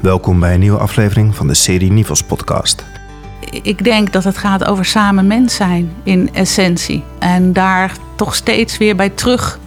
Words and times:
Welkom 0.00 0.40
bij 0.40 0.54
een 0.54 0.60
nieuwe 0.60 0.78
aflevering 0.78 1.34
van 1.34 1.46
de 1.46 1.54
serie 1.54 1.92
Nivels 1.92 2.22
podcast. 2.22 2.84
Ik 3.62 3.84
denk 3.84 4.12
dat 4.12 4.24
het 4.24 4.36
gaat 4.36 4.64
over 4.64 4.84
samen 4.84 5.26
mens 5.26 5.54
zijn 5.54 5.92
in 6.02 6.34
essentie. 6.34 7.04
En 7.18 7.52
daar 7.52 7.92
toch 8.16 8.34
steeds 8.34 8.78
weer 8.78 8.96
bij 8.96 9.08
terug 9.08 9.58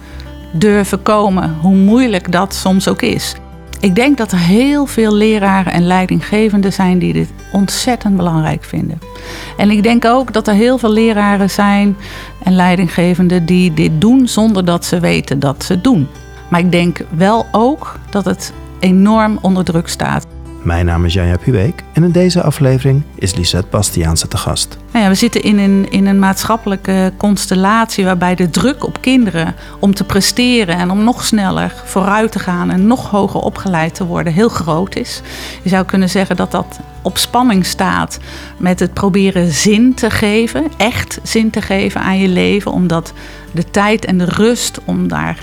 durven 0.52 1.02
komen, 1.02 1.56
hoe 1.60 1.74
moeilijk 1.74 2.32
dat 2.32 2.54
soms 2.54 2.88
ook 2.88 3.02
is. 3.02 3.34
Ik 3.80 3.94
denk 3.94 4.18
dat 4.18 4.32
er 4.32 4.38
heel 4.38 4.86
veel 4.86 5.14
leraren 5.14 5.72
en 5.72 5.86
leidinggevenden 5.86 6.72
zijn 6.72 6.98
die 6.98 7.12
dit 7.12 7.32
ontzettend 7.52 8.16
belangrijk 8.16 8.64
vinden. 8.64 8.98
En 9.56 9.70
ik 9.70 9.82
denk 9.82 10.04
ook 10.04 10.32
dat 10.32 10.48
er 10.48 10.54
heel 10.54 10.78
veel 10.78 10.92
leraren 10.92 11.50
zijn 11.50 11.96
en 12.42 12.54
leidinggevenden 12.54 13.46
die 13.46 13.74
dit 13.74 14.00
doen 14.00 14.28
zonder 14.28 14.64
dat 14.64 14.84
ze 14.84 15.00
weten 15.00 15.38
dat 15.38 15.64
ze 15.64 15.80
doen. 15.80 16.08
Maar 16.48 16.60
ik 16.60 16.72
denk 16.72 17.04
wel 17.16 17.46
ook 17.50 17.98
dat 18.10 18.24
het 18.24 18.52
enorm 18.80 19.38
onder 19.42 19.64
druk 19.64 19.88
staat. 19.88 20.26
Mijn 20.62 20.86
naam 20.86 21.04
is 21.04 21.12
Janja 21.12 21.36
Pubeek 21.36 21.84
en 21.92 22.04
in 22.04 22.10
deze 22.10 22.42
aflevering 22.42 23.02
is 23.14 23.34
Lisette 23.34 23.68
Bastiaanse 23.70 24.28
te 24.28 24.36
gast. 24.36 24.76
Nou 24.92 25.04
ja, 25.04 25.10
we 25.10 25.16
zitten 25.16 25.42
in 25.42 25.58
een, 25.58 25.90
in 25.90 26.06
een 26.06 26.18
maatschappelijke 26.18 27.12
constellatie 27.16 28.04
waarbij 28.04 28.34
de 28.34 28.50
druk 28.50 28.86
op 28.86 29.00
kinderen 29.00 29.54
om 29.78 29.94
te 29.94 30.04
presteren 30.04 30.76
en 30.76 30.90
om 30.90 31.04
nog 31.04 31.24
sneller 31.24 31.74
vooruit 31.84 32.32
te 32.32 32.38
gaan 32.38 32.70
en 32.70 32.86
nog 32.86 33.10
hoger 33.10 33.40
opgeleid 33.40 33.94
te 33.94 34.06
worden 34.06 34.32
heel 34.32 34.48
groot 34.48 34.96
is. 34.96 35.22
Je 35.62 35.68
zou 35.68 35.84
kunnen 35.84 36.08
zeggen 36.08 36.36
dat 36.36 36.50
dat 36.50 36.80
op 37.02 37.18
spanning 37.18 37.66
staat 37.66 38.18
met 38.56 38.80
het 38.80 38.94
proberen 38.94 39.52
zin 39.52 39.94
te 39.94 40.10
geven, 40.10 40.64
echt 40.76 41.18
zin 41.22 41.50
te 41.50 41.62
geven 41.62 42.00
aan 42.00 42.18
je 42.18 42.28
leven, 42.28 42.72
omdat 42.72 43.12
de 43.52 43.70
tijd 43.70 44.04
en 44.04 44.18
de 44.18 44.24
rust 44.24 44.80
om 44.84 45.08
daar 45.08 45.38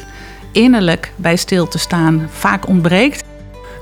innerlijk 0.51 1.13
bij 1.15 1.35
stil 1.35 1.67
te 1.67 1.77
staan 1.77 2.27
vaak 2.31 2.67
ontbreekt. 2.67 3.23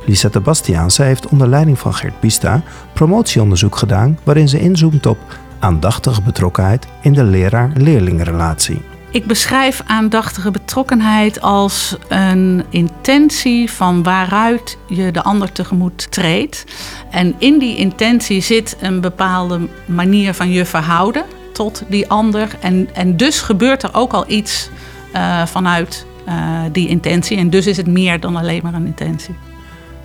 Lisette 0.05 0.39
Bastiaanse 0.39 1.03
heeft 1.03 1.27
onder 1.27 1.47
leiding 1.47 1.79
van 1.79 1.93
Gert 1.93 2.19
Pista 2.19 2.61
promotieonderzoek 2.93 3.75
gedaan 3.75 4.19
waarin 4.23 4.49
ze 4.49 4.59
inzoomt 4.59 5.05
op 5.05 5.17
aandachtige 5.59 6.21
betrokkenheid 6.21 6.87
in 7.01 7.13
de 7.13 7.23
leraar-leerlingenrelatie. 7.23 8.81
Ik 9.11 9.25
beschrijf 9.25 9.81
aandachtige 9.85 10.51
betrokkenheid 10.51 11.41
als 11.41 11.97
een 12.07 12.63
intentie 12.69 13.71
van 13.71 14.03
waaruit 14.03 14.77
je 14.87 15.11
de 15.11 15.23
ander 15.23 15.51
tegemoet 15.51 16.11
treedt. 16.11 16.63
En 17.11 17.35
in 17.37 17.59
die 17.59 17.77
intentie 17.77 18.41
zit 18.41 18.77
een 18.79 19.01
bepaalde 19.01 19.59
manier 19.85 20.33
van 20.33 20.51
je 20.51 20.65
verhouden 20.65 21.23
tot 21.53 21.83
die 21.89 22.09
ander. 22.09 22.49
En, 22.59 22.89
en 22.93 23.17
dus 23.17 23.41
gebeurt 23.41 23.83
er 23.83 23.93
ook 23.93 24.13
al 24.13 24.25
iets 24.27 24.69
uh, 25.15 25.45
vanuit 25.45 26.05
uh, 26.27 26.61
die 26.71 26.87
intentie. 26.87 27.37
En 27.37 27.49
dus 27.49 27.67
is 27.67 27.77
het 27.77 27.87
meer 27.87 28.19
dan 28.19 28.35
alleen 28.35 28.59
maar 28.63 28.73
een 28.73 28.85
intentie. 28.85 29.35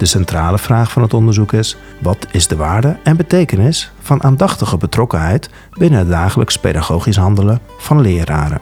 De 0.00 0.06
centrale 0.06 0.58
vraag 0.58 0.92
van 0.92 1.02
het 1.02 1.14
onderzoek 1.14 1.52
is: 1.52 1.76
wat 1.98 2.26
is 2.30 2.46
de 2.46 2.56
waarde 2.56 2.98
en 3.02 3.16
betekenis 3.16 3.92
van 4.00 4.22
aandachtige 4.22 4.76
betrokkenheid 4.76 5.50
binnen 5.72 5.98
het 5.98 6.08
dagelijks 6.08 6.58
pedagogisch 6.58 7.16
handelen 7.16 7.60
van 7.78 8.00
leraren? 8.00 8.58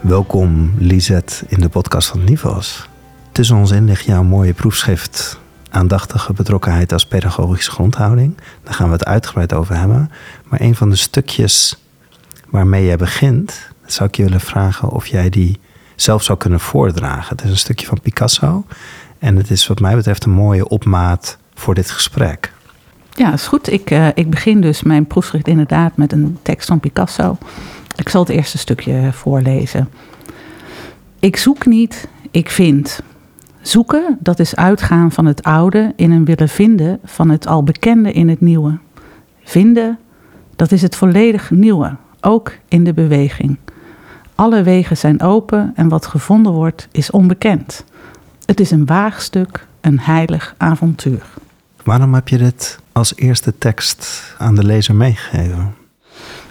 Welkom 0.00 0.74
Lisette 0.78 1.44
in 1.48 1.60
de 1.60 1.68
podcast 1.68 2.08
van 2.08 2.24
Nivos. 2.24 2.88
Tussen 3.32 3.56
ons 3.56 3.70
in 3.70 3.84
ligt 3.84 4.04
jouw 4.04 4.22
mooie 4.22 4.52
proefschrift 4.52 5.40
Aandachtige 5.70 6.32
betrokkenheid 6.32 6.92
als 6.92 7.06
pedagogische 7.06 7.70
grondhouding. 7.70 8.36
Daar 8.62 8.74
gaan 8.74 8.86
we 8.86 8.92
het 8.92 9.04
uitgebreid 9.04 9.52
over 9.52 9.76
hebben. 9.76 10.10
Maar 10.44 10.60
een 10.60 10.74
van 10.74 10.90
de 10.90 10.96
stukjes 10.96 11.84
waarmee 12.48 12.84
jij 12.84 12.96
begint, 12.96 13.70
zou 13.86 14.08
ik 14.08 14.14
je 14.14 14.22
willen 14.22 14.40
vragen 14.40 14.88
of 14.88 15.06
jij 15.06 15.28
die 15.28 15.60
zelf 15.96 16.22
zou 16.22 16.38
kunnen 16.38 16.60
voordragen. 16.60 17.36
Het 17.36 17.44
is 17.44 17.50
een 17.50 17.56
stukje 17.58 17.86
van 17.86 18.00
Picasso. 18.00 18.64
En 19.20 19.36
het 19.36 19.50
is 19.50 19.66
wat 19.66 19.80
mij 19.80 19.94
betreft 19.94 20.24
een 20.24 20.30
mooie 20.30 20.68
opmaat 20.68 21.38
voor 21.54 21.74
dit 21.74 21.90
gesprek. 21.90 22.52
Ja, 23.12 23.32
is 23.32 23.46
goed. 23.46 23.72
Ik, 23.72 23.90
uh, 23.90 24.08
ik 24.14 24.30
begin 24.30 24.60
dus 24.60 24.82
mijn 24.82 25.06
proefschrift 25.06 25.48
inderdaad 25.48 25.96
met 25.96 26.12
een 26.12 26.38
tekst 26.42 26.68
van 26.68 26.80
Picasso. 26.80 27.36
Ik 27.96 28.08
zal 28.08 28.20
het 28.20 28.30
eerste 28.30 28.58
stukje 28.58 29.12
voorlezen. 29.12 29.88
Ik 31.18 31.36
zoek 31.36 31.66
niet, 31.66 32.08
ik 32.30 32.50
vind. 32.50 33.02
Zoeken, 33.60 34.18
dat 34.20 34.38
is 34.38 34.56
uitgaan 34.56 35.12
van 35.12 35.26
het 35.26 35.42
oude 35.42 35.92
in 35.96 36.10
een 36.10 36.24
willen 36.24 36.48
vinden 36.48 36.98
van 37.04 37.28
het 37.28 37.46
al 37.46 37.62
bekende 37.62 38.12
in 38.12 38.28
het 38.28 38.40
nieuwe. 38.40 38.78
Vinden, 39.44 39.98
dat 40.56 40.72
is 40.72 40.82
het 40.82 40.96
volledig 40.96 41.50
nieuwe, 41.50 41.96
ook 42.20 42.52
in 42.68 42.84
de 42.84 42.94
beweging. 42.94 43.58
Alle 44.34 44.62
wegen 44.62 44.96
zijn 44.96 45.22
open 45.22 45.72
en 45.74 45.88
wat 45.88 46.06
gevonden 46.06 46.52
wordt 46.52 46.88
is 46.92 47.10
onbekend. 47.10 47.84
Het 48.50 48.60
is 48.60 48.70
een 48.70 48.86
waagstuk, 48.86 49.66
een 49.80 50.00
heilig 50.00 50.54
avontuur. 50.56 51.22
Waarom 51.84 52.14
heb 52.14 52.28
je 52.28 52.38
dit 52.38 52.78
als 52.92 53.16
eerste 53.16 53.58
tekst 53.58 54.34
aan 54.38 54.54
de 54.54 54.64
lezer 54.64 54.94
meegegeven? 54.94 55.74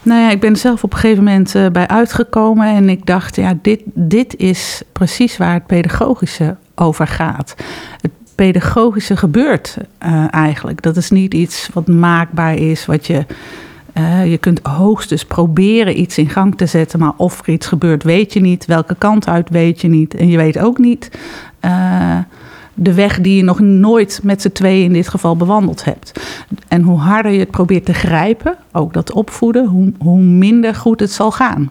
Nou 0.01 0.21
ja, 0.21 0.29
ik 0.29 0.39
ben 0.39 0.49
er 0.49 0.57
zelf 0.57 0.83
op 0.83 0.93
een 0.93 0.99
gegeven 0.99 1.23
moment 1.23 1.55
uh, 1.55 1.67
bij 1.67 1.87
uitgekomen 1.87 2.67
en 2.67 2.89
ik 2.89 3.05
dacht, 3.05 3.35
ja, 3.35 3.53
dit, 3.61 3.81
dit 3.93 4.35
is 4.35 4.81
precies 4.91 5.37
waar 5.37 5.53
het 5.53 5.65
pedagogische 5.65 6.55
over 6.75 7.07
gaat. 7.07 7.55
Het 8.01 8.11
pedagogische 8.35 9.17
gebeurt 9.17 9.77
uh, 10.05 10.33
eigenlijk. 10.33 10.81
Dat 10.81 10.97
is 10.97 11.09
niet 11.09 11.33
iets 11.33 11.69
wat 11.73 11.87
maakbaar 11.87 12.55
is, 12.55 12.85
wat 12.85 13.07
je. 13.07 13.25
Uh, 13.97 14.31
je 14.31 14.37
kunt 14.37 14.59
hoogstens 14.63 15.25
proberen 15.25 15.99
iets 15.99 16.17
in 16.17 16.29
gang 16.29 16.57
te 16.57 16.65
zetten, 16.65 16.99
maar 16.99 17.13
of 17.17 17.39
er 17.39 17.53
iets 17.53 17.67
gebeurt, 17.67 18.03
weet 18.03 18.33
je 18.33 18.39
niet. 18.39 18.65
Welke 18.65 18.95
kant 18.97 19.27
uit 19.27 19.49
weet 19.49 19.81
je 19.81 19.87
niet. 19.87 20.15
En 20.15 20.27
je 20.29 20.37
weet 20.37 20.59
ook 20.59 20.77
niet 20.77 21.09
uh, 21.65 22.17
de 22.73 22.93
weg 22.93 23.21
die 23.21 23.35
je 23.35 23.43
nog 23.43 23.59
nooit 23.59 24.19
met 24.23 24.41
z'n 24.41 24.51
tweeën 24.51 24.85
in 24.85 24.93
dit 24.93 25.07
geval 25.07 25.35
bewandeld 25.35 25.85
hebt. 25.85 26.19
En 26.67 26.81
hoe 26.81 26.99
harder 26.99 27.31
je 27.31 27.39
het 27.39 27.51
probeert 27.51 27.85
te 27.85 27.93
grijpen, 27.93 28.55
ook 28.71 28.93
dat 28.93 29.11
opvoeden, 29.11 29.65
hoe, 29.65 29.91
hoe 29.99 30.19
minder 30.19 30.75
goed 30.75 30.99
het 30.99 31.11
zal 31.11 31.31
gaan. 31.31 31.69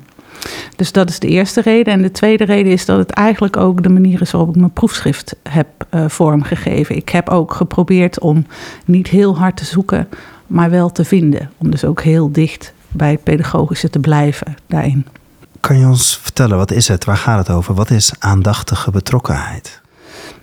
Dus 0.77 0.93
dat 0.93 1.09
is 1.09 1.19
de 1.19 1.29
eerste 1.29 1.61
reden. 1.61 1.93
En 1.93 2.03
de 2.03 2.11
tweede 2.11 2.45
reden 2.45 2.73
is 2.73 2.85
dat 2.85 2.99
het 2.99 3.11
eigenlijk 3.11 3.57
ook 3.57 3.83
de 3.83 3.89
manier 3.89 4.21
is 4.21 4.31
waarop 4.31 4.51
ik 4.51 4.61
mijn 4.61 4.73
proefschrift 4.73 5.37
heb 5.49 5.69
uh, 5.91 6.09
vormgegeven. 6.09 6.97
Ik 6.97 7.09
heb 7.09 7.29
ook 7.29 7.55
geprobeerd 7.55 8.21
om 8.21 8.47
niet 8.85 9.09
heel 9.09 9.39
hard 9.39 9.57
te 9.57 9.65
zoeken, 9.65 10.09
maar 10.47 10.71
wel 10.71 10.93
te 10.93 11.05
vinden. 11.05 11.51
Om 11.59 11.71
dus 11.71 11.85
ook 11.85 12.03
heel 12.03 12.33
dicht 12.33 12.73
bij 12.89 13.11
het 13.11 13.23
pedagogische 13.23 13.91
te 13.91 13.99
blijven 13.99 14.55
daarin. 14.67 15.07
Kan 15.61 15.79
je 15.79 15.87
ons 15.87 16.19
vertellen, 16.23 16.57
wat 16.57 16.71
is 16.71 16.89
het? 16.89 17.05
Waar 17.05 17.17
gaat 17.17 17.47
het 17.47 17.57
over? 17.57 17.75
Wat 17.75 17.91
is 17.91 18.13
aandachtige 18.19 18.91
betrokkenheid? 18.91 19.81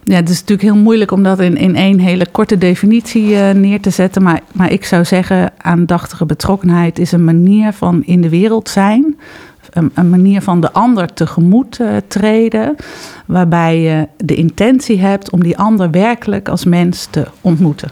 Ja, 0.04 0.16
het 0.16 0.30
is 0.30 0.40
natuurlijk 0.40 0.74
heel 0.74 0.84
moeilijk 0.84 1.12
om 1.12 1.24
dat 1.24 1.40
in, 1.40 1.58
in 1.58 1.76
één 1.76 2.00
hele 2.00 2.28
korte 2.32 2.58
definitie 2.58 3.30
uh, 3.30 3.50
neer 3.50 3.82
te 3.82 3.90
zetten. 3.90 4.24
Maar, 4.24 4.42
maar 4.52 4.72
ik 4.72 4.86
zou 4.86 5.06
zeggen, 5.06 5.54
aandachtige 5.58 6.26
betrokkenheid 6.26 7.00
is 7.00 7.12
een 7.12 7.24
manier 7.24 7.74
van 7.74 8.04
in 8.04 8.22
de 8.22 8.30
wereld 8.30 8.70
zijn. 8.70 9.20
Een, 9.70 9.92
een 9.94 10.10
manier 10.10 10.42
van 10.42 10.62
de 10.62 10.72
ander 10.72 11.14
tegemoet 11.14 11.80
uh, 11.80 11.98
treden. 12.08 12.76
Waarbij 13.26 13.82
je 13.82 14.08
de 14.18 14.36
intentie 14.36 15.00
hebt 15.00 15.30
om 15.30 15.44
die 15.44 15.58
ander 15.58 15.92
werkelijk 15.92 16.50
als 16.50 16.66
mens 16.66 17.08
te 17.10 17.28
ontmoeten. 17.42 17.90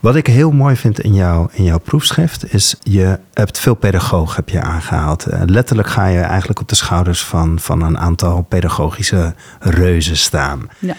Wat 0.00 0.16
ik 0.16 0.26
heel 0.26 0.50
mooi 0.50 0.76
vind 0.76 1.00
in, 1.00 1.14
jou, 1.14 1.48
in 1.52 1.64
jouw 1.64 1.78
proefschrift 1.78 2.52
is, 2.52 2.76
je 2.82 3.18
hebt 3.32 3.58
veel 3.58 3.74
pedagoog 3.74 4.36
heb 4.36 4.48
je 4.48 4.60
aangehaald. 4.60 5.26
Uh, 5.28 5.42
letterlijk 5.46 5.88
ga 5.88 6.06
je 6.06 6.20
eigenlijk 6.20 6.60
op 6.60 6.68
de 6.68 6.74
schouders 6.74 7.24
van, 7.24 7.58
van 7.60 7.82
een 7.82 7.98
aantal 7.98 8.42
pedagogische 8.42 9.34
reuzen 9.60 10.16
staan. 10.16 10.68
Ja. 10.78 10.94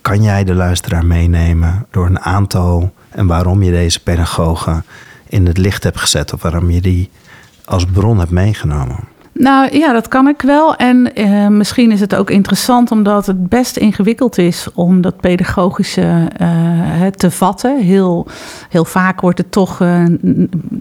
Kan 0.00 0.22
jij 0.22 0.44
de 0.44 0.54
luisteraar 0.54 1.06
meenemen 1.06 1.86
door 1.90 2.06
een 2.06 2.20
aantal 2.20 2.92
en 3.08 3.26
waarom 3.26 3.62
je 3.62 3.70
deze 3.70 4.02
pedagogen 4.02 4.84
in 5.28 5.46
het 5.46 5.58
licht 5.58 5.82
hebt 5.82 6.00
gezet 6.00 6.32
of 6.32 6.42
waarom 6.42 6.70
je 6.70 6.80
die 6.80 7.10
als 7.64 7.84
bron 7.84 8.18
hebt 8.18 8.30
meegenomen? 8.30 8.98
Nou 9.32 9.76
ja, 9.78 9.92
dat 9.92 10.08
kan 10.08 10.28
ik 10.28 10.42
wel. 10.42 10.76
En 10.76 11.10
uh, 11.14 11.48
misschien 11.48 11.90
is 11.90 12.00
het 12.00 12.14
ook 12.14 12.30
interessant 12.30 12.90
omdat 12.90 13.26
het 13.26 13.48
best 13.48 13.76
ingewikkeld 13.76 14.38
is 14.38 14.66
om 14.74 15.00
dat 15.00 15.20
pedagogische 15.20 16.28
uh, 16.40 17.06
te 17.06 17.30
vatten. 17.30 17.80
Heel, 17.80 18.26
heel 18.68 18.84
vaak 18.84 19.20
wordt 19.20 19.38
het 19.38 19.52
toch 19.52 19.80
uh, 19.80 20.04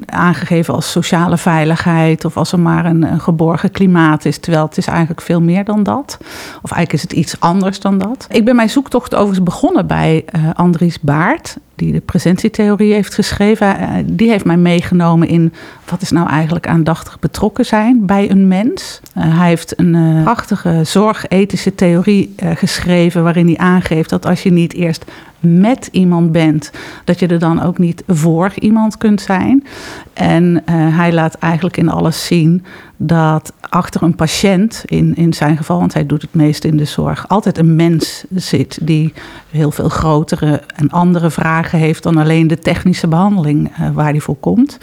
aangegeven 0.06 0.74
als 0.74 0.92
sociale 0.92 1.38
veiligheid 1.38 2.25
of 2.25 2.38
als 2.38 2.52
er 2.52 2.60
maar 2.60 2.86
een, 2.86 3.04
een, 3.04 3.20
geborgen 3.20 3.72
klimaat 3.72 4.25
is. 4.25 4.38
Terwijl 4.38 4.66
het 4.66 4.78
is 4.78 4.88
eigenlijk 4.88 5.22
veel 5.22 5.42
meer 5.42 5.64
dan 5.64 5.84
dat. 5.84 6.18
Of 6.62 6.72
eigenlijk 6.72 6.94
is 6.94 7.02
het 7.02 7.12
iets 7.12 7.40
anders 7.40 7.80
dan 7.80 7.98
dat. 7.98 8.28
Ik 8.30 8.46
ben 8.46 8.56
mijn 8.56 8.70
zoektocht 8.70 9.16
overigens 9.16 9.44
begonnen 9.44 9.88
bij 9.88 10.25
Andries 10.54 11.00
Baart 11.00 11.58
die 11.76 11.92
de 11.92 12.00
presentietheorie 12.00 12.94
heeft 12.94 13.14
geschreven, 13.14 13.76
die 14.06 14.30
heeft 14.30 14.46
mij 14.46 14.58
meegenomen 14.58 15.28
in 15.28 15.54
wat 15.90 16.02
is 16.02 16.12
nou 16.12 16.30
eigenlijk 16.30 16.68
aandachtig 16.68 17.20
betrokken 17.20 17.66
zijn 17.66 18.06
bij 18.06 18.32
een 18.32 18.48
mens? 18.48 19.02
Uh, 19.18 19.38
hij 19.38 19.48
heeft 19.48 19.80
een 19.80 19.96
uh, 19.96 20.24
prachtige 20.24 20.82
zorgethische 20.84 21.76
theorie 21.76 22.36
geschreven 22.38 23.24
waarin 23.24 23.46
hij 23.46 23.58
aangeeft 23.58 24.10
dat 24.10 24.26
als 24.26 24.44
je 24.44 24.52
niet 24.52 24.74
eerst 24.74 25.06
met 25.40 25.90
iemand 25.92 26.32
bent, 26.32 26.72
dat 27.04 27.20
je 27.20 27.28
er 27.28 27.40
dan 27.40 27.62
ook 27.62 27.78
niet 27.78 28.04
voor 28.08 28.52
iemand 28.60 28.98
kunt 28.98 29.22
zijn. 29.22 29.66
En 30.14 30.64
hij 30.72 31.14
laat 31.14 31.34
eigenlijk 31.34 31.78
in 31.78 31.90
alles 31.90 32.26
zien 32.26 32.66
dat 33.03 33.53
achter 33.69 34.03
een 34.03 34.15
patiënt, 34.15 34.83
in, 34.86 35.15
in 35.15 35.33
zijn 35.33 35.57
geval, 35.57 35.80
want 35.80 35.94
hij 35.94 36.06
doet 36.06 36.21
het 36.21 36.33
meest 36.33 36.63
in 36.63 36.77
de 36.77 36.86
zorg, 36.86 37.27
altijd 37.27 37.57
een 37.57 37.75
mens 37.75 38.24
zit 38.36 38.80
die 38.81 39.13
heel 39.50 39.71
veel 39.71 39.89
grotere 39.89 40.63
en 40.75 40.89
andere 40.89 41.30
vragen 41.30 41.80
heeft 41.80 42.03
dan 42.03 42.18
alleen 42.18 42.48
de 42.48 42.59
technische 42.59 43.07
behandeling 43.07 43.71
waar 43.94 44.09
hij 44.09 44.19
voor 44.19 44.36
komt. 44.36 44.77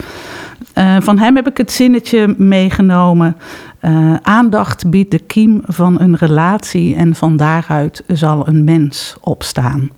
Uh, 0.75 0.97
van 1.01 1.19
hem 1.19 1.37
heb 1.37 1.49
ik 1.49 1.57
het 1.57 1.73
zinnetje 1.73 2.35
meegenomen. 2.39 3.37
Uh, 3.83 4.15
aandacht 4.23 4.91
biedt 4.91 5.11
de 5.11 5.19
kiem 5.19 5.61
van 5.65 6.01
een 6.01 6.17
relatie 6.17 6.95
en 6.95 7.15
van 7.15 7.37
daaruit 7.37 8.05
zal 8.07 8.49
een 8.49 8.65
mens 8.65 9.17
opstaan. 9.21 9.91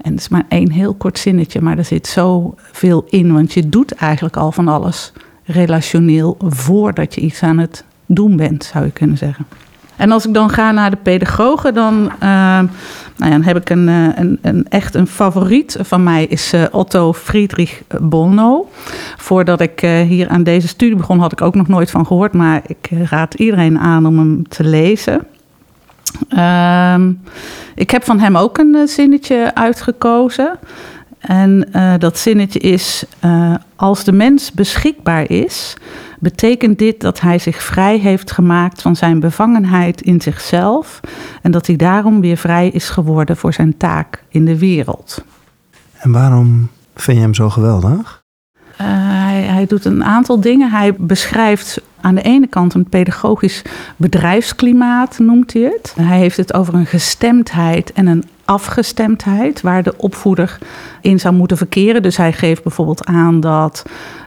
En 0.00 0.10
het 0.10 0.20
is 0.20 0.28
maar 0.28 0.46
één 0.48 0.70
heel 0.70 0.94
kort 0.94 1.18
zinnetje, 1.18 1.60
maar 1.60 1.78
er 1.78 1.84
zit 1.84 2.06
zoveel 2.06 3.04
in, 3.08 3.32
want 3.32 3.52
je 3.52 3.68
doet 3.68 3.92
eigenlijk 3.92 4.36
al 4.36 4.52
van 4.52 4.68
alles 4.68 5.12
relationeel 5.46 6.36
voordat 6.40 7.14
je 7.14 7.20
iets 7.20 7.42
aan 7.42 7.58
het 7.58 7.84
doen 8.06 8.36
bent, 8.36 8.64
zou 8.64 8.84
je 8.84 8.90
kunnen 8.90 9.18
zeggen. 9.18 9.46
En 9.96 10.12
als 10.12 10.26
ik 10.26 10.34
dan 10.34 10.50
ga 10.50 10.72
naar 10.72 10.90
de 10.90 10.96
pedagogen, 10.96 11.74
dan, 11.74 11.94
uh, 11.94 12.10
nou 12.20 12.68
ja, 13.16 13.30
dan 13.30 13.42
heb 13.42 13.56
ik 13.56 13.70
een, 13.70 13.88
een, 13.88 14.38
een, 14.42 14.66
echt 14.68 14.94
een 14.94 15.06
favoriet 15.06 15.76
van 15.80 16.02
mij, 16.02 16.24
is 16.24 16.54
uh, 16.54 16.64
Otto 16.70 17.12
Friedrich 17.12 17.82
Bolno. 18.00 18.68
Voordat 19.16 19.60
ik 19.60 19.80
hier 19.80 20.28
aan 20.28 20.42
deze 20.42 20.68
studie 20.68 20.96
begon, 20.96 21.18
had 21.18 21.32
ik 21.32 21.40
ook 21.40 21.54
nog 21.54 21.68
nooit 21.68 21.90
van 21.90 22.06
gehoord, 22.06 22.32
maar 22.32 22.62
ik 22.66 22.90
raad 22.90 23.34
iedereen 23.34 23.78
aan 23.78 24.06
om 24.06 24.18
hem 24.18 24.48
te 24.48 24.64
lezen. 24.64 25.26
Ehm, 26.28 27.12
ik 27.74 27.90
heb 27.90 28.04
van 28.04 28.18
hem 28.18 28.36
ook 28.36 28.58
een 28.58 28.88
zinnetje 28.88 29.54
uitgekozen. 29.54 30.58
En 31.26 31.68
dat 31.98 32.18
zinnetje 32.18 32.58
is: 32.58 33.04
Als 33.76 34.04
de 34.04 34.12
mens 34.12 34.52
beschikbaar 34.52 35.30
is, 35.30 35.76
betekent 36.18 36.78
dit 36.78 37.00
dat 37.00 37.20
hij 37.20 37.38
zich 37.38 37.62
vrij 37.62 37.98
heeft 37.98 38.30
gemaakt 38.30 38.82
van 38.82 38.96
zijn 38.96 39.20
bevangenheid 39.20 40.00
in 40.00 40.20
zichzelf 40.20 41.00
en 41.42 41.50
dat 41.50 41.66
hij 41.66 41.76
daarom 41.76 42.20
weer 42.20 42.36
vrij 42.36 42.68
is 42.68 42.88
geworden 42.88 43.36
voor 43.36 43.52
zijn 43.52 43.76
taak 43.76 44.22
in 44.28 44.44
de 44.44 44.58
wereld. 44.58 45.24
En 45.98 46.12
waarom 46.12 46.68
vind 46.94 47.16
je 47.16 47.22
hem 47.22 47.34
zo 47.34 47.50
geweldig? 47.50 48.24
Uh, 48.80 49.05
hij, 49.42 49.66
doet 49.66 49.84
een 49.84 50.04
aantal 50.04 50.40
dingen. 50.40 50.70
Hij 50.70 50.94
beschrijft 50.94 51.80
aan 52.00 52.14
de 52.14 52.22
ene 52.22 52.46
kant 52.46 52.74
een 52.74 52.88
pedagogisch 52.88 53.62
bedrijfsklimaat, 53.96 55.18
noemt 55.18 55.52
hij 55.52 55.62
het. 55.62 55.94
Hij 56.00 56.18
heeft 56.18 56.36
het 56.36 56.54
over 56.54 56.74
een 56.74 56.86
gestemdheid 56.86 57.92
en 57.92 58.06
een 58.06 58.24
afgestemdheid, 58.44 59.60
waar 59.60 59.82
de 59.82 59.94
opvoeder 59.96 60.58
in 61.00 61.20
zou 61.20 61.34
moeten 61.34 61.56
verkeren. 61.56 62.02
Dus 62.02 62.16
hij 62.16 62.32
geeft 62.32 62.62
bijvoorbeeld 62.62 63.04
aan 63.04 63.40
dat 63.40 63.82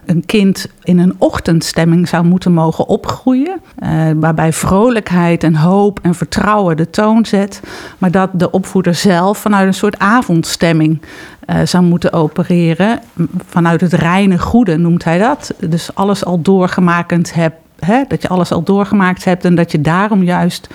een 0.06 0.26
kind 0.26 0.68
in 0.84 1.00
een 1.00 1.16
ochtendstemming 1.18 2.08
zou 2.08 2.26
moeten 2.26 2.54
mogen 2.54 2.88
opgroeien. 2.88 3.62
Uh, 3.84 4.12
waarbij 4.16 4.54
vrolijkheid 4.54 5.44
en 5.44 5.56
hoop 5.56 6.00
en 6.02 6.16
vertrouwen 6.16 6.78
de 6.78 6.90
toon 6.90 7.26
zet. 7.26 7.62
Maar 7.98 8.12
dat 8.12 8.30
de 8.34 8.52
opvoeder 8.52 8.96
zelf 8.96 9.38
vanuit 9.38 9.68
een 9.68 9.74
soort 9.74 10.00
avondstemming 10.00 11.02
uh, 11.46 11.56
zou 11.64 11.84
moeten 11.84 12.14
opereren. 12.14 13.00
Vanuit 13.46 13.82
het 13.82 13.94
reine 13.94 14.40
goede 14.40 14.78
noemt 14.78 15.04
hij 15.04 15.18
dat. 15.18 15.54
Dus 15.60 15.96
alles 15.96 16.26
al 16.26 16.42
doorgemaakt 16.42 17.34
hebt. 17.34 17.56
Hè? 17.80 18.04
Dat 18.08 18.22
je 18.22 18.28
alles 18.28 18.52
al 18.52 18.64
doorgemaakt 18.64 19.24
hebt 19.24 19.46
en 19.46 19.56
dat 19.56 19.72
je 19.72 19.82
daarom 19.82 20.24
juist 20.24 20.68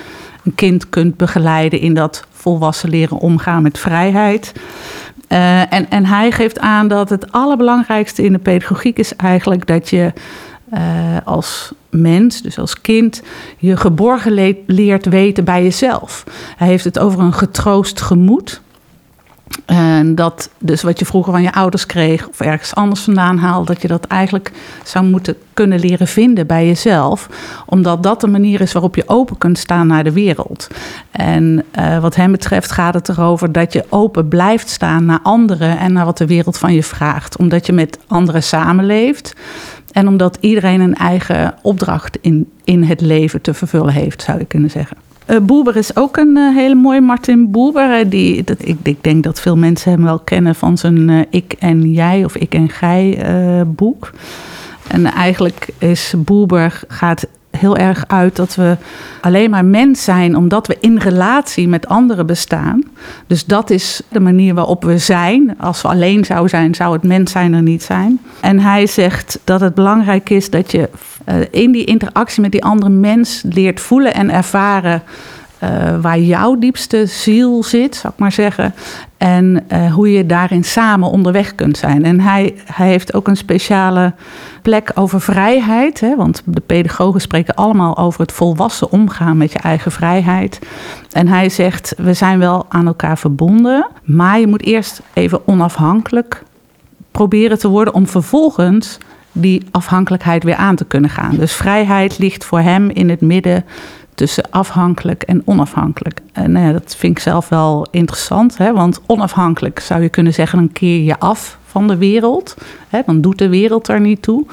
een 0.45 0.55
kind 0.55 0.89
kunt 0.89 1.17
begeleiden 1.17 1.81
in 1.81 1.95
dat 1.95 2.25
volwassen 2.31 2.89
leren 2.89 3.19
omgaan 3.19 3.63
met 3.63 3.79
vrijheid. 3.79 4.53
Uh, 5.29 5.73
en, 5.73 5.91
en 5.91 6.07
hij 6.07 6.31
geeft 6.31 6.59
aan 6.59 6.89
dat 6.89 7.11
het 7.11 7.33
allerbelangrijkste 7.33 8.23
in 8.23 8.33
de 8.33 8.39
pedagogiek 8.39 8.99
is 8.99 9.17
eigenlijk 9.17 9.67
dat 9.67 9.91
je 9.91 10.13
uh, 10.75 10.81
als 11.25 11.73
mens, 11.91 12.43
dus 12.43 12.59
als 12.59 12.81
kind, 12.81 13.23
je 13.59 13.77
geborgen 13.77 14.33
le 14.33 14.57
leert 14.67 15.07
weten 15.07 15.45
bij 15.45 15.63
jezelf. 15.63 16.25
Hij 16.57 16.69
heeft 16.69 16.85
het 16.85 16.99
over 16.99 17.21
een 17.21 17.33
getroost 17.33 18.01
gemoed. 18.01 18.63
En 19.65 20.15
dat 20.15 20.51
dus 20.59 20.83
wat 20.83 20.99
je 20.99 21.05
vroeger 21.05 21.33
van 21.33 21.43
je 21.43 21.53
ouders 21.53 21.87
kreeg 21.87 22.29
of 22.29 22.41
ergens 22.41 22.75
anders 22.75 23.01
vandaan 23.01 23.39
haalde, 23.39 23.73
dat 23.73 23.83
je 23.83 23.89
dat 23.89 24.05
eigenlijk 24.07 24.53
zou 24.85 25.05
moeten 25.05 25.37
kunnen 25.55 25.81
leren 25.81 26.07
vinden 26.07 26.47
bij 26.47 26.67
jezelf. 26.67 27.29
Omdat 27.67 28.03
dat 28.03 28.21
de 28.21 28.27
manier 28.27 28.61
is 28.61 28.73
waarop 28.73 28.97
je 28.97 29.09
open 29.09 29.39
kunt 29.39 29.59
staan 29.59 29.87
naar 29.87 30.05
de 30.05 30.13
wereld. 30.13 30.69
En 31.11 31.65
uh, 31.79 31.99
wat 31.99 32.15
hem 32.15 32.33
betreft 32.33 32.71
gaat 32.71 32.95
het 32.95 33.09
erover 33.09 33.53
dat 33.53 33.73
je 33.73 33.85
open 33.89 34.29
blijft 34.29 34.69
staan 34.69 35.05
naar 35.05 35.21
anderen 35.23 35.79
en 35.79 35.93
naar 35.93 36.05
wat 36.05 36.19
de 36.19 36.27
wereld 36.27 36.59
van 36.59 36.75
je 36.75 36.83
vraagt. 36.83 37.37
Omdat 37.37 37.67
je 37.67 37.73
met 37.73 37.99
anderen 38.07 38.43
samenleeft. 38.43 39.35
En 39.93 40.09
omdat 40.09 40.39
iedereen 40.41 40.81
een 40.81 40.95
eigen 40.95 41.55
opdracht 41.63 42.19
in, 42.21 42.51
in 42.65 42.83
het 42.83 43.01
leven 43.01 43.41
te 43.41 43.55
vervullen 43.55 43.93
heeft, 43.93 44.23
zou 44.23 44.39
je 44.39 44.45
kunnen 44.45 44.71
zeggen. 44.71 44.97
Uh, 45.27 45.37
Boeber 45.39 45.77
is 45.77 45.97
ook 45.97 46.17
een 46.17 46.37
uh, 46.37 46.57
hele 46.57 46.75
mooie. 46.75 47.01
Martin 47.01 47.51
Boeber. 47.51 47.99
Uh, 47.99 48.11
die, 48.11 48.45
dat, 48.45 48.57
ik, 48.61 48.77
ik, 48.83 49.05
denk 49.05 49.23
dat 49.23 49.41
veel 49.41 49.57
mensen 49.57 49.91
hem 49.91 50.03
wel 50.03 50.19
kennen 50.19 50.55
van 50.55 50.79
zijn 50.79 51.27
Ik 51.31 51.53
en 51.59 51.93
Jij 51.93 52.25
of 52.25 52.37
Ik 52.37 52.55
en 52.55 52.69
Gij 52.69 53.23
boek. 53.67 54.11
En 54.89 55.05
eigenlijk 55.05 55.69
is 55.79 56.15
Boeber 56.17 56.81
gaat 56.89 57.27
heel 57.57 57.77
erg 57.77 58.05
uit 58.07 58.37
dat 58.37 58.55
we 58.55 58.77
alleen 59.21 59.51
maar 59.51 59.65
mens 59.65 60.05
zijn 60.05 60.37
omdat 60.37 60.67
we 60.67 60.77
in 60.81 60.99
relatie 60.99 61.69
met 61.69 61.89
anderen 61.89 62.27
bestaan. 62.27 62.83
Dus 63.27 63.45
dat 63.45 63.71
is 63.71 64.03
de 64.09 64.21
manier 64.21 64.55
waarop 64.55 64.85
we 64.85 64.99
zijn. 64.99 65.55
Als 65.59 65.83
we 65.83 65.89
alleen 65.89 66.25
zouden 66.25 66.51
zijn, 66.51 66.75
zou 66.75 66.93
het 66.93 67.03
mens 67.03 67.33
zijn 67.33 67.53
er 67.53 67.63
niet 67.63 67.83
zijn. 67.83 68.21
En 68.41 68.61
hij 68.61 68.87
zegt 68.87 69.39
dat 69.45 69.61
het 69.61 69.75
belangrijk 69.75 70.31
is 70.31 70.51
dat 70.51 70.71
je 70.73 70.89
uh, 71.29 71.35
in 71.51 71.73
die 71.73 71.85
interactie 71.85 72.43
met 72.43 72.53
die 72.53 72.65
andere 72.65 72.91
mens 72.91 73.43
leert 73.49 73.81
voelen 73.81 74.15
en 74.15 74.31
ervaren. 74.31 75.03
Uh, 75.65 76.01
waar 76.01 76.19
jouw 76.19 76.59
diepste 76.59 77.07
ziel 77.07 77.63
zit, 77.63 77.97
zou 77.97 78.13
ik 78.13 78.19
maar 78.19 78.33
zeggen. 78.33 78.75
En 79.17 79.65
uh, 79.73 79.93
hoe 79.95 80.13
je 80.13 80.27
daarin 80.27 80.65
samen 80.65 81.11
onderweg 81.11 81.55
kunt 81.55 81.77
zijn. 81.77 82.05
En 82.05 82.21
hij, 82.21 82.55
hij 82.65 82.89
heeft 82.89 83.15
ook 83.15 83.29
een 83.29 83.37
speciale 83.37 84.13
plek 84.63 84.91
over 84.95 85.21
vrijheid. 85.21 86.01
Hè, 86.01 86.17
want 86.17 86.43
de 86.45 86.61
pedagogen 86.61 87.21
spreken 87.21 87.55
allemaal 87.55 87.97
over 87.97 88.21
het 88.21 88.33
volwassen 88.33 88.91
omgaan 88.91 89.37
met 89.37 89.53
je 89.53 89.59
eigen 89.59 89.93
vrijheid. 89.93 90.59
En 91.13 91.29
hij 91.29 91.49
zegt: 91.49 91.95
We 91.97 92.15
zijn 92.15 92.39
wel 92.39 92.67
aan 92.69 92.87
elkaar 92.87 93.19
verbonden. 93.19 93.87
Maar 94.03 94.41
je 94.41 94.47
moet 94.47 94.63
eerst 94.63 95.01
even 95.13 95.49
onafhankelijk 95.49 96.43
proberen 97.11 97.59
te 97.59 97.69
worden 97.69 97.95
om 97.95 98.07
vervolgens 98.07 98.99
die 99.33 99.63
afhankelijkheid 99.71 100.45
weer 100.45 100.57
aan 100.57 100.77
te 100.77 100.85
kunnen 100.85 101.11
gaan. 101.11 101.37
Dus 101.37 101.53
vrijheid 101.53 102.19
ligt 102.19 102.45
voor 102.45 102.61
hem 102.61 102.91
in 102.91 103.09
het 103.09 103.21
midden 103.21 103.65
tussen 104.15 104.51
afhankelijk 104.51 105.23
en 105.23 105.43
onafhankelijk. 105.45 106.21
En 106.33 106.53
nou 106.53 106.67
ja, 106.67 106.73
dat 106.73 106.97
vind 106.97 107.17
ik 107.17 107.23
zelf 107.23 107.49
wel 107.49 107.87
interessant, 107.91 108.59
hè? 108.59 108.73
want 108.73 109.01
onafhankelijk 109.07 109.81
zou 109.81 110.03
je 110.03 110.09
kunnen 110.09 110.35
zeggen, 110.35 110.59
dan 110.59 110.73
keer 110.73 111.03
je 111.03 111.19
af 111.19 111.59
van 111.67 111.89
de 111.89 111.97
wereld. 111.97 112.57
Hè? 112.89 113.01
Dan 113.07 113.21
doet 113.21 113.39
de 113.39 113.49
wereld 113.49 113.89
er 113.89 114.01
niet 114.01 114.23
toe. 114.23 114.47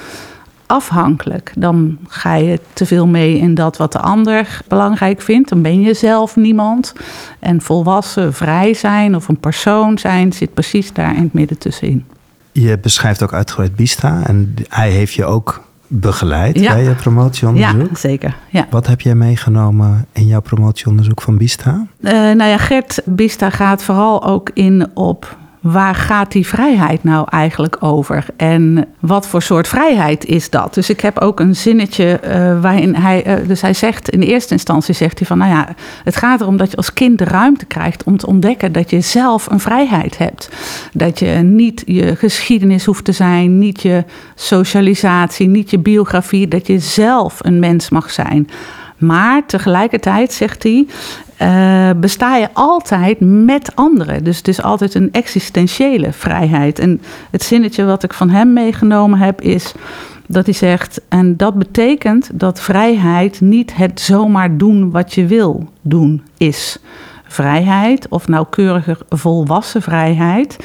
Afhankelijk, 0.65 1.53
dan 1.57 1.97
ga 2.07 2.35
je 2.35 2.59
te 2.73 2.85
veel 2.85 3.07
mee 3.07 3.37
in 3.37 3.55
dat 3.55 3.77
wat 3.77 3.91
de 3.91 3.99
ander 3.99 4.61
belangrijk 4.67 5.21
vindt. 5.21 5.49
Dan 5.49 5.61
ben 5.61 5.81
je 5.81 5.93
zelf 5.93 6.35
niemand. 6.35 6.93
En 7.39 7.61
volwassen, 7.61 8.33
vrij 8.33 8.73
zijn 8.73 9.15
of 9.15 9.27
een 9.27 9.39
persoon 9.39 9.97
zijn 9.97 10.33
zit 10.33 10.53
precies 10.53 10.93
daar 10.93 11.15
in 11.15 11.23
het 11.23 11.33
midden 11.33 11.57
tussenin. 11.57 12.05
Je 12.51 12.79
beschrijft 12.79 13.23
ook 13.23 13.33
uitgebreid 13.33 13.75
Bista 13.75 14.21
en 14.25 14.53
hij 14.67 14.89
heeft 14.89 15.13
je 15.13 15.25
ook 15.25 15.61
begeleid 15.93 16.59
ja. 16.59 16.73
bij 16.73 16.83
je 16.83 16.95
promotieonderzoek. 16.95 17.89
Ja, 17.89 17.95
zeker. 17.95 18.35
Ja. 18.49 18.67
Wat 18.69 18.87
heb 18.87 19.01
jij 19.01 19.15
meegenomen 19.15 20.05
in 20.11 20.25
jouw 20.25 20.41
promotieonderzoek 20.41 21.21
van 21.21 21.37
Bista? 21.37 21.85
Uh, 21.99 22.11
nou 22.11 22.43
ja, 22.43 22.57
Gert 22.57 23.01
Bista 23.05 23.49
gaat 23.49 23.83
vooral 23.83 24.25
ook 24.25 24.51
in 24.53 24.87
op 24.93 25.37
waar 25.61 25.95
gaat 25.95 26.31
die 26.31 26.47
vrijheid 26.47 27.03
nou 27.03 27.27
eigenlijk 27.29 27.77
over? 27.79 28.25
En 28.35 28.87
wat 28.99 29.27
voor 29.27 29.41
soort 29.41 29.67
vrijheid 29.67 30.25
is 30.25 30.49
dat? 30.49 30.73
Dus 30.73 30.89
ik 30.89 30.99
heb 30.99 31.19
ook 31.19 31.39
een 31.39 31.55
zinnetje 31.55 32.19
uh, 32.23 32.61
waarin 32.61 32.95
hij, 32.95 33.41
uh, 33.41 33.47
dus 33.47 33.61
hij 33.61 33.73
zegt 33.73 34.09
in 34.09 34.21
eerste 34.21 34.53
instantie 34.53 34.93
zegt 34.93 35.19
hij 35.19 35.27
van, 35.27 35.37
nou 35.37 35.51
ja, 35.51 35.75
het 36.03 36.15
gaat 36.15 36.41
erom 36.41 36.57
dat 36.57 36.71
je 36.71 36.77
als 36.77 36.93
kind 36.93 37.17
de 37.17 37.23
ruimte 37.23 37.65
krijgt 37.65 38.03
om 38.03 38.17
te 38.17 38.27
ontdekken 38.27 38.71
dat 38.71 38.89
je 38.89 39.01
zelf 39.01 39.49
een 39.49 39.59
vrijheid 39.59 40.17
hebt. 40.17 40.49
Dat 40.93 41.19
je 41.19 41.27
niet 41.27 41.83
je 41.85 42.15
geschiedenis 42.15 42.85
hoeft 42.85 43.05
te 43.05 43.11
zijn, 43.11 43.59
niet 43.59 43.81
je 43.81 44.03
socialisatie, 44.35 45.47
niet 45.47 45.69
je 45.69 45.79
biografie, 45.79 46.47
dat 46.47 46.67
je 46.67 46.79
zelf 46.79 47.37
een 47.41 47.59
mens 47.59 47.89
mag 47.89 48.11
zijn. 48.11 48.49
Maar 48.97 49.45
tegelijkertijd 49.45 50.33
zegt 50.33 50.63
hij, 50.63 50.87
uh, 51.41 51.89
besta 51.95 52.35
je 52.35 52.49
altijd 52.53 53.19
met 53.19 53.75
anderen. 53.75 54.23
Dus 54.23 54.37
het 54.37 54.47
is 54.47 54.61
altijd 54.61 54.93
een 54.93 55.09
existentiële 55.11 56.13
vrijheid. 56.13 56.79
En 56.79 57.01
het 57.31 57.43
zinnetje 57.43 57.85
wat 57.85 58.03
ik 58.03 58.13
van 58.13 58.29
hem 58.29 58.53
meegenomen 58.53 59.19
heb 59.19 59.41
is. 59.41 59.73
Dat 60.27 60.45
hij 60.45 60.53
zegt, 60.53 61.01
en 61.09 61.37
dat 61.37 61.55
betekent 61.55 62.29
dat 62.33 62.61
vrijheid 62.61 63.41
niet 63.41 63.75
het 63.75 63.99
zomaar 63.99 64.57
doen 64.57 64.91
wat 64.91 65.13
je 65.13 65.25
wil 65.25 65.69
doen 65.81 66.23
is. 66.37 66.79
Vrijheid, 67.31 68.07
of 68.09 68.27
nauwkeuriger 68.27 68.97
volwassen 69.09 69.81
vrijheid, 69.81 70.57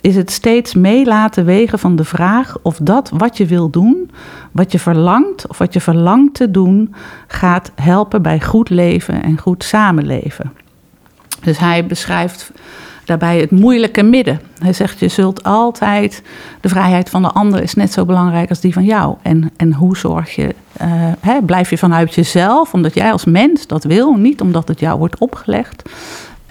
is 0.00 0.16
het 0.16 0.30
steeds 0.30 0.74
mee 0.74 1.04
laten 1.04 1.44
wegen 1.44 1.78
van 1.78 1.96
de 1.96 2.04
vraag 2.04 2.56
of 2.62 2.78
dat 2.82 3.10
wat 3.14 3.36
je 3.36 3.46
wil 3.46 3.70
doen, 3.70 4.10
wat 4.52 4.72
je 4.72 4.78
verlangt 4.78 5.46
of 5.46 5.58
wat 5.58 5.72
je 5.72 5.80
verlangt 5.80 6.34
te 6.34 6.50
doen, 6.50 6.94
gaat 7.26 7.72
helpen 7.74 8.22
bij 8.22 8.40
goed 8.40 8.70
leven 8.70 9.22
en 9.22 9.38
goed 9.38 9.64
samenleven. 9.64 10.52
Dus 11.40 11.58
hij 11.58 11.86
beschrijft 11.86 12.52
daarbij 13.04 13.40
het 13.40 13.50
moeilijke 13.50 14.02
midden. 14.02 14.40
Hij 14.58 14.72
zegt, 14.72 14.98
je 14.98 15.08
zult 15.08 15.42
altijd, 15.42 16.22
de 16.60 16.68
vrijheid 16.68 17.10
van 17.10 17.22
de 17.22 17.30
ander 17.30 17.62
is 17.62 17.74
net 17.74 17.92
zo 17.92 18.04
belangrijk 18.04 18.48
als 18.48 18.60
die 18.60 18.72
van 18.72 18.84
jou. 18.84 19.16
En, 19.22 19.50
en 19.56 19.72
hoe 19.72 19.96
zorg 19.96 20.34
je, 20.34 20.54
uh, 20.82 20.88
hè, 21.20 21.42
blijf 21.42 21.70
je 21.70 21.78
vanuit 21.78 22.14
jezelf, 22.14 22.72
omdat 22.72 22.94
jij 22.94 23.12
als 23.12 23.24
mens 23.24 23.66
dat 23.66 23.84
wil, 23.84 24.14
niet 24.14 24.40
omdat 24.40 24.68
het 24.68 24.80
jou 24.80 24.98
wordt 24.98 25.18
opgelegd. 25.18 25.82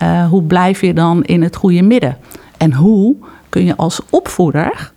Uh, 0.03 0.27
hoe 0.27 0.43
blijf 0.43 0.81
je 0.81 0.93
dan 0.93 1.23
in 1.23 1.43
het 1.43 1.55
goede 1.55 1.81
midden? 1.81 2.17
En 2.57 2.73
hoe 2.73 3.15
kun 3.49 3.65
je 3.65 3.75
als 3.75 4.01
opvoeder 4.09 4.91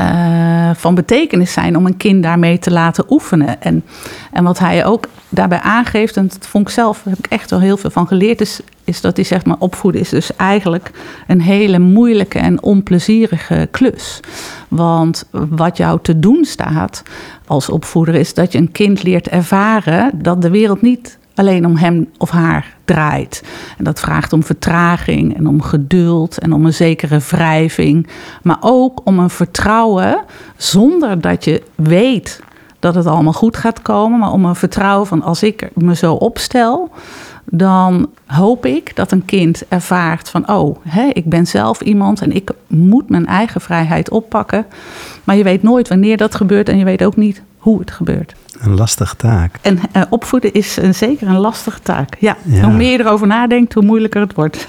uh, 0.00 0.70
van 0.74 0.94
betekenis 0.94 1.52
zijn 1.52 1.76
om 1.76 1.86
een 1.86 1.96
kind 1.96 2.22
daarmee 2.22 2.58
te 2.58 2.70
laten 2.70 3.04
oefenen. 3.08 3.62
En, 3.62 3.84
en 4.32 4.44
wat 4.44 4.58
hij 4.58 4.84
ook 4.84 5.06
daarbij 5.28 5.60
aangeeft, 5.60 6.16
en 6.16 6.28
dat 6.28 6.46
vond 6.46 6.68
ik 6.68 6.74
zelf, 6.74 7.04
heb 7.04 7.18
ik 7.18 7.26
echt 7.26 7.50
wel 7.50 7.60
heel 7.60 7.76
veel 7.76 7.90
van 7.90 8.06
geleerd, 8.06 8.40
is, 8.40 8.60
is 8.84 9.00
dat 9.00 9.16
hij 9.16 9.24
zegt, 9.24 9.46
maar 9.46 9.56
opvoeden 9.58 10.00
is 10.00 10.08
dus 10.08 10.36
eigenlijk 10.36 10.90
een 11.26 11.40
hele 11.40 11.78
moeilijke 11.78 12.38
en 12.38 12.62
onplezierige 12.62 13.68
klus. 13.70 14.20
Want 14.68 15.24
wat 15.30 15.76
jou 15.76 15.98
te 16.02 16.18
doen 16.18 16.44
staat 16.44 17.02
als 17.46 17.68
opvoeder 17.68 18.14
is 18.14 18.34
dat 18.34 18.52
je 18.52 18.58
een 18.58 18.72
kind 18.72 19.02
leert 19.02 19.28
ervaren 19.28 20.10
dat 20.14 20.42
de 20.42 20.50
wereld 20.50 20.82
niet 20.82 21.17
alleen 21.38 21.66
om 21.66 21.76
hem 21.76 22.08
of 22.18 22.30
haar 22.30 22.76
draait. 22.84 23.42
En 23.78 23.84
dat 23.84 24.00
vraagt 24.00 24.32
om 24.32 24.42
vertraging 24.42 25.36
en 25.36 25.46
om 25.46 25.62
geduld 25.62 26.38
en 26.38 26.52
om 26.52 26.66
een 26.66 26.74
zekere 26.74 27.18
wrijving. 27.18 28.06
Maar 28.42 28.58
ook 28.60 29.00
om 29.04 29.18
een 29.18 29.30
vertrouwen 29.30 30.24
zonder 30.56 31.20
dat 31.20 31.44
je 31.44 31.62
weet 31.74 32.40
dat 32.78 32.94
het 32.94 33.06
allemaal 33.06 33.32
goed 33.32 33.56
gaat 33.56 33.82
komen. 33.82 34.18
Maar 34.18 34.32
om 34.32 34.44
een 34.44 34.54
vertrouwen 34.54 35.06
van 35.06 35.22
als 35.22 35.42
ik 35.42 35.68
me 35.74 35.94
zo 35.94 36.14
opstel, 36.14 36.90
dan 37.44 38.08
hoop 38.26 38.66
ik 38.66 38.96
dat 38.96 39.12
een 39.12 39.24
kind 39.24 39.62
ervaart 39.68 40.28
van, 40.28 40.50
oh, 40.50 40.76
ik 41.12 41.24
ben 41.24 41.46
zelf 41.46 41.80
iemand 41.80 42.20
en 42.22 42.32
ik 42.32 42.50
moet 42.66 43.08
mijn 43.08 43.26
eigen 43.26 43.60
vrijheid 43.60 44.10
oppakken. 44.10 44.66
Maar 45.24 45.36
je 45.36 45.44
weet 45.44 45.62
nooit 45.62 45.88
wanneer 45.88 46.16
dat 46.16 46.34
gebeurt 46.34 46.68
en 46.68 46.78
je 46.78 46.84
weet 46.84 47.04
ook 47.04 47.16
niet 47.16 47.42
hoe 47.68 47.80
het 47.80 47.90
gebeurt. 47.90 48.34
Een 48.58 48.74
lastige 48.74 49.16
taak. 49.16 49.58
En 49.60 49.78
uh, 49.96 50.02
opvoeden 50.10 50.52
is 50.52 50.76
een, 50.76 50.94
zeker 50.94 51.28
een 51.28 51.38
lastige 51.38 51.80
taak. 51.80 52.16
Ja, 52.18 52.36
ja, 52.44 52.62
hoe 52.62 52.72
meer 52.72 52.92
je 52.92 52.98
erover 52.98 53.26
nadenkt, 53.26 53.74
hoe 53.74 53.82
moeilijker 53.82 54.20
het 54.20 54.34
wordt. 54.34 54.66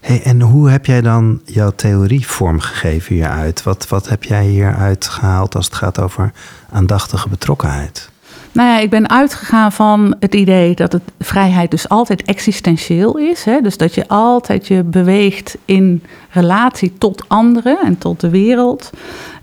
Hey, 0.00 0.22
en 0.22 0.40
hoe 0.40 0.70
heb 0.70 0.86
jij 0.86 1.00
dan 1.00 1.40
jouw 1.44 1.72
theorie 1.76 2.26
vormgegeven 2.26 3.14
hieruit? 3.14 3.62
Wat, 3.62 3.88
wat 3.88 4.08
heb 4.08 4.24
jij 4.24 4.44
hieruit 4.44 5.08
gehaald 5.08 5.54
als 5.54 5.64
het 5.64 5.74
gaat 5.74 6.00
over 6.00 6.32
aandachtige 6.70 7.28
betrokkenheid? 7.28 8.10
Nou 8.52 8.68
ja, 8.68 8.78
ik 8.78 8.90
ben 8.90 9.10
uitgegaan 9.10 9.72
van 9.72 10.16
het 10.20 10.34
idee 10.34 10.74
dat 10.74 10.92
het 10.92 11.02
vrijheid 11.18 11.70
dus 11.70 11.88
altijd 11.88 12.22
existentieel 12.22 13.18
is. 13.18 13.44
Hè? 13.44 13.60
Dus 13.60 13.76
dat 13.76 13.94
je 13.94 14.08
altijd 14.08 14.66
je 14.66 14.82
beweegt 14.82 15.56
in 15.64 16.02
relatie 16.30 16.98
tot 16.98 17.24
anderen 17.28 17.78
en 17.84 17.98
tot 17.98 18.20
de 18.20 18.30
wereld. 18.30 18.90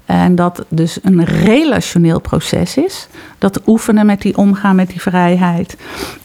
En 0.06 0.36
dat 0.36 0.66
dus 0.70 1.00
een 1.02 1.26
relationeel 1.26 2.22
proces 2.22 2.78
is. 2.78 3.08
Dat 3.38 3.62
oefenen 3.68 4.06
met 4.06 4.22
die 4.22 4.38
omgaan 4.38 4.76
met 4.76 4.90
die 4.90 5.02
vrijheid. 5.02 5.78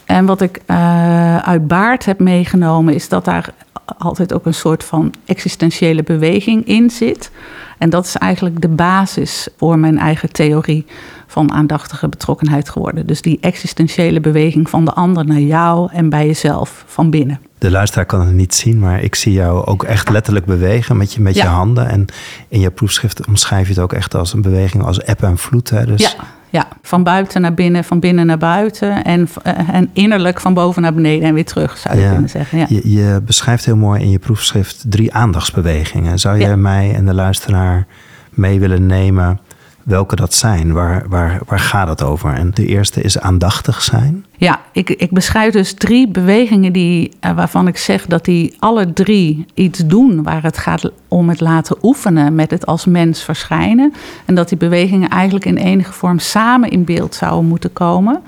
En 0.04 0.26
wat 0.26 0.40
ik 0.40 0.60
uh, 0.66 1.36
uit 1.36 1.66
Baard 1.66 2.04
heb 2.04 2.18
meegenomen 2.18 2.94
is 2.94 3.08
dat 3.08 3.24
daar 3.24 3.54
altijd 3.98 4.32
ook 4.32 4.46
een 4.46 4.54
soort 4.54 4.84
van 4.84 5.14
existentiële 5.24 6.02
beweging 6.02 6.66
in 6.66 6.90
zit. 6.90 7.30
En 7.78 7.90
dat 7.90 8.04
is 8.04 8.16
eigenlijk 8.16 8.60
de 8.60 8.68
basis 8.68 9.48
voor 9.56 9.78
mijn 9.78 9.98
eigen 9.98 10.32
theorie 10.32 10.86
van 11.26 11.52
aandachtige 11.52 12.08
betrokkenheid 12.08 12.68
geworden. 12.68 13.06
Dus 13.06 13.22
die 13.22 13.38
existentiële 13.40 14.20
beweging 14.20 14.70
van 14.70 14.84
de 14.84 14.92
ander 14.92 15.26
naar 15.26 15.40
jou 15.40 15.92
en 15.92 16.08
bij 16.08 16.26
jezelf 16.26 16.84
van 16.86 17.10
binnen. 17.10 17.40
De 17.58 17.70
luisteraar 17.70 18.06
kan 18.06 18.20
het 18.20 18.34
niet 18.34 18.54
zien, 18.54 18.78
maar 18.78 19.02
ik 19.02 19.14
zie 19.14 19.32
jou 19.32 19.66
ook 19.66 19.82
echt 19.82 20.08
letterlijk 20.08 20.46
bewegen 20.46 20.96
met 20.96 21.12
je, 21.12 21.20
met 21.20 21.34
je 21.34 21.46
handen. 21.46 21.88
En 21.88 22.06
in 22.48 22.60
je 22.60 22.70
proefschrift 22.70 23.26
omschrijf 23.26 23.66
je 23.66 23.72
het 23.72 23.82
ook 23.82 23.92
echt 23.92 24.14
als 24.14 24.32
een 24.32 24.42
beweging 24.42 24.82
als 24.82 25.00
eb 25.00 25.22
en 25.22 25.38
vloed. 25.38 25.70
Hè? 25.70 25.86
Dus... 25.86 26.00
Ja, 26.00 26.24
ja, 26.50 26.68
van 26.82 27.02
buiten 27.02 27.40
naar 27.40 27.54
binnen, 27.54 27.84
van 27.84 28.00
binnen 28.00 28.26
naar 28.26 28.38
buiten. 28.38 29.04
En, 29.04 29.28
eh, 29.42 29.68
en 29.68 29.90
innerlijk 29.92 30.40
van 30.40 30.54
boven 30.54 30.82
naar 30.82 30.94
beneden 30.94 31.28
en 31.28 31.34
weer 31.34 31.44
terug, 31.44 31.78
zou 31.78 31.98
je 31.98 32.08
kunnen 32.10 32.30
zeggen. 32.30 32.58
Ja. 32.58 32.66
Je, 32.68 32.90
je, 32.92 33.20
beschrijft 33.24 33.64
heel 33.64 33.76
mooi 33.76 34.00
in 34.02 34.10
je 34.10 34.18
proefschrift 34.18 34.84
drie 34.88 35.14
aandachtsbewegingen. 35.14 36.18
Zou 36.18 36.38
je 36.38 36.56
mij 36.56 36.94
en 36.94 37.06
de 37.06 37.14
luisteraar 37.14 37.86
mee 38.30 38.60
willen 38.60 38.86
nemen 38.86 39.40
welke 39.88 40.16
dat 40.16 40.34
zijn. 40.34 40.72
Waar, 40.72 41.04
waar, 41.08 41.40
waar 41.46 41.58
gaat 41.58 41.88
het 41.88 42.02
over? 42.02 42.32
En 42.34 42.50
de 42.54 42.66
eerste 42.66 43.00
is 43.00 43.20
aandachtig 43.20 43.82
zijn. 43.82 44.24
Ja, 44.36 44.60
ik, 44.72 44.90
ik 44.90 45.10
beschrijf 45.10 45.52
dus 45.52 45.74
drie 45.74 46.08
bewegingen 46.08 46.72
die, 46.72 47.12
eh, 47.20 47.32
waarvan 47.32 47.66
ik 47.66 47.76
zeg 47.76 48.06
dat 48.06 48.24
die 48.24 48.56
alle 48.58 48.92
drie 48.92 49.46
iets 49.54 49.78
doen 49.86 50.22
waar 50.22 50.42
het 50.42 50.58
gaat 50.58 50.90
om 51.08 51.28
het 51.28 51.40
laten 51.40 51.76
oefenen 51.82 52.34
met 52.34 52.50
het 52.50 52.66
als 52.66 52.86
mens 52.86 53.22
verschijnen. 53.22 53.92
En 54.24 54.34
dat 54.34 54.48
die 54.48 54.58
bewegingen 54.58 55.08
eigenlijk 55.08 55.44
in 55.44 55.56
enige 55.56 55.92
vorm 55.92 56.18
samen 56.18 56.70
in 56.70 56.84
beeld 56.84 57.14
zouden 57.14 57.48
moeten 57.48 57.72
komen. 57.72 58.22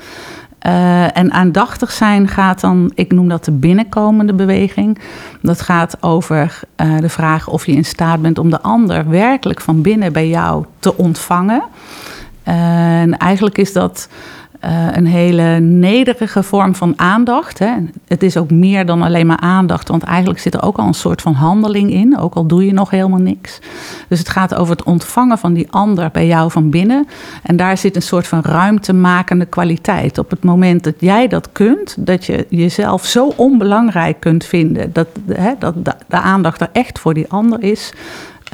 Uh, 0.67 1.17
en 1.17 1.33
aandachtig 1.33 1.91
zijn 1.91 2.29
gaat 2.29 2.61
dan, 2.61 2.93
ik 2.95 3.13
noem 3.13 3.29
dat 3.29 3.45
de 3.45 3.53
binnenkomende 3.53 4.33
beweging. 4.33 4.99
Dat 5.43 5.61
gaat 5.61 5.97
over 6.03 6.61
uh, 6.77 6.99
de 6.99 7.09
vraag 7.09 7.49
of 7.49 7.67
je 7.67 7.73
in 7.73 7.85
staat 7.85 8.23
bent 8.23 8.39
om 8.39 8.51
de 8.51 8.61
ander 8.61 9.09
werkelijk 9.09 9.61
van 9.61 9.83
binnen 9.83 10.13
bij 10.13 10.29
jou 10.29 10.65
te 10.79 10.97
ontvangen. 10.97 11.63
Uh, 12.49 13.01
en 13.01 13.19
eigenlijk 13.19 13.59
is 13.59 13.73
dat 13.73 14.09
uh, 14.65 14.87
een 14.93 15.07
hele 15.07 15.61
nederige 15.61 16.43
vorm 16.43 16.75
van 16.75 16.93
aandacht. 16.97 17.59
Hè. 17.59 17.73
Het 18.07 18.23
is 18.23 18.37
ook 18.37 18.51
meer 18.51 18.87
dan 18.87 19.03
alleen 19.03 19.27
maar 19.27 19.41
aandacht, 19.41 19.89
want 19.89 20.03
eigenlijk 20.03 20.41
zit 20.41 20.55
er 20.55 20.63
ook 20.63 20.77
al 20.77 20.87
een 20.87 20.95
soort 20.95 21.23
van 21.23 21.33
handeling 21.33 21.91
in, 21.93 22.19
ook 22.19 22.35
al 22.35 22.47
doe 22.47 22.67
je 22.67 22.73
nog 22.73 22.91
helemaal 22.91 23.19
niks. 23.19 23.59
Dus 24.09 24.19
het 24.19 24.29
gaat 24.29 24.55
over 24.55 24.77
het 24.77 24.85
ontvangen 24.85 25.39
van 25.39 25.53
die 25.53 25.67
ander 25.71 26.11
bij 26.13 26.27
jou 26.27 26.51
van 26.51 26.71
binnen. 26.71 27.07
En 27.43 27.57
daar 27.57 27.77
zit 27.77 27.97
een 27.97 28.03
soort 28.03 28.27
van 28.27 28.41
ruimtemakende 28.41 29.47
kwaliteit. 29.47 30.19
Op 30.19 30.31
het 30.31 30.45
moment 30.45 30.85
dat 30.85 30.95
jij 30.99 31.29
dat 31.29 31.53
kunt, 31.53 31.97
dat 31.99 32.25
je 32.25 32.47
jezelf 32.49 33.05
zo 33.05 33.33
onbelangrijk 33.37 34.21
kunt 34.21 34.45
vinden, 34.45 34.93
dat, 34.93 35.09
hè, 35.33 35.53
dat 35.59 35.75
de 35.85 36.21
aandacht 36.21 36.61
er 36.61 36.71
echt 36.73 36.99
voor 36.99 37.15
die 37.15 37.29
ander 37.29 37.63
is, 37.63 37.93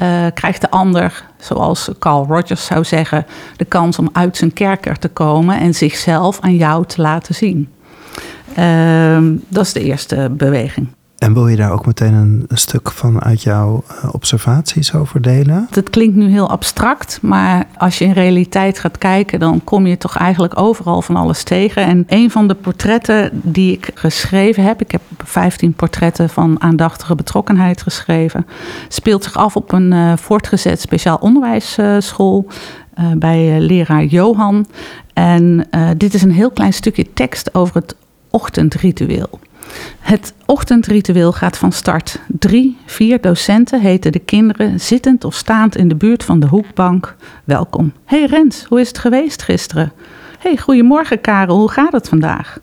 uh, 0.01 0.25
krijgt 0.33 0.61
de 0.61 0.69
ander, 0.69 1.23
zoals 1.39 1.89
Carl 1.99 2.25
Rogers 2.29 2.65
zou 2.65 2.83
zeggen, 2.83 3.25
de 3.57 3.65
kans 3.65 3.99
om 3.99 4.09
uit 4.13 4.37
zijn 4.37 4.53
kerker 4.53 4.99
te 4.99 5.07
komen 5.07 5.59
en 5.59 5.73
zichzelf 5.73 6.39
aan 6.39 6.55
jou 6.55 6.85
te 6.85 7.01
laten 7.01 7.35
zien. 7.35 7.69
Uh, 8.59 9.17
dat 9.47 9.65
is 9.65 9.73
de 9.73 9.83
eerste 9.83 10.29
beweging. 10.31 10.96
En 11.17 11.33
wil 11.33 11.47
je 11.47 11.55
daar 11.55 11.71
ook 11.71 11.85
meteen 11.85 12.13
een, 12.13 12.45
stuk 12.49 12.91
van 12.91 13.23
uit 13.23 13.41
jouw 13.41 13.83
eh, 13.87 14.09
observaties 14.13 14.93
over 14.93 15.21
delen? 15.21 15.67
Het 15.69 15.89
klinkt 15.89 16.15
nu 16.15 16.29
heel 16.29 16.49
abstract, 16.49 17.19
maar 17.21 17.67
als 17.77 17.97
je 17.97 18.05
in 18.05 18.11
realiteit 18.11 18.79
gaat 18.79 18.97
kijken, 18.97 19.39
dan 19.39 19.63
kom 19.63 19.87
je 19.87 19.97
toch 19.97 20.17
eigenlijk 20.17 20.59
overal 20.59 21.01
van 21.01 21.15
alles 21.15 21.43
tegen. 21.43 21.83
En 21.83 22.03
een 22.07 22.31
van 22.31 22.47
de 22.47 22.55
portretten 22.55 23.29
die 23.33 23.71
ik 23.71 23.91
geschreven 23.93 24.63
heb, 24.63 24.81
ik 24.81 24.91
heb 24.91 25.01
15 25.17 25.73
portretten 25.73 26.29
van 26.29 26.61
aandachtige 26.61 27.15
betrokkenheid 27.15 27.81
geschreven, 27.81 28.45
speelt 28.87 29.23
zich 29.23 29.35
af 29.35 29.55
op 29.55 29.71
een 29.71 29.91
uh, 29.91 30.17
voortgezet 30.17 30.81
speciaal 30.81 31.17
onderwijsschool. 31.17 32.47
Uh, 32.99 33.05
bij 33.17 33.59
leraar 33.59 34.03
Johan. 34.03 34.67
En 35.13 35.67
dit 35.97 36.13
is 36.13 36.21
een 36.21 36.31
heel 36.31 36.51
klein 36.51 36.73
stukje 36.73 37.13
tekst 37.13 37.53
over 37.53 37.75
het 37.75 37.95
ochtendritueel. 38.29 39.39
Het 39.99 40.33
ochtendritueel 40.45 41.31
gaat 41.31 41.57
van 41.57 41.71
start. 41.71 42.19
Drie, 42.27 42.77
vier 42.85 43.21
docenten 43.21 43.81
heten 43.81 44.11
de 44.11 44.19
kinderen 44.19 44.79
zittend 44.79 45.23
of 45.23 45.35
staand 45.35 45.75
in 45.75 45.87
de 45.87 45.95
buurt 45.95 46.23
van 46.23 46.39
de 46.39 46.47
hoekbank 46.47 47.15
welkom. 47.43 47.93
Hey 48.05 48.25
Rens, 48.25 48.63
hoe 48.63 48.79
is 48.79 48.87
het 48.87 48.97
geweest 48.97 49.41
gisteren? 49.41 49.91
Hey, 50.39 50.57
goedemorgen 50.57 51.21
Karel, 51.21 51.57
hoe 51.57 51.71
gaat 51.71 51.91
het 51.91 52.09
vandaag? 52.09 52.59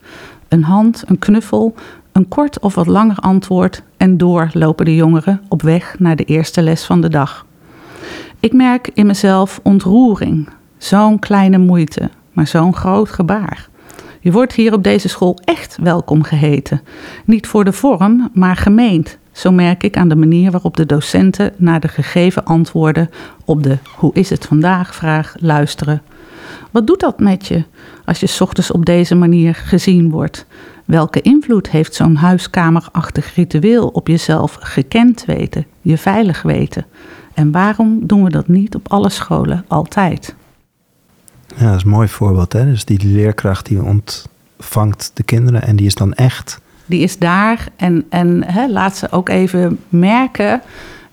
Een 0.49 0.64
hand, 0.64 1.02
een 1.06 1.18
knuffel, 1.18 1.75
een 2.12 2.28
kort 2.28 2.58
of 2.61 2.75
wat 2.75 2.87
langer 2.87 3.16
antwoord 3.16 3.82
en 3.96 4.16
door 4.16 4.50
lopen 4.52 4.84
de 4.84 4.94
jongeren 4.94 5.42
op 5.49 5.62
weg 5.62 5.96
naar 5.99 6.16
de 6.16 6.25
eerste 6.25 6.62
les 6.62 6.84
van 6.84 7.00
de 7.00 7.08
dag. 7.08 7.46
Ik 8.40 8.52
merk 8.52 8.90
in 8.94 9.06
mezelf 9.06 9.61
ontroering, 9.62 10.49
zo'n 10.78 11.18
kleine 11.18 11.58
moeite, 11.58 12.11
maar 12.32 12.46
zo'n 12.46 12.75
groot 12.75 13.08
gebaar. 13.11 13.68
Je 14.25 14.33
wordt 14.33 14.52
hier 14.52 14.73
op 14.73 14.83
deze 14.83 15.09
school 15.09 15.38
echt 15.45 15.78
welkom 15.83 16.23
geheten. 16.23 16.81
Niet 17.25 17.47
voor 17.47 17.64
de 17.64 17.73
vorm, 17.73 18.31
maar 18.33 18.57
gemeend. 18.57 19.19
Zo 19.33 19.52
merk 19.52 19.83
ik 19.83 19.97
aan 19.97 20.09
de 20.09 20.16
manier 20.16 20.50
waarop 20.50 20.76
de 20.76 20.87
docenten 20.87 21.52
naar 21.57 21.81
de 21.81 21.88
gegeven 21.88 22.45
antwoorden 22.45 23.11
op 23.45 23.62
de 23.62 23.78
hoe 23.97 24.14
is 24.14 24.31
het 24.31 24.47
vandaag 24.47 24.95
vraag 24.95 25.35
luisteren. 25.38 26.02
Wat 26.71 26.87
doet 26.87 27.00
dat 27.00 27.19
met 27.19 27.47
je 27.47 27.64
als 28.04 28.21
je 28.21 28.37
ochtends 28.40 28.71
op 28.71 28.85
deze 28.85 29.14
manier 29.14 29.54
gezien 29.54 30.11
wordt? 30.11 30.47
Welke 30.85 31.21
invloed 31.21 31.71
heeft 31.71 31.95
zo'n 31.95 32.16
huiskamerachtig 32.16 33.35
ritueel 33.35 33.88
op 33.88 34.09
jezelf 34.09 34.57
gekend 34.61 35.25
weten, 35.25 35.66
je 35.81 35.99
veilig 35.99 36.43
weten? 36.43 36.87
En 37.35 37.50
waarom 37.50 38.07
doen 38.07 38.25
we 38.25 38.31
dat 38.31 38.49
niet 38.49 38.75
op 38.75 38.93
alle 38.93 39.11
scholen 39.11 39.64
altijd? 39.69 40.35
Ja, 41.56 41.66
dat 41.66 41.76
is 41.76 41.82
een 41.82 41.90
mooi 41.90 42.08
voorbeeld. 42.08 42.52
Hè? 42.52 42.64
Dus 42.64 42.84
die 42.84 43.06
leerkracht 43.06 43.66
die 43.66 43.82
ontvangt 43.82 45.11
de 45.14 45.23
kinderen 45.23 45.62
en 45.62 45.76
die 45.76 45.87
is 45.87 45.94
dan 45.94 46.12
echt. 46.12 46.61
Die 46.87 47.02
is 47.02 47.18
daar 47.18 47.68
en, 47.76 48.04
en 48.08 48.44
hè, 48.44 48.68
laat 48.68 48.96
ze 48.96 49.11
ook 49.11 49.28
even 49.28 49.78
merken 49.88 50.62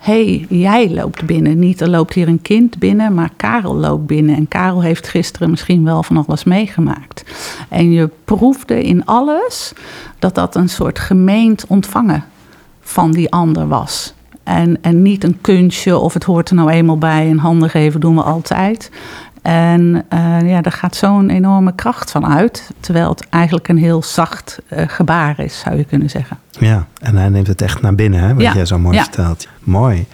hey, 0.01 0.45
jij 0.50 0.89
loopt 0.89 1.25
binnen. 1.25 1.60
Niet 1.60 1.81
er 1.81 1.89
loopt 1.89 2.13
hier 2.13 2.27
een 2.27 2.41
kind 2.41 2.79
binnen, 2.79 3.13
maar 3.13 3.29
Karel 3.38 3.75
loopt 3.75 4.05
binnen. 4.05 4.36
En 4.36 4.48
Karel 4.48 4.81
heeft 4.81 5.07
gisteren 5.07 5.50
misschien 5.50 5.83
wel 5.83 6.03
van 6.03 6.25
alles 6.25 6.43
meegemaakt. 6.43 7.24
En 7.69 7.91
je 7.91 8.10
proefde 8.25 8.83
in 8.83 9.05
alles 9.05 9.74
dat 10.19 10.36
dat 10.36 10.55
een 10.55 10.69
soort 10.69 11.00
gemeend 11.00 11.65
ontvangen 11.67 12.24
van 12.81 13.12
die 13.12 13.31
ander 13.31 13.67
was. 13.67 14.13
En, 14.43 14.77
en 14.81 15.01
niet 15.01 15.24
een 15.24 15.41
kunstje 15.41 15.98
of 15.98 16.13
het 16.13 16.24
hoort 16.24 16.50
er 16.50 16.55
nou 16.55 16.69
eenmaal 16.69 16.98
bij 16.98 17.29
en 17.29 17.38
handen 17.38 17.69
geven 17.69 18.00
doen 18.00 18.15
we 18.15 18.21
altijd. 18.21 18.91
En 19.41 20.05
uh, 20.13 20.50
ja, 20.50 20.62
daar 20.62 20.71
gaat 20.71 20.95
zo'n 20.95 21.29
enorme 21.29 21.75
kracht 21.75 22.12
van 22.12 22.27
uit. 22.27 22.71
Terwijl 22.79 23.10
het 23.10 23.29
eigenlijk 23.29 23.67
een 23.67 23.77
heel 23.77 24.03
zacht 24.03 24.60
uh, 24.69 24.83
gebaar 24.88 25.39
is, 25.39 25.60
zou 25.60 25.77
je 25.77 25.83
kunnen 25.83 26.10
zeggen. 26.10 26.38
Ja, 26.60 26.88
en 27.01 27.15
hij 27.15 27.29
neemt 27.29 27.48
het 27.48 27.62
echt 27.62 27.81
naar 27.81 27.95
binnen, 27.95 28.19
hè, 28.19 28.33
wat 28.33 28.43
ja. 28.43 28.53
jij 28.53 28.65
zo 28.65 28.79
mooi 28.79 28.95
ja. 28.95 29.03
vertelt. 29.03 29.48
Mooi. 29.63 30.05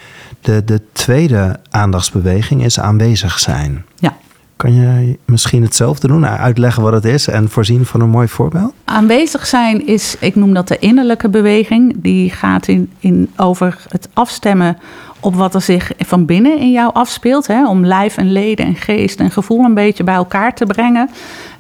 De, 0.42 0.64
de 0.66 0.82
tweede 0.92 1.60
aandachtsbeweging 1.70 2.64
is 2.64 2.80
aanwezig 2.80 3.40
zijn. 3.40 3.86
Ja. 3.96 4.14
Kan 4.56 4.74
je 4.74 5.18
misschien 5.26 5.64
hetzelfde 5.64 6.08
doen, 6.08 6.28
uitleggen 6.28 6.84
wat 6.84 6.94
het 6.94 7.06
is 7.06 7.28
en 7.28 7.50
voorzien 7.50 7.86
van 7.86 8.02
een 8.02 8.10
mooi 8.10 8.28
voorbeeld? 8.28 8.74
Aanwezig 8.86 9.48
zijn 9.48 9.88
is, 9.88 10.16
ik 10.20 10.36
noem 10.36 10.54
dat 10.54 10.68
de 10.68 10.80
innerlijke 10.80 11.30
beweging. 11.30 11.96
Die 11.98 12.30
gaat 12.32 12.68
in, 12.68 12.92
in 13.00 13.30
over 13.36 13.86
het 13.90 14.10
afstemmen 14.14 14.78
op 15.20 15.36
wat 15.36 15.56
er 15.56 15.62
zich 15.62 15.92
van 15.98 16.26
binnen 16.26 16.60
in 16.60 16.72
jou 16.72 16.94
afspeelt. 16.94 17.48
Hè, 17.48 17.68
om 17.68 17.86
lijf 17.86 18.18
en 18.18 18.32
leden 18.32 18.66
en 18.66 18.76
geest 18.76 19.20
en 19.20 19.32
gevoel 19.32 19.64
een 19.64 19.74
beetje 19.74 20.04
bij 20.04 20.16
elkaar 20.16 20.56
te 20.56 20.66
brengen. 20.66 21.10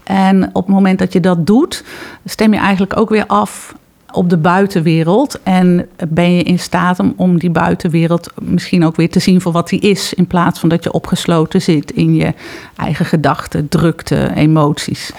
En 0.04 0.50
op 0.54 0.66
het 0.66 0.76
moment 0.76 1.00
dat 1.00 1.14
je 1.14 1.20
dat 1.20 1.46
doet, 1.46 1.84
stem 2.26 2.54
je 2.54 2.60
eigenlijk 2.60 2.98
ook 2.98 3.10
weer 3.10 3.26
af 3.28 3.76
op 4.12 4.30
de 4.30 4.38
buitenwereld. 4.38 5.40
En 5.44 5.88
ben 6.08 6.36
je 6.36 6.44
in 6.44 6.60
staat 6.60 7.00
om, 7.00 7.14
om 7.16 7.40
die 7.40 7.50
buitenwereld 7.50 8.32
misschien 8.42 8.86
ook 8.86 8.96
weer 8.96 9.10
te 9.10 9.20
zien 9.20 9.42
voor 9.42 9.52
wat 9.52 9.70
die 9.70 9.80
is. 9.80 10.14
In 10.14 10.28
plaats 10.28 10.60
van 10.60 10.70
dat 10.70 10.84
je 10.84 10.92
opgesloten 10.92 11.62
zit 11.62 11.92
in 11.92 12.16
je 12.16 12.34
eigen 12.76 13.06
gedachten, 13.06 13.70
drukte, 13.70 14.32
emoties. 14.36 15.12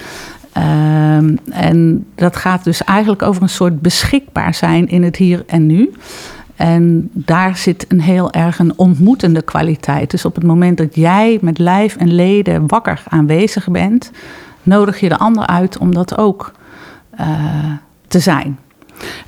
Um, 0.57 1.39
en 1.51 2.07
dat 2.15 2.37
gaat 2.37 2.65
dus 2.65 2.85
eigenlijk 2.85 3.23
over 3.23 3.43
een 3.43 3.49
soort 3.49 3.81
beschikbaar 3.81 4.55
zijn 4.55 4.89
in 4.89 5.03
het 5.03 5.17
hier 5.17 5.45
en 5.47 5.67
nu. 5.67 5.91
En 6.59 7.11
daar 7.13 7.57
zit 7.57 7.85
een 7.89 8.01
heel 8.01 8.33
erg 8.33 8.59
een 8.59 8.73
ontmoetende 8.77 9.43
kwaliteit. 9.43 10.11
Dus 10.11 10.25
op 10.25 10.35
het 10.35 10.45
moment 10.45 10.79
dat 10.79 10.95
jij 10.95 11.39
met 11.41 11.59
lijf 11.59 11.97
en 11.97 12.15
leden 12.15 12.67
wakker 12.67 13.03
aanwezig 13.09 13.69
bent, 13.71 14.11
nodig 14.63 15.01
je 15.01 15.09
de 15.09 15.19
ander 15.19 15.47
uit 15.47 15.79
om 15.79 15.95
dat 15.95 16.19
ook 16.19 16.53
uh, 17.21 17.27
te 18.09 18.19
zijn. 18.19 18.59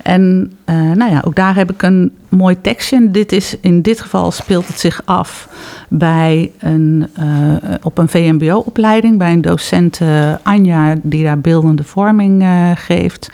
En 0.02 0.52
uh, 0.66 0.92
nou 0.92 1.10
ja, 1.10 1.22
ook 1.24 1.34
daar 1.34 1.54
heb 1.54 1.70
ik 1.70 1.82
een 1.82 2.12
mooi 2.28 2.60
tekstje. 2.60 3.10
Dit 3.10 3.32
is, 3.32 3.56
in 3.60 3.82
dit 3.82 4.00
geval 4.00 4.30
speelt 4.30 4.66
het 4.66 4.80
zich 4.80 5.02
af 5.04 5.48
bij 5.88 6.52
een, 6.58 7.08
uh, 7.20 7.74
op 7.82 7.98
een 7.98 8.08
VMBO-opleiding, 8.08 9.18
bij 9.18 9.32
een 9.32 9.42
docent 9.42 10.00
Anja, 10.42 10.94
die 11.02 11.24
daar 11.24 11.40
beeldende 11.40 11.84
vorming 11.84 12.44
geeft. 12.74 13.30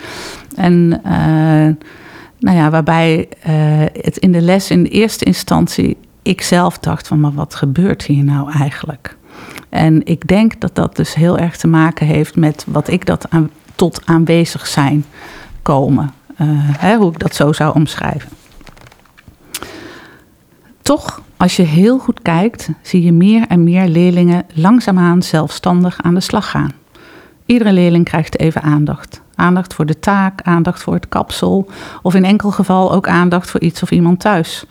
En 0.55 1.01
nou 2.39 2.57
ja, 2.57 2.69
waarbij 2.69 3.27
het 4.01 4.17
in 4.17 4.31
de 4.31 4.41
les 4.41 4.69
in 4.69 4.85
eerste 4.85 5.25
instantie 5.25 5.97
ik 6.21 6.41
zelf 6.41 6.77
dacht 6.79 7.07
van, 7.07 7.19
maar 7.19 7.33
wat 7.33 7.55
gebeurt 7.55 8.03
hier 8.03 8.23
nou 8.23 8.51
eigenlijk? 8.51 9.17
En 9.69 10.05
ik 10.05 10.27
denk 10.27 10.59
dat 10.59 10.75
dat 10.75 10.95
dus 10.95 11.13
heel 11.13 11.37
erg 11.37 11.57
te 11.57 11.67
maken 11.67 12.07
heeft 12.07 12.35
met 12.35 12.65
wat 12.67 12.87
ik 12.87 13.05
dat 13.05 13.29
aan, 13.29 13.49
tot 13.75 14.01
aanwezig 14.05 14.67
zijn 14.67 15.05
komen. 15.61 16.13
Uh, 16.41 16.47
hè, 16.53 16.95
hoe 16.95 17.11
ik 17.11 17.19
dat 17.19 17.35
zo 17.35 17.53
zou 17.53 17.75
omschrijven. 17.75 18.29
Toch, 20.81 21.21
als 21.37 21.55
je 21.55 21.63
heel 21.63 21.99
goed 21.99 22.21
kijkt, 22.21 22.69
zie 22.81 23.03
je 23.03 23.11
meer 23.11 23.45
en 23.47 23.63
meer 23.63 23.87
leerlingen 23.87 24.45
langzaamaan 24.53 25.21
zelfstandig 25.21 26.01
aan 26.01 26.13
de 26.13 26.19
slag 26.19 26.49
gaan. 26.49 26.71
Iedere 27.45 27.73
leerling 27.73 28.05
krijgt 28.05 28.39
even 28.39 28.61
aandacht. 28.61 29.21
Aandacht 29.37 29.73
voor 29.73 29.85
de 29.85 29.99
taak, 29.99 30.41
aandacht 30.41 30.83
voor 30.83 30.93
het 30.93 31.09
kapsel 31.09 31.67
of 32.01 32.15
in 32.15 32.25
enkel 32.25 32.51
geval 32.51 32.93
ook 32.93 33.07
aandacht 33.07 33.49
voor 33.49 33.59
iets 33.59 33.83
of 33.83 33.91
iemand 33.91 34.19
thuis. 34.19 34.65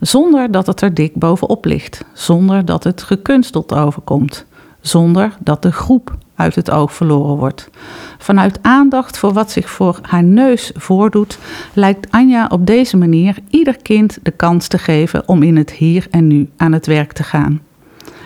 Zonder 0.00 0.50
dat 0.50 0.66
het 0.66 0.80
er 0.80 0.94
dik 0.94 1.14
bovenop 1.14 1.64
ligt, 1.64 2.04
zonder 2.12 2.64
dat 2.64 2.84
het 2.84 3.02
gekunsteld 3.02 3.74
overkomt, 3.74 4.46
zonder 4.80 5.36
dat 5.38 5.62
de 5.62 5.72
groep 5.72 6.16
uit 6.34 6.54
het 6.54 6.70
oog 6.70 6.92
verloren 6.92 7.36
wordt. 7.36 7.70
Vanuit 8.18 8.58
aandacht 8.62 9.18
voor 9.18 9.32
wat 9.32 9.50
zich 9.50 9.70
voor 9.70 9.98
haar 10.02 10.24
neus 10.24 10.72
voordoet, 10.74 11.38
lijkt 11.72 12.10
Anja 12.10 12.46
op 12.50 12.66
deze 12.66 12.96
manier 12.96 13.38
ieder 13.50 13.76
kind 13.82 14.18
de 14.22 14.30
kans 14.30 14.68
te 14.68 14.78
geven 14.78 15.28
om 15.28 15.42
in 15.42 15.56
het 15.56 15.70
hier 15.70 16.06
en 16.10 16.26
nu 16.26 16.50
aan 16.56 16.72
het 16.72 16.86
werk 16.86 17.12
te 17.12 17.22
gaan. 17.22 17.60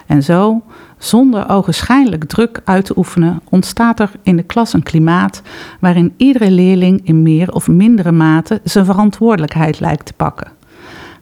En 0.07 0.23
zo, 0.23 0.63
zonder 1.01 1.49
ogenschijnlijk 1.49 2.25
druk 2.25 2.61
uit 2.65 2.85
te 2.85 2.97
oefenen, 2.97 3.41
ontstaat 3.49 4.01
er 4.01 4.11
in 4.23 4.37
de 4.37 4.43
klas 4.43 4.73
een 4.73 4.83
klimaat 4.83 5.43
waarin 5.81 6.15
iedere 6.17 6.51
leerling 6.51 7.01
in 7.05 7.23
meer 7.23 7.53
of 7.53 7.69
mindere 7.69 8.13
mate 8.13 8.61
zijn 8.65 8.85
verantwoordelijkheid 8.85 9.81
lijkt 9.81 10.07
te 10.07 10.13
pakken. 10.13 10.53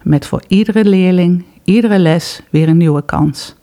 Met 0.02 0.26
voor 0.26 0.42
iedere 0.48 0.84
leerling, 0.84 1.44
iedere 1.64 1.98
les 1.98 2.42
weer 2.50 2.68
een 2.68 2.76
nieuwe 2.76 3.04
kans. 3.04 3.54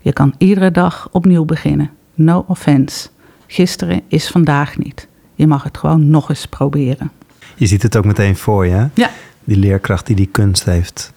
Je 0.00 0.12
kan 0.12 0.34
iedere 0.38 0.70
dag 0.70 1.08
opnieuw 1.10 1.44
beginnen. 1.44 1.90
No 2.14 2.44
offense. 2.48 3.08
Gisteren 3.46 4.00
is 4.08 4.28
vandaag 4.28 4.78
niet. 4.78 5.08
Je 5.34 5.46
mag 5.46 5.62
het 5.62 5.78
gewoon 5.78 6.10
nog 6.10 6.28
eens 6.28 6.46
proberen. 6.46 7.10
Je 7.54 7.66
ziet 7.66 7.82
het 7.82 7.96
ook 7.96 8.04
meteen 8.04 8.36
voor 8.36 8.66
je. 8.66 8.88
Ja. 8.94 9.10
Die 9.44 9.56
leerkracht 9.56 10.06
die 10.06 10.16
die 10.16 10.28
kunst 10.32 10.64
heeft 10.64 11.12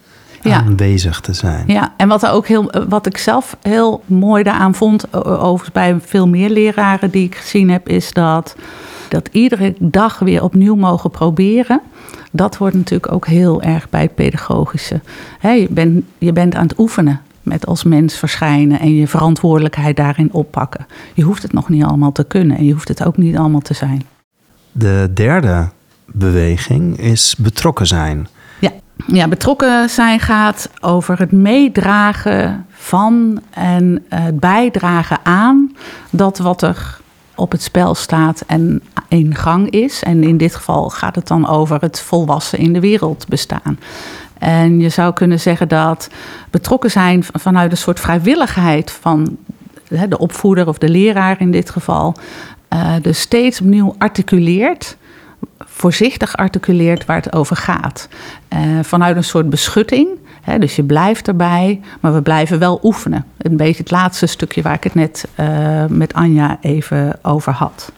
ja. 0.50 0.64
aanwezig 0.64 1.20
te 1.20 1.34
zijn. 1.34 1.64
Ja, 1.68 1.94
en 1.98 2.08
wat, 2.08 2.24
er 2.24 2.32
ook 2.32 2.48
heel, 2.48 2.72
wat 2.90 3.06
ik 3.06 3.18
zelf 3.18 3.58
heel 3.62 4.04
mooi 4.06 4.44
daaraan 4.44 4.76
vond, 4.76 5.14
overigens 5.14 5.72
bij 5.72 5.98
veel 6.02 6.28
meer 6.28 6.50
leraren 6.50 7.10
die 7.10 7.26
ik 7.26 7.36
gezien 7.36 7.70
heb, 7.70 7.90
is 7.90 8.14
dat, 8.14 8.56
dat 9.10 9.30
iedere 9.32 9.76
dag 9.80 10.20
weer 10.20 10.44
opnieuw 10.44 10.76
mogen 10.76 11.10
proberen. 11.10 11.82
Dat 12.32 12.58
wordt 12.58 12.76
natuurlijk 12.76 13.12
ook 13.12 13.28
heel 13.28 13.62
erg 13.62 13.90
bij 13.90 14.02
het 14.02 14.16
pedagogische. 14.16 15.02
He, 15.40 15.52
je, 15.52 15.68
bent, 15.70 16.04
je 16.18 16.34
bent 16.34 16.56
aan 16.56 16.68
het 16.68 16.80
oefenen 16.80 17.22
met 17.46 17.66
als 17.66 17.84
mens 17.84 18.18
verschijnen 18.18 18.80
en 18.80 18.96
je 18.96 19.08
verantwoordelijkheid 19.08 19.96
daarin 19.96 20.34
oppakken. 20.34 20.86
Je 21.14 21.24
hoeft 21.24 21.44
het 21.44 21.54
nog 21.54 21.70
niet 21.70 21.84
allemaal 21.84 22.12
te 22.12 22.24
kunnen 22.24 22.58
en 22.58 22.66
je 22.66 22.74
hoeft 22.74 22.88
het 22.88 23.06
ook 23.06 23.18
niet 23.18 23.38
allemaal 23.38 23.60
te 23.60 23.74
zijn. 23.74 24.02
De 24.72 25.12
derde 25.14 25.70
beweging 26.06 27.00
is 27.00 27.36
betrokken 27.38 27.88
zijn. 27.88 28.28
Ja, 28.96 29.28
betrokken 29.28 29.90
zijn 29.90 30.20
gaat 30.20 30.70
over 30.82 31.20
het 31.20 31.32
meedragen 31.32 32.66
van 32.70 33.42
en 33.50 34.06
het 34.10 34.40
bijdragen 34.40 35.20
aan 35.24 35.76
dat 36.10 36.38
wat 36.38 36.62
er 36.62 37.00
op 37.36 37.52
het 37.52 37.62
spel 37.62 37.96
staat 37.96 38.44
en 38.48 38.82
in 39.08 39.36
gang 39.36 39.70
is. 39.70 40.04
En 40.04 40.24
in 40.24 40.38
dit 40.38 40.56
geval 40.56 40.90
gaat 40.90 41.16
het 41.16 41.28
dan 41.28 41.48
over 41.48 41.82
het 41.82 42.00
volwassen 42.00 42.60
in 42.60 42.74
de 42.74 42.80
wereld 42.80 43.28
bestaan. 43.28 43.80
En 44.38 44.80
je 44.80 44.90
zou 44.90 45.14
kunnen 45.14 45.40
zeggen 45.40 45.68
dat 45.68 46.10
betrokken 46.50 46.92
zijn 46.92 47.24
vanuit 47.34 47.72
een 47.72 47.78
soort 47.78 48.00
vrijwilligheid 48.00 48.92
van 48.92 49.38
de 50.10 50.18
opvoeder 50.18 50.68
of 50.68 50.78
de 50.78 50.90
leraar 50.90 51.42
in 51.42 51.52
dit 51.52 51.70
geval, 51.70 52.16
uh, 52.74 52.94
dus 53.02 53.20
steeds 53.20 53.62
opnieuw 53.62 53.96
articuleert, 53.98 54.98
voorzichtig 55.60 56.38
articuleert 56.38 57.06
waar 57.06 57.16
het 57.16 57.34
over 57.34 57.56
gaat. 57.56 58.08
Uh, 58.54 58.60
vanuit 58.82 59.16
een 59.16 59.24
soort 59.24 59.50
beschutting. 59.50 60.08
Hè, 60.42 60.60
dus 60.60 60.76
je 60.76 60.84
blijft 60.84 61.28
erbij, 61.28 61.82
maar 62.00 62.14
we 62.14 62.22
blijven 62.22 62.60
wel 62.60 62.80
oefenen. 62.84 63.26
Een 63.38 63.58
beetje 63.58 63.84
het 63.84 63.92
laatste 63.92 64.26
stukje 64.26 64.62
waar 64.62 64.74
ik 64.74 64.84
het 64.84 64.94
net 64.94 65.28
uh, 65.40 65.86
met 65.86 66.14
Anja 66.14 66.58
even 66.62 67.20
over 67.22 67.54
had. 67.54 67.92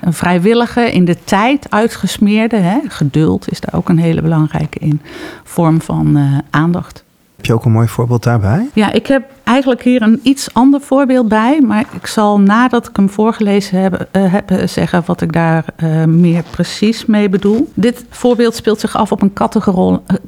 Een 0.00 0.12
vrijwillige, 0.12 0.92
in 0.92 1.04
de 1.04 1.24
tijd 1.24 1.66
uitgesmeerde, 1.70 2.56
hè, 2.56 2.78
geduld 2.88 3.50
is 3.50 3.60
daar 3.60 3.74
ook 3.74 3.88
een 3.88 3.98
hele 3.98 4.22
belangrijke 4.22 4.78
in, 4.78 5.00
vorm 5.44 5.80
van 5.80 6.16
uh, 6.16 6.38
aandacht. 6.50 7.04
Heb 7.40 7.48
je 7.48 7.54
ook 7.54 7.64
een 7.64 7.72
mooi 7.72 7.88
voorbeeld 7.88 8.22
daarbij? 8.22 8.68
Ja, 8.74 8.92
ik 8.92 9.06
heb 9.06 9.30
eigenlijk 9.44 9.82
hier 9.82 10.02
een 10.02 10.20
iets 10.22 10.54
ander 10.54 10.80
voorbeeld 10.80 11.28
bij. 11.28 11.60
Maar 11.60 11.84
ik 11.92 12.06
zal 12.06 12.40
nadat 12.40 12.88
ik 12.88 12.96
hem 12.96 13.08
voorgelezen 13.08 13.80
heb, 13.80 14.08
uh, 14.12 14.34
zeggen 14.64 15.02
wat 15.06 15.20
ik 15.20 15.32
daar 15.32 15.64
uh, 15.82 16.04
meer 16.04 16.42
precies 16.50 17.06
mee 17.06 17.28
bedoel. 17.28 17.70
Dit 17.74 18.04
voorbeeld 18.10 18.54
speelt 18.54 18.80
zich 18.80 18.96
af 18.96 19.12
op 19.12 19.22
een 19.22 19.32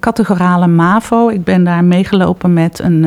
categorale 0.00 0.66
MAVO. 0.66 1.28
Ik 1.28 1.44
ben 1.44 1.64
daar 1.64 1.84
meegelopen 1.84 2.52
met 2.52 2.78
een, 2.78 3.04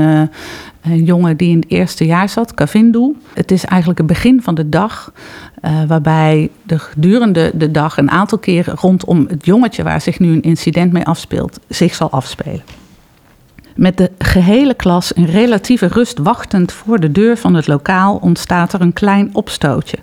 een 0.81 1.03
jongen 1.03 1.37
die 1.37 1.49
in 1.49 1.59
het 1.59 1.69
eerste 1.69 2.05
jaar 2.05 2.29
zat, 2.29 2.53
Kavindu. 2.53 3.15
Het 3.33 3.51
is 3.51 3.65
eigenlijk 3.65 3.99
het 3.99 4.07
begin 4.07 4.41
van 4.41 4.55
de 4.55 4.69
dag. 4.69 5.11
Waarbij 5.87 6.49
de 6.63 6.79
gedurende 6.79 7.51
de 7.53 7.71
dag 7.71 7.97
een 7.97 8.11
aantal 8.11 8.37
keren 8.37 8.75
rondom 8.75 9.25
het 9.29 9.45
jongetje 9.45 9.83
waar 9.83 10.01
zich 10.01 10.19
nu 10.19 10.31
een 10.31 10.41
incident 10.41 10.91
mee 10.91 11.05
afspeelt, 11.05 11.59
zich 11.67 11.95
zal 11.95 12.11
afspelen. 12.11 12.84
Met 13.75 13.97
de 13.97 14.11
gehele 14.17 14.73
klas 14.73 15.11
in 15.11 15.25
relatieve 15.25 15.87
rust 15.87 16.17
wachtend 16.17 16.71
voor 16.71 16.99
de 16.99 17.11
deur 17.11 17.37
van 17.37 17.53
het 17.53 17.67
lokaal 17.67 18.15
ontstaat 18.15 18.73
er 18.73 18.81
een 18.81 18.93
klein 18.93 19.29
opstootje. 19.33 19.97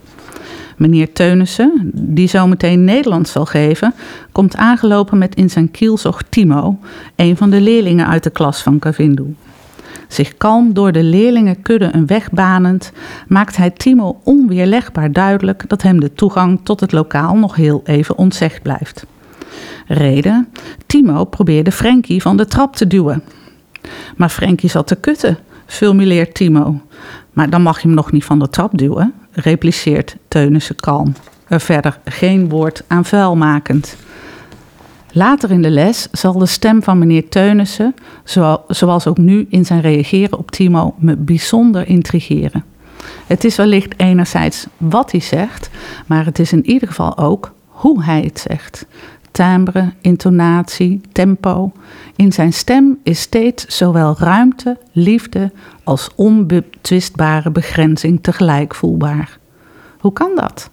Meneer 0.77 1.13
Teunissen, 1.13 1.91
die 1.95 2.29
zometeen 2.29 2.85
Nederlands 2.85 3.33
zal 3.33 3.47
geven, 3.47 3.95
komt 4.33 4.57
aangelopen 4.57 5.19
met 5.19 5.35
in 5.35 5.51
zijn 5.51 5.71
kielzog 5.71 6.23
Timo, 6.29 6.79
een 7.17 7.37
van 7.37 7.51
de 7.51 7.61
leerlingen 7.61 8.07
uit 8.07 8.23
de 8.23 8.31
klas 8.31 8.63
van 8.63 8.79
Kavindu. 8.79 9.35
Zich 10.09 10.37
kalm 10.37 10.73
door 10.75 10.93
de 10.93 11.03
leerlingenkudde 11.03 11.89
een 11.93 12.07
weg 12.07 12.31
banend, 12.31 12.93
maakt 13.29 13.57
hij 13.57 13.71
Timo 13.71 14.21
onweerlegbaar 14.25 15.13
duidelijk 15.13 15.65
dat 15.67 15.83
hem 15.83 16.01
de 16.01 16.13
toegang 16.13 16.61
tot 16.63 16.81
het 16.81 16.93
lokaal 16.93 17.37
nog 17.37 17.55
heel 17.55 17.83
even 17.85 18.19
ontzegd 18.19 18.63
blijft. 18.63 19.07
Reden: 19.87 20.49
Timo 20.87 21.25
probeerde 21.25 21.73
Frankie 21.73 22.23
van 22.23 22.37
de 22.37 22.47
trap 22.47 22.77
te 22.77 22.87
duwen. 22.87 23.23
Maar 24.17 24.29
Frankie 24.29 24.71
zat 24.71 24.87
te 24.87 24.97
kutten, 24.97 25.39
fulmineert 25.67 26.35
Timo. 26.35 26.81
Maar 27.33 27.51
dan 27.51 27.63
mag 27.63 27.81
je 27.81 27.87
hem 27.87 27.97
nog 27.97 28.13
niet 28.13 28.25
van 28.25 28.39
de 28.39 28.51
trap 28.51 28.79
duwen, 28.79 29.13
repliceert 29.33 30.17
Teunissen 30.29 30.77
kalm. 30.77 31.15
Er 31.49 31.61
verder 31.61 31.99
geen 32.05 32.49
woord 32.49 32.83
aan 32.87 33.05
vuil 33.05 33.37
makend. 33.37 33.97
Later 35.13 35.51
in 35.51 35.63
de 35.63 35.71
les 35.71 36.09
zal 36.13 36.39
de 36.39 36.47
stem 36.47 36.83
van 36.83 36.99
meneer 36.99 37.29
Teunissen, 37.29 37.95
zoals 38.69 39.07
ook 39.07 39.19
nu 39.19 39.47
in 39.49 39.65
zijn 39.65 39.81
reageren 39.81 40.39
op 40.39 40.51
Timo, 40.51 40.95
me 40.99 41.17
bijzonder 41.17 41.89
intrigeren. 41.89 42.65
Het 43.27 43.45
is 43.45 43.57
wellicht 43.57 43.95
enerzijds 43.97 44.67
wat 44.77 45.11
hij 45.11 45.21
zegt, 45.21 45.71
maar 46.07 46.25
het 46.25 46.39
is 46.39 46.53
in 46.53 46.67
ieder 46.67 46.89
geval 46.89 47.19
ook 47.19 47.53
hoe 47.67 48.05
hij 48.05 48.21
het 48.21 48.39
zegt. 48.49 48.87
Timbre, 49.33 49.93
intonatie, 50.01 51.01
tempo. 51.13 51.73
In 52.17 52.33
zijn 52.33 52.53
stem 52.53 52.99
is 53.03 53.21
steeds 53.21 53.67
zowel 53.67 54.17
ruimte, 54.19 54.79
liefde 54.93 55.53
als 55.85 56.11
onbetwistbare 56.15 57.51
begrenzing 57.51 58.23
tegelijk 58.23 58.75
voelbaar. 58.75 59.39
Hoe 59.99 60.13
kan 60.13 60.31
dat? 60.35 60.71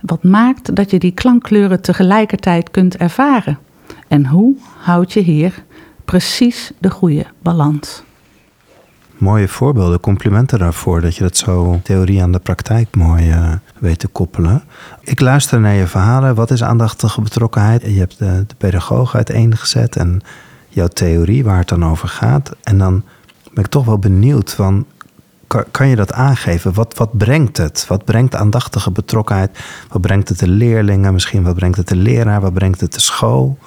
Wat 0.00 0.22
maakt 0.22 0.76
dat 0.76 0.90
je 0.90 0.98
die 0.98 1.12
klankkleuren 1.12 1.82
tegelijkertijd 1.82 2.70
kunt 2.70 2.96
ervaren? 2.96 3.58
En 4.08 4.26
hoe 4.26 4.56
houd 4.78 5.12
je 5.12 5.20
hier 5.20 5.64
precies 6.04 6.72
de 6.78 6.90
goede 6.90 7.26
balans? 7.42 8.02
Mooie 9.22 9.48
voorbeelden, 9.48 10.00
complimenten 10.00 10.58
daarvoor 10.58 11.00
dat 11.00 11.16
je 11.16 11.22
dat 11.22 11.36
zo 11.36 11.80
theorie 11.82 12.22
aan 12.22 12.32
de 12.32 12.38
praktijk 12.38 12.96
mooi 12.96 13.30
uh, 13.30 13.52
weet 13.78 13.98
te 13.98 14.08
koppelen. 14.08 14.62
Ik 15.00 15.20
luister 15.20 15.60
naar 15.60 15.74
je 15.74 15.86
verhalen. 15.86 16.34
Wat 16.34 16.50
is 16.50 16.62
aandachtige 16.62 17.20
betrokkenheid? 17.20 17.82
Je 17.82 17.98
hebt 17.98 18.18
de, 18.18 18.44
de 18.46 18.54
pedagoog 18.58 19.14
uiteengezet 19.14 19.96
en 19.96 20.20
jouw 20.68 20.86
theorie 20.86 21.44
waar 21.44 21.58
het 21.58 21.68
dan 21.68 21.84
over 21.84 22.08
gaat. 22.08 22.56
En 22.62 22.78
dan 22.78 23.04
ben 23.52 23.64
ik 23.64 23.70
toch 23.70 23.84
wel 23.84 23.98
benieuwd 23.98 24.52
van, 24.52 24.86
kan, 25.46 25.64
kan 25.70 25.88
je 25.88 25.96
dat 25.96 26.12
aangeven? 26.12 26.74
Wat, 26.74 26.96
wat 26.96 27.16
brengt 27.18 27.56
het? 27.56 27.84
Wat 27.88 28.04
brengt 28.04 28.34
aandachtige 28.34 28.90
betrokkenheid? 28.90 29.58
Wat 29.88 30.00
brengt 30.00 30.28
het 30.28 30.38
de 30.38 30.48
leerlingen? 30.48 31.12
Misschien 31.12 31.42
wat 31.42 31.54
brengt 31.54 31.76
het 31.76 31.88
de 31.88 31.96
leraar? 31.96 32.40
Wat 32.40 32.52
brengt 32.52 32.80
het 32.80 32.94
de 32.94 33.00
school? 33.00 33.58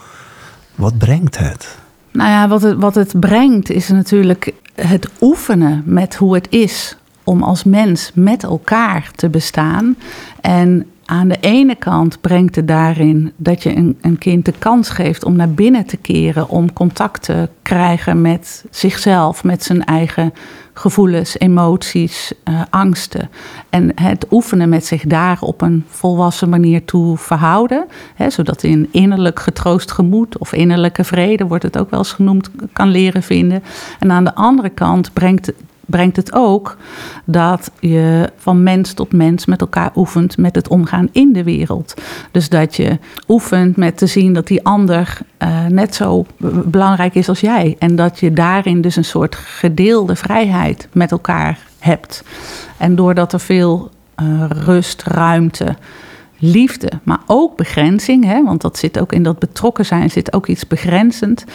Wat 0.75 0.97
brengt 0.97 1.37
het? 1.37 1.77
Nou 2.11 2.29
ja, 2.29 2.47
wat 2.47 2.61
het, 2.61 2.77
wat 2.79 2.95
het 2.95 3.19
brengt 3.19 3.69
is 3.69 3.89
natuurlijk 3.89 4.53
het 4.75 5.09
oefenen 5.21 5.83
met 5.85 6.15
hoe 6.15 6.33
het 6.33 6.47
is 6.49 6.97
om 7.23 7.43
als 7.43 7.63
mens 7.63 8.11
met 8.13 8.43
elkaar 8.43 9.11
te 9.15 9.29
bestaan. 9.29 9.95
En 10.41 10.89
aan 11.05 11.27
de 11.27 11.37
ene 11.39 11.75
kant 11.75 12.21
brengt 12.21 12.55
het 12.55 12.67
daarin 12.67 13.33
dat 13.35 13.63
je 13.63 13.75
een, 13.75 13.97
een, 14.01 14.17
kind 14.17 14.45
de 14.45 14.53
kans 14.59 14.89
geeft 14.89 15.23
om 15.23 15.35
naar 15.35 15.49
binnen 15.49 15.85
te 15.85 15.97
keren, 15.97 16.49
om 16.49 16.73
contact 16.73 17.23
te 17.23 17.49
krijgen 17.61 18.21
met 18.21 18.65
zichzelf, 18.69 19.43
met 19.43 19.63
zijn 19.63 19.83
eigen 19.83 20.33
gevoelens, 20.73 21.39
emoties, 21.39 22.33
uh, 22.49 22.61
angsten. 22.69 23.29
En 23.69 23.91
het 24.01 24.25
oefenen 24.31 24.69
met 24.69 24.85
zich 24.85 25.03
daar 25.03 25.37
op 25.41 25.61
een 25.61 25.85
volwassen 25.87 26.49
manier 26.49 26.85
toe 26.85 27.17
verhouden, 27.17 27.85
hè, 28.15 28.29
zodat 28.29 28.63
een 28.63 28.87
innerlijk 28.91 29.39
getroost 29.39 29.91
gemoed 29.91 30.37
of 30.37 30.53
innerlijke 30.53 31.03
vrede, 31.03 31.47
wordt 31.47 31.63
het 31.63 31.77
ook 31.77 31.89
wel 31.89 31.99
eens 31.99 32.11
genoemd, 32.11 32.49
kan 32.73 32.89
leren 32.89 33.23
vinden. 33.23 33.63
En 33.99 34.11
aan 34.11 34.23
de 34.23 34.35
andere 34.35 34.69
kant 34.69 35.13
brengt 35.13 35.51
brengt 35.85 36.15
het 36.15 36.33
ook 36.33 36.77
dat 37.25 37.71
je 37.79 38.29
van 38.37 38.63
mens 38.63 38.93
tot 38.93 39.13
mens 39.13 39.45
met 39.45 39.61
elkaar 39.61 39.91
oefent 39.95 40.37
met 40.37 40.55
het 40.55 40.67
omgaan 40.67 41.09
in 41.11 41.33
de 41.33 41.43
wereld. 41.43 41.93
Dus 42.31 42.49
dat 42.49 42.75
je 42.75 42.99
oefent 43.27 43.77
met 43.77 43.97
te 43.97 44.07
zien 44.07 44.33
dat 44.33 44.47
die 44.47 44.63
ander 44.63 45.17
uh, 45.39 45.65
net 45.65 45.95
zo 45.95 46.25
belangrijk 46.65 47.15
is 47.15 47.29
als 47.29 47.39
jij. 47.39 47.75
En 47.79 47.95
dat 47.95 48.19
je 48.19 48.33
daarin 48.33 48.81
dus 48.81 48.95
een 48.95 49.05
soort 49.05 49.35
gedeelde 49.35 50.15
vrijheid 50.15 50.87
met 50.91 51.11
elkaar 51.11 51.59
hebt. 51.79 52.23
En 52.77 52.95
doordat 52.95 53.33
er 53.33 53.39
veel 53.39 53.91
uh, 54.21 54.45
rust, 54.49 55.03
ruimte, 55.03 55.75
liefde, 56.37 56.91
maar 57.03 57.19
ook 57.25 57.57
begrenzing, 57.57 58.25
hè, 58.25 58.43
want 58.43 58.61
dat 58.61 58.77
zit 58.77 58.99
ook 58.99 59.13
in 59.13 59.23
dat 59.23 59.39
betrokken 59.39 59.85
zijn, 59.85 60.11
zit 60.11 60.33
ook 60.33 60.47
iets 60.47 60.67
begrenzend. 60.67 61.45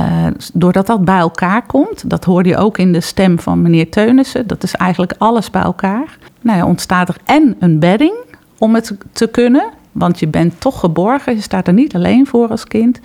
Uh, 0.00 0.26
doordat 0.52 0.86
dat 0.86 1.04
bij 1.04 1.18
elkaar 1.18 1.66
komt, 1.66 2.10
dat 2.10 2.24
hoorde 2.24 2.48
je 2.48 2.56
ook 2.56 2.78
in 2.78 2.92
de 2.92 3.00
stem 3.00 3.38
van 3.38 3.62
meneer 3.62 3.90
Teunissen, 3.90 4.46
dat 4.46 4.62
is 4.62 4.74
eigenlijk 4.74 5.14
alles 5.18 5.50
bij 5.50 5.62
elkaar. 5.62 6.18
Nou 6.40 6.58
ja, 6.58 6.66
ontstaat 6.66 7.08
er 7.08 7.16
en 7.24 7.56
een 7.58 7.78
bedding 7.78 8.14
om 8.58 8.74
het 8.74 8.96
te 9.12 9.26
kunnen, 9.26 9.70
want 9.92 10.18
je 10.18 10.28
bent 10.28 10.60
toch 10.60 10.80
geborgen, 10.80 11.34
je 11.34 11.40
staat 11.40 11.66
er 11.66 11.72
niet 11.72 11.94
alleen 11.94 12.26
voor 12.26 12.48
als 12.48 12.64
kind, 12.64 13.00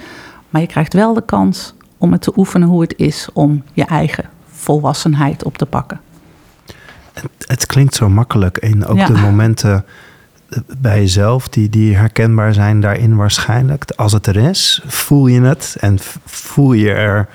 maar 0.50 0.62
je 0.62 0.68
krijgt 0.68 0.94
wel 0.94 1.14
de 1.14 1.26
kans 1.26 1.74
om 1.98 2.12
het 2.12 2.22
te 2.22 2.34
oefenen 2.36 2.68
hoe 2.68 2.82
het 2.82 2.94
is 2.98 3.30
om 3.34 3.64
je 3.74 3.86
eigen 3.86 4.30
volwassenheid 4.48 5.44
op 5.44 5.58
te 5.58 5.66
pakken. 5.66 6.00
Het, 7.14 7.30
het 7.38 7.66
klinkt 7.66 7.96
zo 7.96 8.10
makkelijk 8.10 8.58
en 8.58 8.86
ook 8.86 9.08
de 9.08 9.14
momenten 9.14 9.86
bij 10.78 11.00
jezelf 11.00 11.48
die, 11.48 11.70
die 11.70 11.96
herkenbaar 11.96 12.54
zijn 12.54 12.80
daarin 12.80 13.16
waarschijnlijk. 13.16 13.92
Als 13.96 14.12
het 14.12 14.28
er 14.28 14.36
is, 14.36 14.82
voel 14.86 15.28
je 15.28 15.42
het 15.42 15.76
en 15.80 15.98
voel 16.26 16.74
je 16.74 16.92
er 16.92 17.28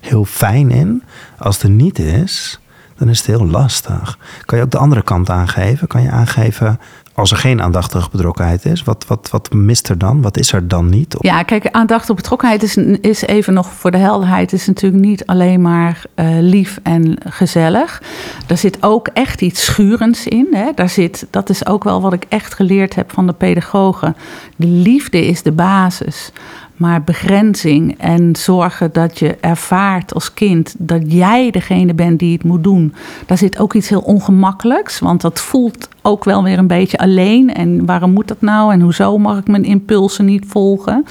heel 0.00 0.24
fijn 0.24 0.70
in. 0.70 1.02
Als 1.38 1.54
het 1.54 1.64
er 1.64 1.70
niet 1.70 1.98
is, 1.98 2.60
dan 2.96 3.08
is 3.08 3.18
het 3.18 3.26
heel 3.26 3.46
lastig. 3.46 4.18
Kan 4.44 4.58
je 4.58 4.64
ook 4.64 4.70
de 4.70 4.78
andere 4.78 5.02
kant 5.02 5.30
aangeven? 5.30 5.86
Kan 5.86 6.02
je 6.02 6.10
aangeven 6.10 6.80
als 7.14 7.30
er 7.30 7.36
geen 7.36 7.62
aandachtige 7.62 8.08
betrokkenheid 8.10 8.64
is, 8.64 8.82
wat, 8.82 9.04
wat, 9.06 9.28
wat 9.30 9.52
mist 9.52 9.88
er 9.88 9.98
dan? 9.98 10.22
Wat 10.22 10.36
is 10.36 10.52
er 10.52 10.68
dan 10.68 10.88
niet? 10.88 11.16
Ja, 11.18 11.42
kijk, 11.42 11.68
aandachtige 11.70 12.14
betrokkenheid 12.14 12.62
is, 12.62 12.76
is 13.00 13.22
even 13.22 13.54
nog 13.54 13.72
voor 13.72 13.90
de 13.90 13.98
helderheid, 13.98 14.52
is 14.52 14.66
natuurlijk 14.66 15.02
niet 15.02 15.26
alleen 15.26 15.60
maar 15.60 16.02
uh, 16.14 16.26
lief 16.40 16.78
en 16.82 17.18
gezellig. 17.24 18.02
Daar 18.46 18.58
zit 18.58 18.82
ook 18.82 19.08
echt 19.08 19.40
iets 19.40 19.64
schurends 19.64 20.26
in. 20.26 20.46
Hè? 20.50 20.70
Daar 20.74 20.88
zit, 20.88 21.26
dat 21.30 21.48
is 21.48 21.66
ook 21.66 21.84
wel 21.84 22.00
wat 22.00 22.12
ik 22.12 22.24
echt 22.28 22.54
geleerd 22.54 22.94
heb 22.94 23.12
van 23.12 23.26
de 23.26 23.32
pedagogen. 23.32 24.16
De 24.56 24.66
liefde 24.66 25.26
is 25.26 25.42
de 25.42 25.52
basis. 25.52 26.32
Maar 26.80 27.02
begrenzing 27.02 27.94
en 27.98 28.36
zorgen 28.36 28.92
dat 28.92 29.18
je 29.18 29.36
ervaart 29.40 30.14
als 30.14 30.34
kind 30.34 30.74
dat 30.78 31.12
jij 31.12 31.50
degene 31.50 31.94
bent 31.94 32.18
die 32.18 32.32
het 32.32 32.44
moet 32.44 32.64
doen. 32.64 32.94
Daar 33.26 33.38
zit 33.38 33.58
ook 33.58 33.74
iets 33.74 33.88
heel 33.88 34.00
ongemakkelijks. 34.00 34.98
Want 34.98 35.20
dat 35.20 35.40
voelt 35.40 35.88
ook 36.02 36.24
wel 36.24 36.42
weer 36.42 36.58
een 36.58 36.66
beetje 36.66 36.98
alleen. 36.98 37.54
En 37.54 37.86
waarom 37.86 38.12
moet 38.12 38.28
dat 38.28 38.40
nou? 38.40 38.72
En 38.72 38.80
hoezo 38.80 39.18
mag 39.18 39.38
ik 39.38 39.46
mijn 39.48 39.64
impulsen 39.64 40.24
niet 40.24 40.44
volgen? 40.48 41.04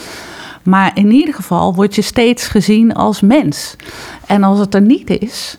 Maar 0.63 0.91
in 0.93 1.11
ieder 1.11 1.33
geval 1.33 1.75
word 1.75 1.95
je 1.95 2.01
steeds 2.01 2.47
gezien 2.47 2.93
als 2.93 3.21
mens. 3.21 3.75
En 4.25 4.43
als 4.43 4.59
het 4.59 4.73
er 4.73 4.81
niet 4.81 5.09
is, 5.09 5.57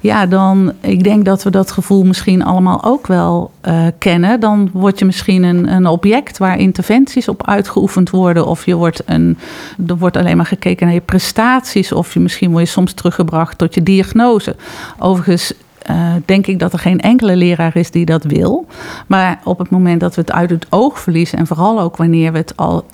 ja, 0.00 0.26
dan, 0.26 0.72
ik 0.80 1.04
denk 1.04 1.24
dat 1.24 1.42
we 1.42 1.50
dat 1.50 1.70
gevoel 1.70 2.04
misschien 2.04 2.44
allemaal 2.44 2.84
ook 2.84 3.06
wel 3.06 3.50
uh, 3.68 3.86
kennen. 3.98 4.40
Dan 4.40 4.70
word 4.72 4.98
je 4.98 5.04
misschien 5.04 5.42
een, 5.42 5.72
een 5.72 5.86
object 5.86 6.38
waar 6.38 6.58
interventies 6.58 7.28
op 7.28 7.46
uitgeoefend 7.46 8.10
worden. 8.10 8.46
Of 8.46 8.66
je 8.66 8.74
wordt 8.74 9.02
een, 9.06 9.38
er 9.86 9.98
wordt 9.98 10.16
alleen 10.16 10.36
maar 10.36 10.46
gekeken 10.46 10.86
naar 10.86 10.94
je 10.94 11.00
prestaties. 11.00 11.92
Of 11.92 12.14
je, 12.14 12.20
misschien 12.20 12.50
word 12.50 12.64
je 12.64 12.70
soms 12.70 12.92
teruggebracht 12.92 13.58
tot 13.58 13.74
je 13.74 13.82
diagnose. 13.82 14.56
Overigens 14.98 15.52
uh, 15.90 16.12
denk 16.24 16.46
ik 16.46 16.58
dat 16.58 16.72
er 16.72 16.78
geen 16.78 17.00
enkele 17.00 17.36
leraar 17.36 17.76
is 17.76 17.90
die 17.90 18.04
dat 18.04 18.24
wil. 18.24 18.66
Maar 19.06 19.40
op 19.44 19.58
het 19.58 19.70
moment 19.70 20.00
dat 20.00 20.14
we 20.14 20.20
het 20.20 20.32
uit 20.32 20.50
het 20.50 20.66
oog 20.70 21.00
verliezen, 21.00 21.38
en 21.38 21.46
vooral 21.46 21.80
ook 21.80 21.96
wanneer 21.96 22.32
we 22.32 22.38
het 22.38 22.56
al 22.56 22.84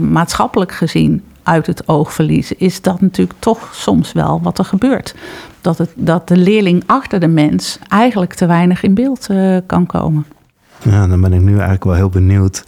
maatschappelijk 0.00 0.72
gezien 0.72 1.22
uit 1.46 1.66
het 1.66 1.88
oog 1.88 2.12
verliezen, 2.12 2.58
is 2.58 2.80
dat 2.80 3.00
natuurlijk 3.00 3.38
toch 3.38 3.74
soms 3.74 4.12
wel 4.12 4.40
wat 4.42 4.58
er 4.58 4.64
gebeurt. 4.64 5.14
Dat, 5.60 5.78
het, 5.78 5.92
dat 5.94 6.28
de 6.28 6.36
leerling 6.36 6.82
achter 6.86 7.20
de 7.20 7.28
mens 7.28 7.78
eigenlijk 7.88 8.34
te 8.34 8.46
weinig 8.46 8.82
in 8.82 8.94
beeld 8.94 9.28
uh, 9.30 9.56
kan 9.66 9.86
komen. 9.86 10.26
Ja, 10.82 11.06
dan 11.06 11.20
ben 11.20 11.32
ik 11.32 11.40
nu 11.40 11.52
eigenlijk 11.52 11.84
wel 11.84 11.94
heel 11.94 12.08
benieuwd 12.08 12.64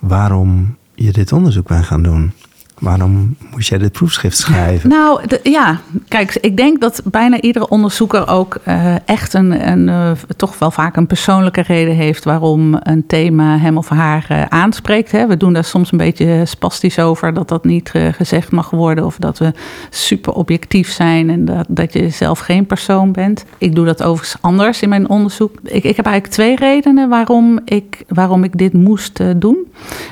waarom 0.00 0.76
je 0.94 1.12
dit 1.12 1.32
onderzoek 1.32 1.66
bent 1.66 1.84
gaan 1.84 2.02
doen. 2.02 2.32
Waarom 2.78 3.36
moest 3.50 3.68
jij 3.68 3.78
dit 3.78 3.92
proefschrift 3.92 4.36
schrijven? 4.36 4.88
Nou, 4.88 5.20
ja, 5.42 5.80
kijk, 6.08 6.34
ik 6.40 6.56
denk 6.56 6.80
dat 6.80 7.00
bijna 7.04 7.40
iedere 7.40 7.68
onderzoeker 7.68 8.28
ook 8.28 8.58
uh, 8.68 8.94
echt 9.08 9.34
een, 9.34 9.68
een 9.68 9.88
uh, 9.88 10.10
toch 10.36 10.58
wel 10.58 10.70
vaak 10.70 10.96
een 10.96 11.06
persoonlijke 11.06 11.60
reden 11.60 11.94
heeft 11.94 12.24
waarom 12.24 12.76
een 12.82 13.06
thema 13.06 13.58
hem 13.58 13.76
of 13.76 13.88
haar 13.88 14.26
uh, 14.32 14.42
aanspreekt. 14.44 15.12
Hè. 15.12 15.26
We 15.26 15.36
doen 15.36 15.52
daar 15.52 15.64
soms 15.64 15.92
een 15.92 15.98
beetje 15.98 16.46
spastisch 16.46 16.98
over 16.98 17.34
dat 17.34 17.48
dat 17.48 17.64
niet 17.64 17.92
gezegd 18.12 18.50
mag 18.50 18.70
worden 18.70 19.04
of 19.04 19.16
dat 19.16 19.38
we 19.38 19.52
super 19.90 20.32
objectief 20.32 20.90
zijn 20.90 21.30
en 21.30 21.44
dat, 21.44 21.66
dat 21.68 21.92
je 21.92 22.10
zelf 22.10 22.38
geen 22.38 22.66
persoon 22.66 23.12
bent. 23.12 23.44
Ik 23.58 23.74
doe 23.74 23.84
dat 23.84 24.02
overigens 24.02 24.42
anders 24.42 24.82
in 24.82 24.88
mijn 24.88 25.08
onderzoek. 25.08 25.52
Ik, 25.62 25.84
ik 25.84 25.96
heb 25.96 26.06
eigenlijk 26.06 26.34
twee 26.34 26.56
redenen 26.56 27.08
waarom 27.08 27.60
ik, 27.64 28.04
waarom 28.08 28.44
ik 28.44 28.58
dit 28.58 28.72
moest 28.72 29.20
doen. 29.36 29.56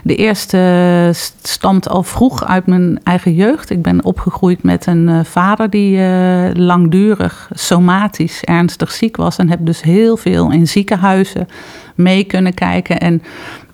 De 0.02 0.14
eerste 0.14 1.11
stamt 1.42 1.88
al 1.88 2.02
vroeg 2.02 2.44
uit 2.44 2.56
uit 2.57 2.66
mijn 2.66 2.99
eigen 3.03 3.35
jeugd. 3.35 3.71
Ik 3.71 3.83
ben 3.83 4.05
opgegroeid 4.05 4.62
met 4.62 4.87
een 4.87 5.09
uh, 5.09 5.25
vader 5.25 5.71
die 5.71 5.99
uh, 5.99 6.49
langdurig 6.53 7.51
somatisch 7.53 8.42
ernstig 8.45 8.92
ziek 8.92 9.16
was. 9.16 9.37
En 9.37 9.49
heb 9.49 9.59
dus 9.62 9.83
heel 9.83 10.16
veel 10.16 10.53
in 10.53 10.69
ziekenhuizen 10.69 11.49
mee 11.95 12.25
kunnen 12.25 12.55
kijken. 12.55 13.01
En 13.01 13.23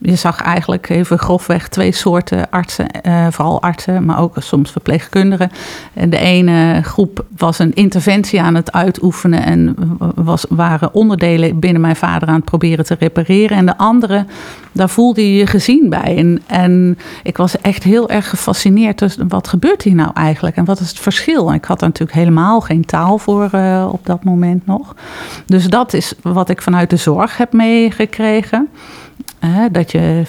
je 0.03 0.17
zag 0.17 0.41
eigenlijk 0.41 0.89
even 0.89 1.19
grofweg 1.19 1.69
twee 1.69 1.93
soorten 1.93 2.51
artsen, 2.51 2.87
uh, 3.07 3.27
vooral 3.31 3.63
artsen, 3.63 4.05
maar 4.05 4.21
ook 4.21 4.37
soms 4.39 4.71
verpleegkundigen. 4.71 5.51
En 5.93 6.11
de 6.11 6.19
ene 6.19 6.83
groep 6.83 7.25
was 7.37 7.59
een 7.59 7.75
interventie 7.75 8.41
aan 8.41 8.55
het 8.55 8.73
uitoefenen 8.73 9.43
en 9.43 9.77
was, 10.15 10.45
waren 10.49 10.95
onderdelen 10.95 11.59
binnen 11.59 11.81
mijn 11.81 11.97
vader 11.97 12.29
aan 12.29 12.35
het 12.35 12.45
proberen 12.45 12.85
te 12.85 12.97
repareren. 12.99 13.57
En 13.57 13.67
de 13.67 13.77
andere, 13.77 14.27
daar 14.73 14.89
voelde 14.89 15.33
je 15.33 15.37
je 15.37 15.47
gezien 15.47 15.89
bij. 15.89 16.17
En, 16.17 16.43
en 16.47 16.99
ik 17.23 17.37
was 17.37 17.61
echt 17.61 17.83
heel 17.83 18.09
erg 18.09 18.29
gefascineerd. 18.29 18.99
Dus 18.99 19.17
wat 19.29 19.49
gebeurt 19.49 19.83
hier 19.83 19.95
nou 19.95 20.11
eigenlijk 20.15 20.57
en 20.57 20.65
wat 20.65 20.81
is 20.81 20.89
het 20.89 20.99
verschil? 20.99 21.53
ik 21.53 21.65
had 21.65 21.81
er 21.81 21.87
natuurlijk 21.87 22.19
helemaal 22.19 22.61
geen 22.61 22.85
taal 22.85 23.19
voor 23.19 23.51
uh, 23.55 23.89
op 23.93 24.07
dat 24.07 24.25
moment 24.25 24.67
nog. 24.67 24.95
Dus 25.47 25.69
dat 25.69 25.93
is 25.93 26.15
wat 26.23 26.49
ik 26.49 26.63
vanuit 26.63 26.91
de 26.91 26.97
zorg 26.97 27.37
heb 27.37 27.53
meegekregen 27.53 28.69
dat 29.73 29.93
je 29.93 30.25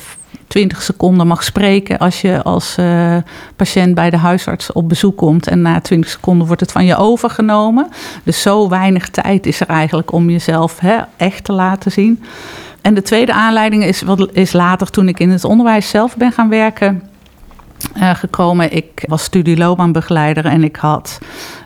20 0.48 0.82
seconden 0.82 1.28
mag 1.28 1.44
spreken 1.44 1.98
als 1.98 2.22
je 2.22 2.44
als 2.44 2.78
uh, 2.80 3.18
patiënt 3.56 3.96
bij 3.96 4.10
de 4.10 4.18
huisarts 4.18 4.72
op 4.72 4.90
bezoek 4.90 5.18
komt. 5.18 5.48
En 5.48 5.62
na 5.62 5.82
20 5.82 6.10
seconden 6.10 6.48
wordt 6.48 6.62
het 6.62 6.72
van 6.72 6.86
je 6.86 6.96
overgenomen. 6.96 7.90
Dus 8.24 8.42
zo 8.42 8.70
weinig 8.70 9.10
tijd 9.10 9.46
is 9.46 9.60
er 9.60 9.68
eigenlijk 9.68 10.12
om 10.12 10.30
jezelf 10.30 10.80
hè, 10.80 10.98
echt 11.18 11.44
te 11.44 11.54
laten 11.54 11.92
zien. 11.92 12.24
En 12.82 12.94
de 12.94 13.02
tweede 13.02 13.34
aanleiding 13.34 13.84
is, 13.84 14.02
wat, 14.02 14.30
is 14.34 14.54
later 14.54 14.90
toen 14.90 15.08
ik 15.08 15.20
in 15.20 15.30
het 15.30 15.44
onderwijs 15.44 15.90
zelf 15.90 16.18
ben 16.18 16.32
gaan 16.32 16.50
werken. 16.50 17.04
Uh, 17.98 18.16
gekomen. 18.16 18.76
Ik 18.76 19.04
was 19.08 19.24
studieloopbaanbegeleider 19.24 20.46
en 20.46 20.64
ik 20.64 20.76
had 20.76 21.20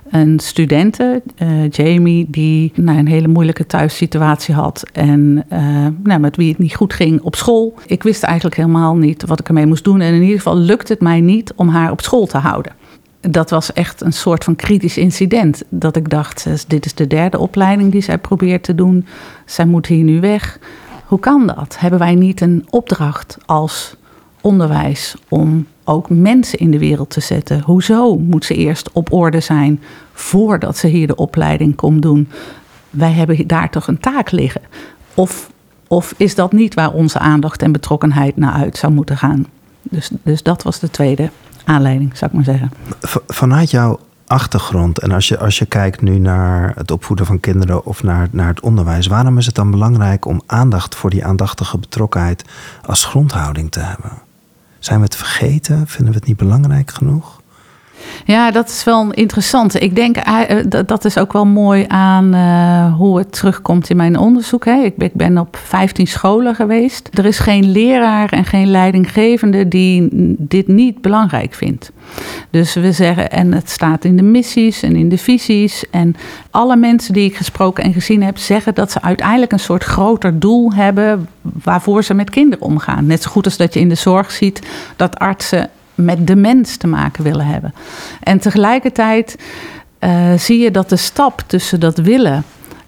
een 0.09 0.39
studente, 0.39 1.21
uh, 1.41 1.69
Jamie, 1.69 2.27
die 2.29 2.71
nou, 2.75 2.97
een 2.97 3.07
hele 3.07 3.27
moeilijke 3.27 3.65
thuissituatie 3.65 4.55
had 4.55 4.83
en 4.93 5.45
uh, 5.53 5.87
nou, 6.03 6.19
met 6.19 6.35
wie 6.35 6.49
het 6.49 6.57
niet 6.57 6.75
goed 6.75 6.93
ging 6.93 7.21
op 7.21 7.35
school. 7.35 7.73
Ik 7.85 8.03
wist 8.03 8.23
eigenlijk 8.23 8.55
helemaal 8.55 8.95
niet 8.95 9.25
wat 9.25 9.39
ik 9.39 9.47
ermee 9.47 9.65
moest 9.65 9.83
doen 9.83 10.01
en 10.01 10.13
in 10.13 10.21
ieder 10.21 10.37
geval 10.37 10.57
lukte 10.57 10.93
het 10.93 11.01
mij 11.01 11.21
niet 11.21 11.53
om 11.55 11.69
haar 11.69 11.91
op 11.91 12.01
school 12.01 12.25
te 12.25 12.37
houden. 12.37 12.71
Dat 13.21 13.49
was 13.49 13.73
echt 13.73 14.01
een 14.01 14.13
soort 14.13 14.43
van 14.43 14.55
kritisch 14.55 14.97
incident. 14.97 15.63
Dat 15.69 15.95
ik 15.95 16.09
dacht, 16.09 16.47
dit 16.67 16.85
is 16.85 16.93
de 16.93 17.07
derde 17.07 17.39
opleiding 17.39 17.91
die 17.91 18.01
zij 18.01 18.17
probeert 18.17 18.63
te 18.63 18.75
doen. 18.75 19.05
Zij 19.45 19.65
moet 19.65 19.85
hier 19.85 20.03
nu 20.03 20.19
weg. 20.19 20.59
Hoe 21.05 21.19
kan 21.19 21.47
dat? 21.47 21.75
Hebben 21.79 21.99
wij 21.99 22.15
niet 22.15 22.41
een 22.41 22.65
opdracht 22.69 23.37
als 23.45 23.95
onderwijs 24.41 25.15
om 25.29 25.65
ook 25.87 26.09
mensen 26.09 26.59
in 26.59 26.71
de 26.71 26.79
wereld 26.79 27.09
te 27.09 27.19
zetten. 27.19 27.61
Hoezo 27.61 28.17
moet 28.17 28.45
ze 28.45 28.53
eerst 28.53 28.91
op 28.91 29.13
orde 29.13 29.39
zijn 29.39 29.81
voordat 30.13 30.77
ze 30.77 30.87
hier 30.87 31.07
de 31.07 31.15
opleiding 31.15 31.75
komt 31.75 32.01
doen? 32.01 32.29
Wij 32.89 33.11
hebben 33.11 33.47
daar 33.47 33.69
toch 33.69 33.87
een 33.87 33.99
taak 33.99 34.31
liggen. 34.31 34.61
Of, 35.13 35.49
of 35.87 36.13
is 36.17 36.35
dat 36.35 36.51
niet 36.51 36.73
waar 36.73 36.91
onze 36.91 37.19
aandacht 37.19 37.61
en 37.61 37.71
betrokkenheid 37.71 38.37
naar 38.37 38.53
uit 38.53 38.77
zou 38.77 38.93
moeten 38.93 39.17
gaan? 39.17 39.45
Dus, 39.81 40.09
dus 40.23 40.43
dat 40.43 40.63
was 40.63 40.79
de 40.79 40.91
tweede 40.91 41.29
aanleiding, 41.65 42.17
zou 42.17 42.31
ik 42.31 42.35
maar 42.35 42.45
zeggen. 42.45 42.71
Vanuit 43.27 43.71
jouw 43.71 43.99
achtergrond 44.27 44.99
en 44.99 45.11
als 45.11 45.27
je, 45.27 45.39
als 45.39 45.57
je 45.57 45.65
kijkt 45.65 46.01
nu 46.01 46.19
naar 46.19 46.71
het 46.75 46.91
opvoeden 46.91 47.25
van 47.25 47.39
kinderen 47.39 47.85
of 47.85 48.03
naar, 48.03 48.27
naar 48.31 48.47
het 48.47 48.59
onderwijs, 48.59 49.07
waarom 49.07 49.37
is 49.37 49.45
het 49.45 49.55
dan 49.55 49.71
belangrijk 49.71 50.25
om 50.25 50.41
aandacht 50.45 50.95
voor 50.95 51.09
die 51.09 51.25
aandachtige 51.25 51.77
betrokkenheid 51.77 52.43
als 52.85 53.05
grondhouding 53.05 53.71
te 53.71 53.79
hebben? 53.79 54.26
Zijn 54.87 54.99
we 54.99 55.05
het 55.05 55.15
vergeten? 55.15 55.87
Vinden 55.87 56.13
we 56.13 56.19
het 56.19 56.27
niet 56.27 56.37
belangrijk 56.37 56.91
genoeg? 56.91 57.41
Ja, 58.25 58.51
dat 58.51 58.67
is 58.69 58.83
wel 58.83 59.11
interessant. 59.11 59.81
Ik 59.81 59.95
denk 59.95 60.17
uh, 60.27 60.49
dat 60.85 61.05
is 61.05 61.17
ook 61.17 61.33
wel 61.33 61.45
mooi 61.45 61.85
aan 61.87 62.35
uh, 62.35 62.95
hoe 62.95 63.17
het 63.17 63.31
terugkomt 63.31 63.89
in 63.89 63.97
mijn 63.97 64.17
onderzoek. 64.17 64.65
Ik, 64.65 65.13
ben 65.13 65.37
op 65.37 65.57
15 65.65 66.07
scholen 66.07 66.55
geweest. 66.55 67.09
Er 67.13 67.25
is 67.25 67.39
geen 67.39 67.71
leraar 67.71 68.31
en 68.31 68.45
geen 68.45 68.71
leidinggevende 68.71 69.67
die 69.67 70.07
dit 70.37 70.67
niet 70.67 71.01
belangrijk 71.01 71.53
vindt. 71.53 71.91
Dus 72.49 72.73
we 72.73 72.91
zeggen, 72.91 73.31
en 73.31 73.53
het 73.53 73.69
staat 73.69 74.05
in 74.05 74.15
de 74.15 74.23
missies 74.23 74.83
en 74.83 74.95
in 74.95 75.09
de 75.09 75.17
visies. 75.17 75.83
En 75.91 76.15
alle 76.51 76.75
mensen 76.75 77.13
die 77.13 77.29
ik 77.29 77.35
gesproken 77.35 77.83
en 77.83 77.93
gezien 77.93 78.23
heb, 78.23 78.37
zeggen 78.37 78.75
dat 78.75 78.91
ze 78.91 79.01
uiteindelijk 79.01 79.51
een 79.51 79.59
soort 79.59 79.83
groter 79.83 80.39
doel 80.39 80.73
hebben 80.73 81.27
waarvoor 81.63 82.03
ze 82.03 82.13
met 82.13 82.29
kinderen 82.29 82.65
omgaan. 82.65 83.05
Net 83.05 83.23
zo 83.23 83.29
goed 83.29 83.45
als 83.45 83.57
dat 83.57 83.73
je 83.73 83.79
in 83.79 83.89
de 83.89 83.95
zorg 83.95 84.31
ziet 84.31 84.61
dat 84.95 85.19
artsen 85.19 85.69
met 85.97 86.27
de 86.27 86.35
mens 86.35 86.77
te 86.77 86.87
maken 86.87 87.23
willen 87.23 87.45
hebben. 87.45 87.73
En 88.23 88.39
tegelijkertijd 88.39 89.37
uh, 89.99 90.33
zie 90.33 90.59
je 90.59 90.71
dat 90.71 90.89
de 90.89 90.95
stap 90.95 91.43
tussen 91.47 91.79
dat 91.79 91.97
willen 91.97 92.43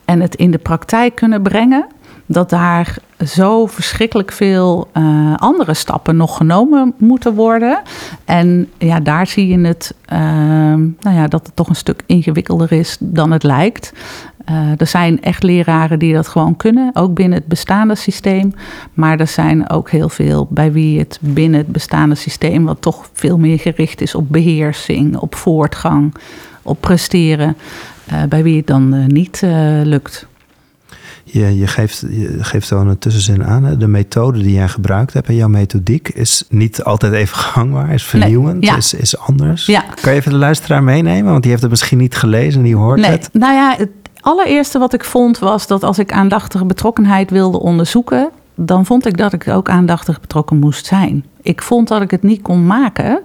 en 0.06 0.22
het 0.22 0.36
in 0.36 0.52
de 0.52 0.58
praktijk 0.58 1.16
kunnen 1.16 1.42
brengen, 1.42 1.88
dat 2.26 2.50
daar 2.50 2.98
zo 3.26 3.66
verschrikkelijk 3.66 4.32
veel 4.32 4.90
uh, 4.94 5.36
andere 5.36 5.74
stappen 5.74 6.16
nog 6.16 6.38
genomen 6.38 6.94
moeten 6.98 7.34
worden. 7.34 7.82
En 8.26 8.70
ja, 8.78 9.00
daar 9.00 9.28
zie 9.28 9.48
je 9.48 9.68
het, 9.68 9.94
uh, 10.14 10.20
nou 11.00 11.16
ja, 11.16 11.28
dat 11.28 11.46
het 11.46 11.56
toch 11.56 11.70
een 11.70 11.76
stuk 11.76 12.04
ingewikkelder 12.06 12.72
is 12.72 12.98
dan 13.00 13.32
het 13.32 13.44
lijkt. 13.44 13.94
Uh, 14.50 14.72
er 14.78 14.88
zijn 14.88 15.22
echt 15.22 15.44
leraren 15.44 16.00
die 16.00 16.14
dat 16.14 16.28
gewoon 16.28 16.58
kunnen, 16.58 16.92
ook 16.94 17.14
binnen 17.14 17.38
het 17.38 17.48
bestaande 17.48 17.96
systeem. 17.96 18.54
Maar 18.94 19.20
er 19.20 19.28
zijn 19.28 19.70
ook 19.70 19.90
heel 19.90 20.10
veel 20.10 20.48
bij 20.50 20.72
wie 20.72 21.00
het 21.00 21.18
binnen 21.22 21.60
het 21.60 21.68
bestaande 21.68 22.16
systeem, 22.16 22.66
wat 22.66 22.82
toch 22.82 23.10
veel 23.14 23.38
meer 23.38 23.60
gericht 23.60 24.02
is 24.02 24.16
op 24.16 24.26
beheersing, 24.30 25.18
op 25.18 25.36
voortgang, 25.36 26.16
op 26.62 26.82
presteren, 26.82 27.58
bij 28.30 28.44
wie 28.44 28.58
het 28.58 28.68
dan 28.68 29.08
niet 29.08 29.42
lukt. 29.84 30.28
Je, 31.32 31.58
je, 31.58 31.68
geeft, 31.68 32.06
je 32.10 32.38
geeft 32.40 32.68
zo 32.68 32.80
een 32.80 32.98
tussenzin 32.98 33.44
aan. 33.44 33.76
De 33.80 33.88
methode 33.88 34.42
die 34.42 34.54
jij 34.54 34.68
gebruikt 34.68 35.14
hebt 35.14 35.28
en 35.28 35.36
jouw 35.36 35.48
methodiek 35.48 36.10
is 36.10 36.44
niet 36.50 36.84
altijd 36.84 37.14
even 37.14 37.38
gangbaar, 37.54 37.94
is 37.94 38.04
vernieuwend, 38.04 38.64
is, 38.64 38.94
is 38.94 39.18
anders. 39.18 39.66
Ja. 39.66 39.86
Kan 40.02 40.14
je 40.14 40.20
even 40.20 40.32
de 40.32 40.38
luisteraar 40.38 40.84
meenemen? 40.84 41.32
Want 41.32 41.42
die 41.42 41.52
heeft 41.52 41.64
het 41.64 41.72
misschien 41.72 41.98
niet 41.98 42.16
gelezen 42.16 42.60
en 42.60 42.66
die 42.66 42.76
hoort 42.76 43.00
nee. 43.00 43.12
het. 43.12 43.30
Nou 43.34 43.54
ja, 43.54 43.76
het 43.78 43.90
allereerste 44.22 44.80
wat 44.80 44.94
ik 44.94 45.04
vond 45.04 45.40
was 45.40 45.68
dat 45.68 45.84
als 45.84 46.00
ik 46.00 46.12
aandachtige 46.12 46.66
betrokkenheid 46.66 47.30
wilde 47.30 47.60
onderzoeken, 47.60 48.30
dan 48.56 48.86
vond 48.86 49.06
ik 49.06 49.18
dat 49.18 49.34
ik 49.34 49.48
ook 49.48 49.70
aandachtig 49.70 50.22
betrokken 50.22 50.58
moest 50.58 50.86
zijn. 50.86 51.26
Ik 51.42 51.62
vond 51.62 51.88
dat 51.88 52.02
ik 52.02 52.12
het 52.12 52.24
niet 52.24 52.42
kon 52.42 52.66
maken 52.66 53.20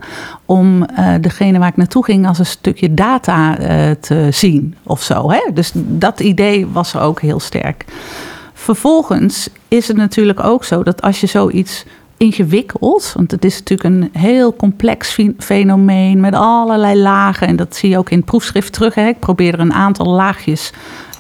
om 0.45 0.83
uh, 0.99 1.15
degene 1.21 1.59
waar 1.59 1.69
ik 1.69 1.77
naartoe 1.77 2.05
ging 2.05 2.29
als 2.29 2.39
een 2.39 2.47
stukje 2.47 2.95
data 2.95 3.61
uh, 3.61 3.91
te 3.91 4.29
zien 4.31 4.75
of 4.83 5.03
zo. 5.03 5.31
Hè? 5.31 5.51
Dus 5.55 5.73
dat 5.75 6.21
idee 6.21 6.67
was 6.67 6.95
er 6.95 7.01
ook 7.01 7.21
heel 7.21 7.41
sterk. 7.41 7.85
Vervolgens 8.53 9.49
is 9.69 9.89
het 9.89 9.97
natuurlijk 9.97 10.45
ook 10.45 10.65
zo 10.65 10.83
dat 10.83 11.03
als 11.03 11.21
je 11.21 11.27
zoiets 11.27 11.85
ingewikkeld, 12.17 13.13
want 13.17 13.31
het 13.31 13.45
is 13.45 13.59
natuurlijk 13.59 13.95
een 13.95 14.11
heel 14.23 14.57
complex 14.57 15.19
fenomeen 15.39 16.21
met 16.21 16.35
allerlei 16.35 17.01
lagen 17.01 17.47
en 17.47 17.57
dat 17.57 17.77
zie 17.77 17.91
je 17.91 17.99
ook 17.99 18.11
in 18.11 18.17
het 18.17 18.27
proefschrift 18.27 18.73
terug. 18.73 18.95
Hè? 18.95 19.07
Ik 19.07 19.19
probeer 19.19 19.53
er 19.53 19.61
een 19.61 19.73
aantal 19.73 20.07
laagjes 20.07 20.73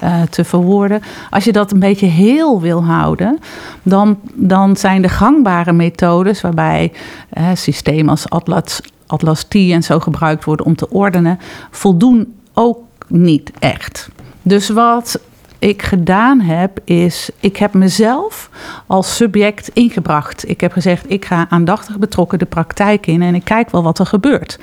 uh, 0.02 0.22
te 0.22 0.44
verwoorden. 0.44 1.02
Als 1.30 1.44
je 1.44 1.52
dat 1.52 1.72
een 1.72 1.78
beetje 1.78 2.06
heel 2.06 2.60
wil 2.60 2.84
houden, 2.84 3.38
dan, 3.82 4.18
dan 4.34 4.76
zijn 4.76 5.02
de 5.02 5.08
gangbare 5.08 5.72
methodes 5.72 6.40
waarbij 6.40 6.92
uh, 7.38 7.48
systemen 7.54 8.08
als 8.08 8.28
Atlas, 8.28 8.80
Atlas 9.06 9.42
T 9.42 9.54
en 9.54 9.82
zo 9.82 10.00
gebruikt 10.00 10.44
worden 10.44 10.66
om 10.66 10.76
te 10.76 10.90
ordenen, 10.90 11.38
voldoen 11.70 12.34
ook 12.52 12.78
niet 13.06 13.50
echt. 13.58 14.08
Dus 14.42 14.68
wat 14.68 15.20
ik 15.64 15.82
gedaan 15.82 16.40
heb, 16.40 16.80
is 16.84 17.30
ik 17.40 17.56
heb 17.56 17.74
mezelf 17.74 18.50
als 18.86 19.16
subject 19.16 19.68
ingebracht. 19.68 20.48
Ik 20.48 20.60
heb 20.60 20.72
gezegd, 20.72 21.10
ik 21.10 21.24
ga 21.24 21.46
aandachtig 21.48 21.98
betrokken 21.98 22.38
de 22.38 22.44
praktijk 22.44 23.06
in 23.06 23.22
en 23.22 23.34
ik 23.34 23.44
kijk 23.44 23.70
wel 23.70 23.82
wat 23.82 23.98
er 23.98 24.06
gebeurt. 24.06 24.58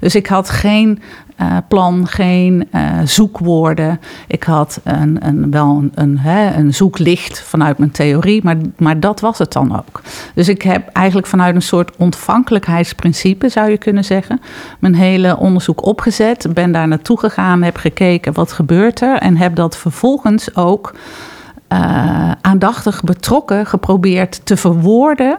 Dus 0.00 0.14
ik 0.14 0.26
had 0.26 0.50
geen 0.50 1.02
uh, 1.40 1.56
plan, 1.68 2.06
geen 2.06 2.68
uh, 2.74 2.90
zoekwoorden. 3.04 4.00
Ik 4.26 4.42
had 4.42 4.80
een, 4.84 5.26
een, 5.26 5.50
wel 5.50 5.68
een, 5.68 5.92
een, 5.94 6.18
hè, 6.18 6.54
een 6.56 6.74
zoeklicht 6.74 7.40
vanuit 7.42 7.78
mijn 7.78 7.90
theorie, 7.90 8.40
maar, 8.44 8.56
maar 8.76 9.00
dat 9.00 9.20
was 9.20 9.38
het 9.38 9.52
dan 9.52 9.78
ook. 9.78 10.02
Dus 10.34 10.48
ik 10.48 10.62
heb 10.62 10.88
eigenlijk 10.92 11.26
vanuit 11.26 11.54
een 11.54 11.62
soort 11.62 11.96
ontvankelijkheidsprincipe, 11.96 13.48
zou 13.48 13.70
je 13.70 13.78
kunnen 13.78 14.04
zeggen, 14.04 14.40
mijn 14.78 14.94
hele 14.94 15.36
onderzoek 15.36 15.86
opgezet. 15.86 16.54
Ben 16.54 16.72
daar 16.72 16.88
naartoe 16.88 17.18
gegaan, 17.18 17.62
heb 17.62 17.76
gekeken 17.76 18.32
wat 18.32 18.52
gebeurt 18.52 19.00
er 19.00 19.16
en 19.16 19.36
heb 19.36 19.54
dat 19.54 19.76
vervolgens 19.76 20.56
ook 20.56 20.94
uh, 21.72 22.30
aandachtig 22.40 23.02
betrokken 23.02 23.66
geprobeerd 23.66 24.40
te 24.44 24.56
verwoorden 24.56 25.38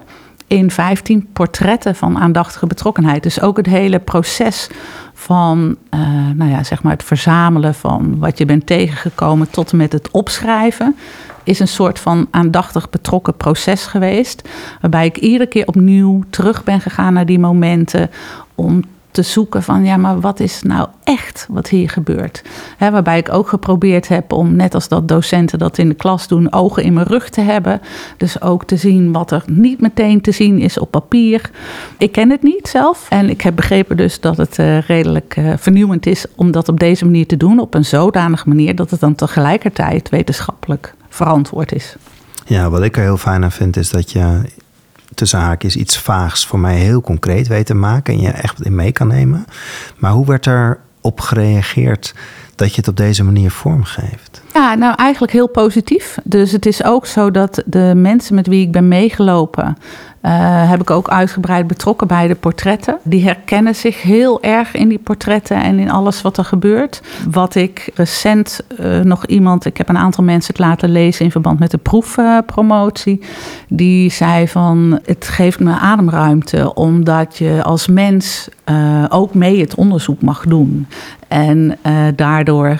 in 0.51 0.71
15 0.71 1.27
portretten 1.33 1.95
van 1.95 2.17
aandachtige 2.17 2.67
betrokkenheid. 2.67 3.23
Dus 3.23 3.41
ook 3.41 3.57
het 3.57 3.65
hele 3.65 3.99
proces 3.99 4.69
van 5.13 5.77
uh, 5.93 5.99
nou 6.35 6.51
ja, 6.51 6.63
zeg 6.63 6.83
maar 6.83 6.91
het 6.91 7.03
verzamelen 7.03 7.75
van 7.75 8.19
wat 8.19 8.37
je 8.37 8.45
bent 8.45 8.65
tegengekomen 8.65 9.49
tot 9.49 9.71
en 9.71 9.77
met 9.77 9.91
het 9.91 10.11
opschrijven. 10.11 10.95
Is 11.43 11.59
een 11.59 11.67
soort 11.67 11.99
van 11.99 12.27
aandachtig 12.31 12.89
betrokken 12.89 13.35
proces 13.35 13.85
geweest. 13.85 14.49
Waarbij 14.81 15.05
ik 15.05 15.17
iedere 15.17 15.45
keer 15.45 15.67
opnieuw 15.67 16.23
terug 16.29 16.63
ben 16.63 16.81
gegaan 16.81 17.13
naar 17.13 17.25
die 17.25 17.39
momenten. 17.39 18.09
Om 18.55 18.83
te 19.11 19.21
zoeken 19.21 19.63
van 19.63 19.83
ja, 19.83 19.97
maar 19.97 20.19
wat 20.19 20.39
is 20.39 20.61
nou 20.61 20.87
echt 21.03 21.47
wat 21.49 21.67
hier 21.67 21.89
gebeurt? 21.89 22.43
waarbij 22.77 23.17
ik 23.17 23.33
ook 23.33 23.47
geprobeerd 23.47 24.07
heb 24.07 24.33
om, 24.33 24.55
net 24.55 24.73
als 24.73 24.87
dat 24.87 25.07
docenten 25.07 25.59
dat 25.59 25.77
in 25.77 25.89
de 25.89 25.95
klas 25.95 26.27
doen, 26.27 26.53
ogen 26.53 26.83
in 26.83 26.93
mijn 26.93 27.07
rug 27.07 27.29
te 27.29 27.41
hebben. 27.41 27.81
Dus 28.17 28.41
ook 28.41 28.65
te 28.65 28.77
zien 28.77 29.11
wat 29.11 29.31
er 29.31 29.43
niet 29.45 29.81
meteen 29.81 30.21
te 30.21 30.31
zien 30.31 30.59
is 30.59 30.79
op 30.79 30.91
papier. 30.91 31.49
Ik 31.97 32.11
ken 32.11 32.29
het 32.29 32.43
niet 32.43 32.67
zelf 32.67 33.05
en 33.09 33.29
ik 33.29 33.41
heb 33.41 33.55
begrepen 33.55 33.97
dus 33.97 34.19
dat 34.19 34.37
het 34.37 34.57
uh, 34.59 34.81
redelijk 34.81 35.35
uh, 35.37 35.53
vernieuwend 35.57 36.05
is 36.05 36.25
om 36.35 36.51
dat 36.51 36.69
op 36.69 36.79
deze 36.79 37.05
manier 37.05 37.27
te 37.27 37.37
doen. 37.37 37.59
Op 37.59 37.73
een 37.73 37.85
zodanige 37.85 38.47
manier 38.47 38.75
dat 38.75 38.89
het 38.89 38.99
dan 38.99 39.15
tegelijkertijd 39.15 40.09
wetenschappelijk 40.09 40.93
verantwoord 41.09 41.73
is. 41.73 41.95
Ja, 42.45 42.69
wat 42.69 42.83
ik 42.83 42.97
er 42.97 43.03
heel 43.03 43.17
fijn 43.17 43.43
aan 43.43 43.51
vind 43.51 43.77
is 43.77 43.89
dat 43.89 44.11
je 44.11 44.41
tussen 45.13 45.39
haakjes 45.39 45.75
iets 45.75 45.97
vaags 45.97 46.45
voor 46.45 46.59
mij 46.59 46.75
heel 46.75 47.01
concreet 47.01 47.47
weet 47.47 47.65
te 47.65 47.73
maken 47.73 48.13
en 48.13 48.21
je 48.21 48.29
echt 48.29 48.65
in 48.65 48.75
mee 48.75 48.91
kan 48.91 49.07
nemen. 49.07 49.45
Maar 49.97 50.11
hoe 50.11 50.25
werd 50.25 50.45
er 50.45 50.79
op 51.01 51.19
gereageerd 51.19 52.13
dat 52.61 52.69
je 52.69 52.75
het 52.75 52.87
op 52.87 52.97
deze 52.97 53.23
manier 53.23 53.51
vormgeeft? 53.51 54.41
Ja, 54.53 54.75
nou 54.75 54.95
eigenlijk 54.95 55.31
heel 55.33 55.47
positief. 55.47 56.17
Dus 56.23 56.51
het 56.51 56.65
is 56.65 56.83
ook 56.83 57.05
zo 57.05 57.31
dat 57.31 57.63
de 57.65 57.93
mensen 57.95 58.35
met 58.35 58.47
wie 58.47 58.61
ik 58.61 58.71
ben 58.71 58.87
meegelopen, 58.87 59.77
uh, 60.21 60.69
heb 60.69 60.81
ik 60.81 60.89
ook 60.89 61.09
uitgebreid 61.09 61.67
betrokken 61.67 62.07
bij 62.07 62.27
de 62.27 62.35
portretten. 62.35 62.97
Die 63.03 63.23
herkennen 63.23 63.75
zich 63.75 64.01
heel 64.01 64.41
erg 64.41 64.73
in 64.73 64.87
die 64.87 64.99
portretten 64.99 65.63
en 65.63 65.79
in 65.79 65.91
alles 65.91 66.21
wat 66.21 66.37
er 66.37 66.45
gebeurt. 66.45 67.01
Wat 67.29 67.55
ik 67.55 67.91
recent 67.95 68.61
uh, 68.79 68.99
nog 68.99 69.25
iemand, 69.25 69.65
ik 69.65 69.77
heb 69.77 69.89
een 69.89 69.97
aantal 69.97 70.23
mensen 70.23 70.53
het 70.53 70.65
laten 70.65 70.91
lezen 70.91 71.25
in 71.25 71.31
verband 71.31 71.59
met 71.59 71.71
de 71.71 71.77
proefpromotie. 71.77 73.21
Die 73.67 74.11
zei 74.11 74.47
van 74.47 74.99
het 75.05 75.27
geeft 75.27 75.59
me 75.59 75.71
ademruimte 75.71 76.73
omdat 76.73 77.37
je 77.37 77.63
als 77.63 77.87
mens 77.87 78.49
uh, 78.69 79.05
ook 79.09 79.33
mee 79.33 79.59
het 79.59 79.75
onderzoek 79.75 80.21
mag 80.21 80.45
doen. 80.47 80.87
En 81.31 81.77
daardoor 82.15 82.79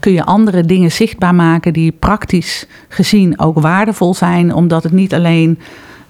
kun 0.00 0.12
je 0.12 0.24
andere 0.24 0.62
dingen 0.64 0.92
zichtbaar 0.92 1.34
maken 1.34 1.72
die 1.72 1.92
praktisch 1.92 2.66
gezien 2.88 3.38
ook 3.40 3.60
waardevol 3.60 4.14
zijn, 4.14 4.54
omdat 4.54 4.82
het 4.82 4.92
niet 4.92 5.14
alleen 5.14 5.58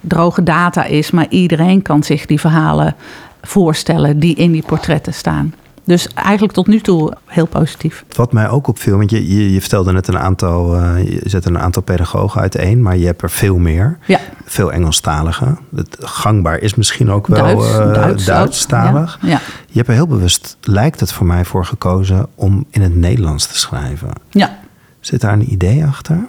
droge 0.01 0.43
data 0.43 0.83
is, 0.83 1.11
maar 1.11 1.25
iedereen 1.29 1.81
kan 1.81 2.03
zich 2.03 2.25
die 2.25 2.39
verhalen 2.39 2.95
voorstellen 3.41 4.19
die 4.19 4.35
in 4.35 4.51
die 4.51 4.63
portretten 4.65 5.13
staan. 5.13 5.53
Dus 5.89 6.07
eigenlijk 6.13 6.53
tot 6.53 6.67
nu 6.67 6.79
toe 6.79 7.13
heel 7.25 7.45
positief. 7.45 8.05
Wat 8.15 8.33
mij 8.33 8.49
ook 8.49 8.67
opviel, 8.67 8.97
want 8.97 9.11
je, 9.11 9.35
je, 9.35 9.53
je 9.53 9.59
vertelde 9.59 9.91
net 9.91 10.07
een 10.07 10.17
aantal, 10.17 10.75
uh, 10.75 11.03
je 11.03 11.21
zet 11.23 11.45
een 11.45 11.59
aantal 11.59 11.81
pedagogen 11.81 12.41
uiteen, 12.41 12.81
maar 12.81 12.97
je 12.97 13.05
hebt 13.05 13.21
er 13.21 13.29
veel 13.29 13.57
meer. 13.57 13.97
Ja. 14.05 14.19
Veel 14.45 14.71
Engelstaligen. 14.71 15.59
Het 15.75 15.97
gangbaar 15.99 16.59
is 16.59 16.75
misschien 16.75 17.11
ook 17.11 17.27
wel 17.27 17.43
Duits, 17.43 17.69
uh, 17.69 17.93
Duits 17.93 18.25
Duitsstalig. 18.25 19.17
Ja. 19.21 19.27
Ja. 19.27 19.39
Je 19.67 19.77
hebt 19.77 19.87
er 19.87 19.93
heel 19.93 20.07
bewust, 20.07 20.57
lijkt 20.61 20.99
het 20.99 21.11
voor 21.11 21.25
mij, 21.25 21.45
voor 21.45 21.65
gekozen 21.65 22.27
om 22.35 22.65
in 22.69 22.81
het 22.81 22.95
Nederlands 22.95 23.47
te 23.47 23.57
schrijven. 23.57 24.09
Ja. 24.29 24.59
Zit 24.99 25.21
daar 25.21 25.33
een 25.33 25.51
idee 25.51 25.85
achter? 25.85 26.27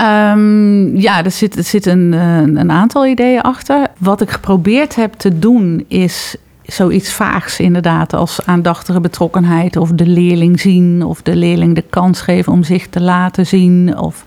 Um, 0.00 0.96
ja, 0.96 1.24
er 1.24 1.30
zit, 1.30 1.56
er 1.56 1.64
zit 1.64 1.86
een, 1.86 2.12
een 2.12 2.70
aantal 2.70 3.06
ideeën 3.06 3.40
achter. 3.40 3.86
Wat 3.98 4.20
ik 4.20 4.30
geprobeerd 4.30 4.94
heb 4.94 5.12
te 5.12 5.38
doen 5.38 5.84
is 5.88 6.36
zoiets 6.72 7.12
vaags 7.12 7.60
inderdaad 7.60 8.12
als 8.12 8.46
aandachtige 8.46 9.00
betrokkenheid 9.00 9.76
of 9.76 9.90
de 9.90 10.06
leerling 10.06 10.60
zien 10.60 11.04
of 11.04 11.22
de 11.22 11.36
leerling 11.36 11.74
de 11.74 11.84
kans 11.90 12.20
geven 12.20 12.52
om 12.52 12.64
zich 12.64 12.88
te 12.88 13.00
laten 13.00 13.46
zien 13.46 13.98
of 13.98 14.24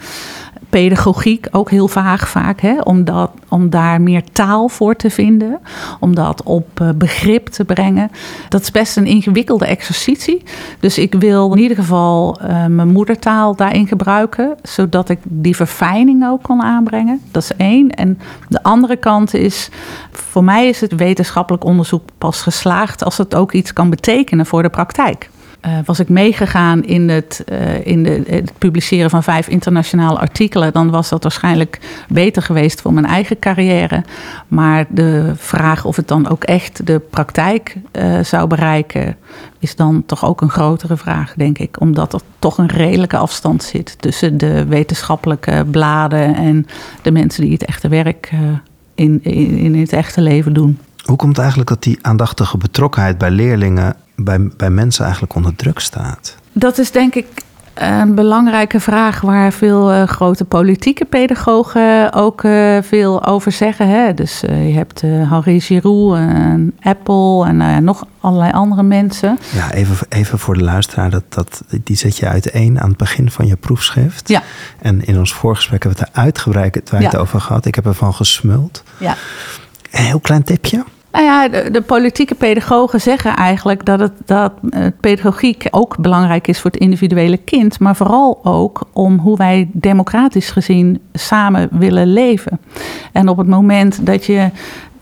pedagogiek, 0.81 1.47
ook 1.51 1.69
heel 1.69 1.87
vaag 1.87 2.29
vaak, 2.29 2.61
hè, 2.61 2.79
om, 2.79 3.03
dat, 3.03 3.31
om 3.49 3.69
daar 3.69 4.01
meer 4.01 4.23
taal 4.31 4.69
voor 4.69 4.95
te 4.95 5.09
vinden, 5.09 5.59
om 5.99 6.15
dat 6.15 6.43
op 6.43 6.79
uh, 6.81 6.89
begrip 6.95 7.47
te 7.47 7.65
brengen. 7.65 8.11
Dat 8.49 8.61
is 8.61 8.71
best 8.71 8.97
een 8.97 9.05
ingewikkelde 9.05 9.65
exercitie. 9.65 10.43
Dus 10.79 10.97
ik 10.97 11.13
wil 11.13 11.51
in 11.53 11.61
ieder 11.61 11.77
geval 11.77 12.39
uh, 12.41 12.65
mijn 12.65 12.87
moedertaal 12.87 13.55
daarin 13.55 13.87
gebruiken, 13.87 14.55
zodat 14.63 15.09
ik 15.09 15.19
die 15.23 15.55
verfijning 15.55 16.25
ook 16.25 16.43
kan 16.43 16.61
aanbrengen. 16.61 17.21
Dat 17.31 17.43
is 17.43 17.51
één. 17.57 17.89
En 17.89 18.19
de 18.47 18.63
andere 18.63 18.95
kant 18.95 19.33
is, 19.33 19.69
voor 20.11 20.43
mij 20.43 20.67
is 20.67 20.81
het 20.81 20.95
wetenschappelijk 20.95 21.63
onderzoek 21.63 22.03
pas 22.17 22.41
geslaagd 22.41 23.03
als 23.03 23.17
het 23.17 23.35
ook 23.35 23.51
iets 23.51 23.73
kan 23.73 23.89
betekenen 23.89 24.45
voor 24.45 24.61
de 24.61 24.69
praktijk. 24.69 25.29
Uh, 25.65 25.71
was 25.85 25.99
ik 25.99 26.09
meegegaan 26.09 26.83
in, 26.83 27.09
het, 27.09 27.43
uh, 27.51 27.85
in 27.85 28.03
de, 28.03 28.23
het 28.27 28.51
publiceren 28.57 29.09
van 29.09 29.23
vijf 29.23 29.47
internationale 29.47 30.19
artikelen, 30.19 30.73
dan 30.73 30.89
was 30.89 31.09
dat 31.09 31.23
waarschijnlijk 31.23 31.79
beter 32.07 32.41
geweest 32.41 32.81
voor 32.81 32.93
mijn 32.93 33.05
eigen 33.05 33.39
carrière. 33.39 34.03
Maar 34.47 34.85
de 34.89 35.31
vraag 35.35 35.85
of 35.85 35.95
het 35.95 36.07
dan 36.07 36.29
ook 36.29 36.43
echt 36.43 36.85
de 36.87 36.99
praktijk 37.09 37.75
uh, 37.91 38.19
zou 38.19 38.47
bereiken, 38.47 39.17
is 39.59 39.75
dan 39.75 40.03
toch 40.05 40.25
ook 40.25 40.41
een 40.41 40.49
grotere 40.49 40.97
vraag, 40.97 41.33
denk 41.33 41.57
ik. 41.57 41.81
Omdat 41.81 42.13
er 42.13 42.21
toch 42.39 42.57
een 42.57 42.69
redelijke 42.69 43.17
afstand 43.17 43.63
zit 43.63 43.95
tussen 43.99 44.37
de 44.37 44.65
wetenschappelijke 44.65 45.65
bladen 45.71 46.35
en 46.35 46.67
de 47.01 47.11
mensen 47.11 47.43
die 47.43 47.53
het 47.53 47.65
echte 47.65 47.87
werk 47.87 48.31
in, 48.95 49.19
in, 49.23 49.57
in 49.57 49.79
het 49.79 49.93
echte 49.93 50.21
leven 50.21 50.53
doen. 50.53 50.79
Hoe 51.05 51.17
komt 51.17 51.37
eigenlijk 51.37 51.69
dat 51.69 51.83
die 51.83 51.99
aandachtige 52.01 52.57
betrokkenheid 52.57 53.17
bij 53.17 53.31
leerlingen 53.31 53.95
bij, 54.15 54.49
bij 54.57 54.69
mensen 54.69 55.03
eigenlijk 55.03 55.35
onder 55.35 55.55
druk 55.55 55.79
staat? 55.79 56.35
Dat 56.51 56.77
is 56.77 56.91
denk 56.91 57.15
ik 57.15 57.27
een 57.73 58.15
belangrijke 58.15 58.79
vraag 58.79 59.21
waar 59.21 59.51
veel 59.51 59.93
uh, 59.93 60.03
grote 60.03 60.45
politieke 60.45 61.05
pedagogen 61.05 62.13
ook 62.13 62.43
uh, 62.43 62.77
veel 62.81 63.25
over 63.25 63.51
zeggen. 63.51 63.89
Hè? 63.89 64.13
Dus 64.13 64.43
uh, 64.43 64.67
je 64.67 64.73
hebt 64.73 65.01
Henri 65.01 65.61
Giroux, 65.61 66.19
Apple 66.81 67.45
en 67.45 67.83
nog 67.83 68.05
allerlei 68.19 68.51
andere 68.51 68.83
mensen. 68.83 69.39
Ja, 69.53 69.71
even, 69.71 70.07
even 70.09 70.39
voor 70.39 70.53
de 70.53 70.63
luisteraar, 70.63 71.09
dat, 71.09 71.23
dat, 71.29 71.61
die 71.83 71.95
zet 71.95 72.17
je 72.17 72.27
uiteen 72.27 72.81
aan 72.81 72.89
het 72.89 72.97
begin 72.97 73.31
van 73.31 73.47
je 73.47 73.55
proefschrift. 73.55 74.29
Ja. 74.29 74.41
En 74.79 75.05
in 75.05 75.17
ons 75.17 75.33
voorgesprek 75.33 75.83
hebben 75.83 75.99
we 75.99 76.05
het 76.05 76.15
er 76.15 76.23
uitgebreid 76.23 76.83
ja. 77.11 77.17
over 77.17 77.41
gehad. 77.41 77.65
Ik 77.65 77.75
heb 77.75 77.85
ervan 77.85 78.13
gesmuld. 78.13 78.83
Ja. 78.97 79.15
Een 79.91 80.03
heel 80.03 80.19
klein 80.19 80.43
tipje. 80.43 80.83
Nou 81.15 81.27
ja, 81.27 81.69
de, 81.69 81.81
politieke 81.81 82.35
pedagogen 82.35 83.01
zeggen 83.01 83.35
eigenlijk 83.35 83.85
dat, 83.85 83.99
het, 83.99 84.11
dat 84.25 84.53
pedagogiek 84.99 85.67
ook 85.71 85.97
belangrijk 85.97 86.47
is 86.47 86.59
voor 86.59 86.71
het 86.71 86.79
individuele 86.79 87.37
kind, 87.37 87.79
maar 87.79 87.95
vooral 87.95 88.39
ook 88.43 88.81
om 88.93 89.17
hoe 89.17 89.37
wij 89.37 89.69
democratisch 89.71 90.49
gezien 90.49 91.01
samen 91.13 91.69
willen 91.71 92.13
leven. 92.13 92.59
En 93.11 93.29
op 93.29 93.37
het 93.37 93.47
moment 93.47 94.05
dat 94.05 94.25
je 94.25 94.49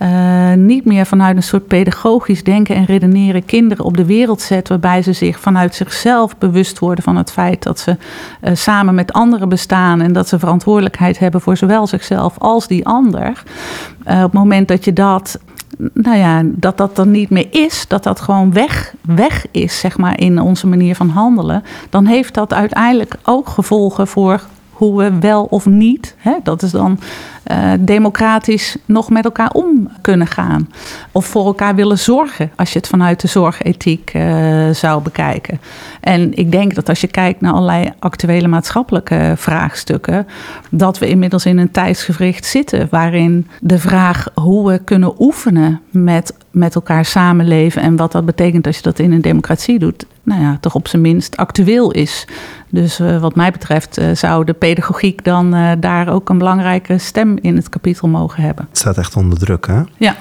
uh, 0.04 0.54
niet 0.54 0.86
meer 0.86 1.06
vanuit 1.06 1.36
een 1.36 1.43
soort 1.43 1.67
pedagogisch 1.67 2.43
denken 2.43 2.76
en 2.76 2.86
redeneren 2.86 3.45
kinderen 3.45 3.86
op 3.86 3.97
de 3.97 4.06
wereld 4.06 4.41
zet, 4.41 4.69
waarbij 4.69 5.02
ze 5.02 5.13
zich 5.13 5.39
vanuit 5.39 5.76
zichzelf 5.76 6.38
bewust 6.38 6.80
worden 6.80 7.04
van 7.04 7.15
het 7.15 7.32
feit 7.32 7.63
dat 7.63 7.80
ze 7.80 7.97
uh, 8.43 8.52
samen 8.54 8.95
met 8.95 9.13
anderen 9.13 9.49
bestaan 9.49 10.02
en 10.02 10.13
dat 10.13 10.28
ze 10.28 10.39
verantwoordelijkheid 10.39 11.19
hebben 11.19 11.41
voor 11.41 11.58
zowel 11.58 11.88
zichzelf 11.88 12.38
als 12.38 12.67
die 12.67 12.86
ander. 12.86 13.43
Op 13.99 14.08
het 14.08 14.34
moment 14.34 14.67
dat 14.67 14.86
je 14.86 14.93
dat 14.93 15.39
nou 15.94 16.18
ja, 16.18 16.42
dat 16.46 16.78
dat 16.78 16.98
er 16.98 17.08
niet 17.08 17.30
meer 17.30 17.48
is, 17.50 17.86
dat 17.88 18.04
dat 18.04 18.20
gewoon 18.20 18.54
weg, 18.54 18.94
weg 19.02 19.46
is, 19.52 19.80
zeg 19.80 19.98
maar, 19.98 20.20
in 20.20 20.40
onze 20.40 20.68
manier 20.68 20.96
van 20.96 21.10
handelen, 21.10 21.64
dan 21.90 22.06
heeft 22.06 22.34
dat 22.34 22.54
uiteindelijk 22.54 23.16
ook 23.24 23.50
gevolgen 23.50 24.08
voor 24.08 24.42
hoe 24.74 24.98
we 24.98 25.20
wel 25.20 25.44
of 25.44 25.66
niet, 25.66 26.16
hè, 26.18 26.34
dat 26.44 26.62
is 26.62 26.72
dan 26.72 27.00
uh, 27.52 27.72
democratisch 27.80 28.78
nog 28.86 29.10
met 29.10 29.26
elkaar 29.26 29.52
om 29.52 29.90
kunnen 30.02 30.28
gaan. 30.28 30.70
Of 31.12 31.26
voor 31.26 31.46
elkaar 31.46 31.76
willen 31.76 32.00
zorgen, 32.00 32.52
als 32.56 32.74
je 32.74 32.80
het 32.80 32.88
vanuit 32.88 33.22
de 33.22 33.28
zorgethiek 33.28 34.14
uh, 34.16 34.70
zou 34.70 35.02
bekijken. 35.02 35.60
En 36.00 36.38
ik 36.38 36.52
denk 36.52 36.76
dat 36.76 36.90
als 36.90 37.02
je 37.02 37.08
kijkt 37.08 37.42
naar 37.42 37.54
allerlei 37.54 37.94
actuele 38.00 38.48
maatschappelijke 38.48 39.34
vraagstukken, 39.38 40.28
dat 40.70 41.00
we 41.00 41.08
inmiddels 41.08 41.46
in 41.46 41.58
een 41.58 41.72
tijdsgevricht 41.72 42.46
zitten 42.46 42.88
waarin 42.92 43.48
de 43.60 43.80
vraag 43.80 44.28
hoe 44.34 44.72
we 44.72 44.80
kunnen 44.80 45.14
oefenen 45.20 45.82
met, 45.89 46.34
met 46.52 46.76
elkaar 46.76 47.06
samenleven 47.06 47.82
en 47.82 47.95
wat 47.95 48.12
dat 48.12 48.26
betekent 48.26 48.68
als 48.68 48.76
je 48.76 48.82
dat 48.82 49.00
in 49.00 49.12
een 49.12 49.22
democratie 49.22 49.80
doet, 49.80 50.06
nou 50.24 50.41
ja, 50.41 50.58
toch 50.60 50.76
op 50.76 50.88
zijn 50.88 51.02
minst 51.02 51.38
actueel 51.38 51.91
is. 51.91 52.28
Dus 52.74 52.99
uh, 52.99 53.21
wat 53.21 53.36
mij 53.36 53.51
betreft 53.51 53.99
uh, 53.99 54.15
zou 54.15 54.45
de 54.45 54.53
pedagogiek 54.53 55.24
dan 55.24 55.55
uh, 55.55 55.71
daar 55.80 56.09
ook 56.09 56.30
een 56.30 56.38
belangrijke 56.38 56.97
stem 56.97 57.38
in 57.41 57.55
het 57.55 57.69
kapitel 57.69 58.07
mogen 58.07 58.43
hebben. 58.43 58.65
Het 58.69 58.78
staat 58.78 58.97
echt 58.97 59.15
onder 59.15 59.39
druk, 59.39 59.67
hè? 59.67 59.82
Ja. 59.97 60.15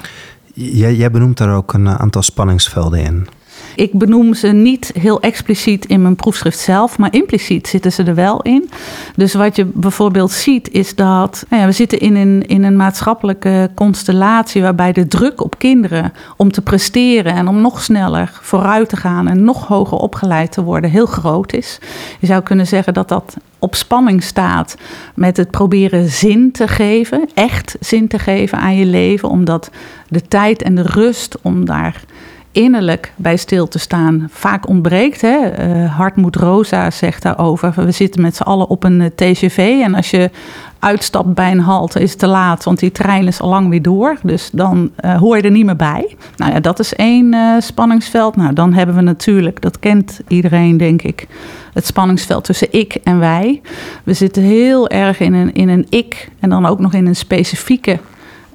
Jij 0.54 1.10
benoemt 1.10 1.38
daar 1.38 1.56
ook 1.56 1.72
een 1.72 1.88
aantal 1.88 2.22
spanningsvelden 2.22 3.00
in. 3.00 3.28
Ik 3.74 3.92
benoem 3.92 4.34
ze 4.34 4.48
niet 4.48 4.92
heel 4.98 5.20
expliciet 5.20 5.86
in 5.86 6.02
mijn 6.02 6.16
proefschrift 6.16 6.58
zelf, 6.58 6.98
maar 6.98 7.14
impliciet 7.14 7.68
zitten 7.68 7.92
ze 7.92 8.02
er 8.02 8.14
wel 8.14 8.42
in. 8.42 8.70
Dus 9.16 9.34
wat 9.34 9.56
je 9.56 9.64
bijvoorbeeld 9.64 10.30
ziet 10.30 10.70
is 10.70 10.94
dat 10.94 11.44
nou 11.48 11.62
ja, 11.62 11.68
we 11.68 11.74
zitten 11.74 11.98
in 11.98 12.16
een, 12.16 12.46
in 12.46 12.64
een 12.64 12.76
maatschappelijke 12.76 13.70
constellatie 13.74 14.62
waarbij 14.62 14.92
de 14.92 15.06
druk 15.06 15.42
op 15.44 15.58
kinderen 15.58 16.12
om 16.36 16.52
te 16.52 16.62
presteren 16.62 17.34
en 17.34 17.48
om 17.48 17.60
nog 17.60 17.82
sneller 17.82 18.38
vooruit 18.42 18.88
te 18.88 18.96
gaan 18.96 19.28
en 19.28 19.44
nog 19.44 19.66
hoger 19.66 19.98
opgeleid 19.98 20.52
te 20.52 20.62
worden 20.62 20.90
heel 20.90 21.06
groot 21.06 21.52
is. 21.52 21.78
Je 22.18 22.26
zou 22.26 22.42
kunnen 22.42 22.66
zeggen 22.66 22.94
dat 22.94 23.08
dat 23.08 23.36
op 23.58 23.74
spanning 23.74 24.22
staat 24.22 24.76
met 25.14 25.36
het 25.36 25.50
proberen 25.50 26.08
zin 26.08 26.52
te 26.52 26.68
geven, 26.68 27.28
echt 27.34 27.76
zin 27.80 28.08
te 28.08 28.18
geven 28.18 28.58
aan 28.58 28.76
je 28.76 28.86
leven, 28.86 29.28
omdat 29.28 29.70
de 30.08 30.22
tijd 30.28 30.62
en 30.62 30.74
de 30.74 30.82
rust 30.82 31.38
om 31.42 31.64
daar 31.64 32.04
innerlijk 32.52 33.12
bij 33.16 33.36
stil 33.36 33.68
te 33.68 33.78
staan 33.78 34.28
vaak 34.30 34.68
ontbreekt. 34.68 35.20
Hè? 35.20 35.68
Uh, 35.68 35.96
Hartmoed 35.96 36.36
Rosa 36.36 36.90
zegt 36.90 37.22
daarover. 37.22 37.72
We 37.74 37.90
zitten 37.90 38.22
met 38.22 38.36
z'n 38.36 38.42
allen 38.42 38.68
op 38.68 38.84
een 38.84 39.00
uh, 39.00 39.06
TGV. 39.06 39.80
En 39.84 39.94
als 39.94 40.10
je 40.10 40.30
uitstapt 40.78 41.34
bij 41.34 41.50
een 41.50 41.60
halte 41.60 42.00
is 42.00 42.10
het 42.10 42.18
te 42.18 42.26
laat, 42.26 42.64
want 42.64 42.78
die 42.78 42.92
trein 42.92 43.26
is 43.26 43.40
al 43.40 43.48
lang 43.48 43.68
weer 43.68 43.82
door. 43.82 44.16
Dus 44.22 44.50
dan 44.52 44.90
uh, 45.04 45.16
hoor 45.16 45.36
je 45.36 45.42
er 45.42 45.50
niet 45.50 45.64
meer 45.64 45.76
bij. 45.76 46.16
Nou 46.36 46.52
ja, 46.52 46.60
dat 46.60 46.78
is 46.78 46.94
één 46.94 47.62
spanningsveld. 47.62 48.36
Nou, 48.36 48.52
dan 48.52 48.72
hebben 48.72 48.94
we 48.94 49.00
natuurlijk, 49.00 49.60
dat 49.60 49.78
kent 49.78 50.20
iedereen 50.28 50.76
denk 50.76 51.02
ik, 51.02 51.26
het 51.72 51.86
spanningsveld 51.86 52.44
tussen 52.44 52.68
ik 52.70 52.94
en 52.94 53.18
wij. 53.18 53.60
We 54.04 54.12
zitten 54.14 54.42
heel 54.42 54.88
erg 54.88 55.20
in 55.20 55.34
een, 55.34 55.54
in 55.54 55.68
een 55.68 55.86
ik 55.88 56.28
en 56.40 56.50
dan 56.50 56.66
ook 56.66 56.78
nog 56.78 56.94
in 56.94 57.06
een 57.06 57.16
specifieke 57.16 57.98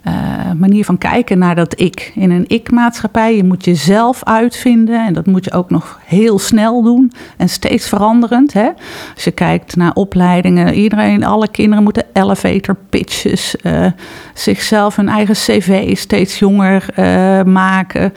uh, 0.08 0.52
manier 0.58 0.86
van 0.86 0.98
kijken 0.98 1.38
naar 1.38 1.56
dat 1.56 1.80
ik. 1.80 2.12
In 2.16 2.32
een 2.32 2.46
ik-maatschappij, 2.48 3.36
je 3.36 3.44
moet 3.44 3.66
jezelf 3.66 4.24
uitvinden 4.24 5.06
en 5.06 5.14
dat 5.14 5.26
moet 5.26 5.46
je 5.46 5.52
ook 5.52 5.70
nog 5.70 6.00
heel 6.06 6.40
snel 6.40 6.84
doen 6.84 7.12
en 7.38 7.50
steeds 7.50 7.88
veranderend. 7.88 8.54
Hè? 8.54 8.70
Als 9.14 9.24
je 9.24 9.32
kijkt 9.32 9.76
naar 9.76 9.94
opleidingen, 9.94 10.74
iedereen, 10.74 11.24
alle 11.24 11.48
kinderen 11.48 11.84
moeten 11.84 12.04
elevator 12.14 12.76
pitches, 12.90 13.56
uh, 13.64 13.86
zichzelf 14.34 14.96
hun 14.96 15.10
eigen 15.10 15.36
cv 15.36 15.98
steeds 15.98 16.40
jonger 16.40 16.86
uh, 16.96 17.44
maken. 17.44 18.14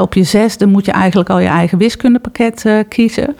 op 0.00 0.14
je 0.14 0.22
zesde 0.22 0.66
moet 0.66 0.84
je 0.84 0.92
eigenlijk 0.92 1.30
al 1.30 1.38
je 1.38 1.48
eigen 1.48 1.78
wiskundepakket 1.78 2.64
kiezen. 2.88 3.36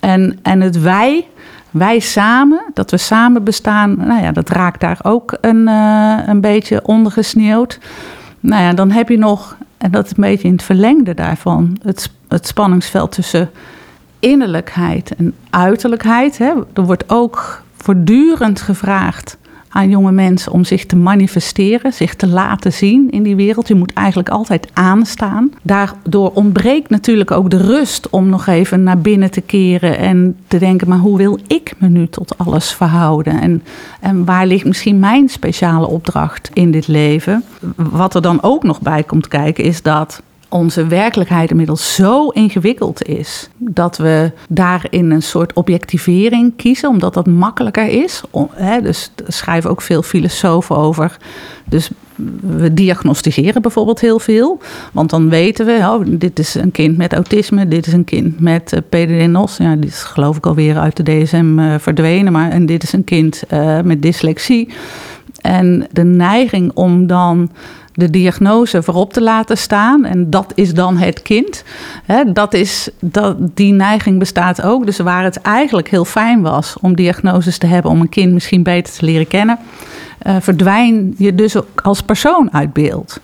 En, 0.00 0.38
en 0.42 0.60
het 0.60 0.80
wij 0.80 1.26
wij 1.70 1.98
samen, 1.98 2.60
dat 2.74 2.90
we 2.90 2.96
samen 2.96 3.44
bestaan, 3.44 3.96
nou 3.96 4.22
ja, 4.22 4.32
dat 4.32 4.48
raakt 4.48 4.80
daar 4.80 4.98
ook 5.02 5.38
een, 5.40 5.68
uh, 5.68 6.18
een 6.26 6.40
beetje 6.40 6.86
ondergesneeuwd. 6.86 7.78
Nou 8.40 8.62
ja, 8.62 8.72
dan 8.72 8.90
heb 8.90 9.08
je 9.08 9.18
nog, 9.18 9.56
en 9.78 9.90
dat 9.90 10.04
is 10.04 10.10
een 10.10 10.22
beetje 10.22 10.48
in 10.48 10.52
het 10.52 10.62
verlengde 10.62 11.14
daarvan, 11.14 11.78
het, 11.82 12.10
het 12.28 12.46
spanningsveld 12.46 13.12
tussen 13.12 13.50
innerlijkheid 14.18 15.14
en 15.16 15.34
uiterlijkheid. 15.50 16.38
Hè. 16.38 16.52
Er 16.74 16.84
wordt 16.84 17.04
ook 17.06 17.62
voortdurend 17.76 18.60
gevraagd 18.60 19.38
aan 19.68 19.88
jonge 19.88 20.12
mensen 20.12 20.52
om 20.52 20.64
zich 20.64 20.86
te 20.86 20.96
manifesteren, 20.96 21.92
zich 21.92 22.14
te 22.14 22.26
laten 22.26 22.72
zien 22.72 23.10
in 23.10 23.22
die 23.22 23.36
wereld. 23.36 23.68
Je 23.68 23.74
moet 23.74 23.92
eigenlijk 23.92 24.28
altijd 24.28 24.68
aanstaan. 24.72 25.52
Daardoor 25.62 26.30
ontbreekt 26.34 26.90
natuurlijk 26.90 27.30
ook 27.30 27.50
de 27.50 27.56
rust 27.56 28.10
om 28.10 28.28
nog 28.28 28.46
even 28.46 28.82
naar 28.82 28.98
binnen 28.98 29.30
te 29.30 29.40
keren 29.40 29.98
en 29.98 30.36
te 30.48 30.58
denken: 30.58 30.88
maar 30.88 30.98
hoe 30.98 31.16
wil 31.16 31.38
ik 31.46 31.74
me 31.78 31.88
nu 31.88 32.08
tot 32.08 32.38
alles 32.38 32.72
verhouden? 32.72 33.40
En, 33.40 33.62
en 34.00 34.24
waar 34.24 34.46
ligt 34.46 34.64
misschien 34.64 34.98
mijn 34.98 35.28
speciale 35.28 35.86
opdracht 35.86 36.50
in 36.52 36.70
dit 36.70 36.86
leven? 36.86 37.44
Wat 37.76 38.14
er 38.14 38.22
dan 38.22 38.42
ook 38.42 38.62
nog 38.62 38.80
bij 38.80 39.02
komt 39.02 39.28
kijken, 39.28 39.64
is 39.64 39.82
dat 39.82 40.22
onze 40.48 40.86
werkelijkheid 40.86 41.50
inmiddels 41.50 41.94
zo 41.94 42.28
ingewikkeld 42.28 43.02
is 43.02 43.48
dat 43.56 43.96
we 43.96 44.32
daarin 44.48 45.10
een 45.10 45.22
soort 45.22 45.52
objectivering 45.52 46.52
kiezen, 46.56 46.88
omdat 46.88 47.14
dat 47.14 47.26
makkelijker 47.26 47.88
is. 47.88 48.22
Hè, 48.52 48.80
dus 48.80 49.12
schrijven 49.26 49.70
ook 49.70 49.82
veel 49.82 50.02
filosofen 50.02 50.76
over. 50.76 51.16
Dus 51.64 51.90
we 52.40 52.74
diagnosticeren 52.74 53.62
bijvoorbeeld 53.62 54.00
heel 54.00 54.18
veel. 54.18 54.60
Want 54.92 55.10
dan 55.10 55.28
weten 55.28 55.66
we, 55.66 55.72
oh, 55.72 56.04
dit 56.06 56.38
is 56.38 56.54
een 56.54 56.70
kind 56.70 56.96
met 56.96 57.12
autisme, 57.12 57.68
dit 57.68 57.86
is 57.86 57.92
een 57.92 58.04
kind 58.04 58.40
met 58.40 58.72
uh, 58.72 58.80
PDD-NOS. 58.88 59.56
Ja, 59.56 59.76
dit 59.76 59.90
is 59.90 60.02
geloof 60.02 60.36
ik 60.36 60.46
alweer 60.46 60.78
uit 60.78 60.96
de 60.96 61.02
DSM 61.02 61.58
uh, 61.58 61.74
verdwenen. 61.78 62.32
Maar, 62.32 62.50
en 62.50 62.66
dit 62.66 62.82
is 62.82 62.92
een 62.92 63.04
kind 63.04 63.42
uh, 63.52 63.80
met 63.80 64.02
dyslexie. 64.02 64.68
En 65.40 65.86
de 65.92 66.04
neiging 66.04 66.70
om 66.74 67.06
dan 67.06 67.50
de 67.98 68.10
diagnose 68.10 68.82
voorop 68.82 69.12
te 69.12 69.22
laten 69.22 69.58
staan. 69.58 70.04
En 70.04 70.30
dat 70.30 70.52
is 70.54 70.74
dan 70.74 70.96
het 70.96 71.22
kind. 71.22 71.64
dat 72.32 72.54
is, 72.54 72.88
dat, 73.00 73.36
die 73.56 73.72
neiging 73.72 74.18
bestaat 74.18 74.62
ook. 74.62 74.86
Dus 74.86 74.98
waar 74.98 75.24
het 75.24 75.40
eigenlijk 75.40 75.88
heel 75.90 76.04
fijn 76.04 76.42
was 76.42 76.76
om 76.80 76.96
diagnoses 76.96 77.58
te 77.58 77.66
hebben, 77.66 77.90
om 77.90 78.00
een 78.00 78.08
kind 78.08 78.32
misschien 78.32 78.62
beter 78.62 78.94
te 78.94 79.04
leren 79.04 79.26
kennen, 79.26 79.58
uh, 80.26 80.36
verdwijn 80.40 81.14
je 81.16 81.34
dus 81.34 81.56
ook 81.56 81.80
als 81.82 82.02
persoon 82.02 82.52
uit 82.52 82.72
beeld. 82.72 83.20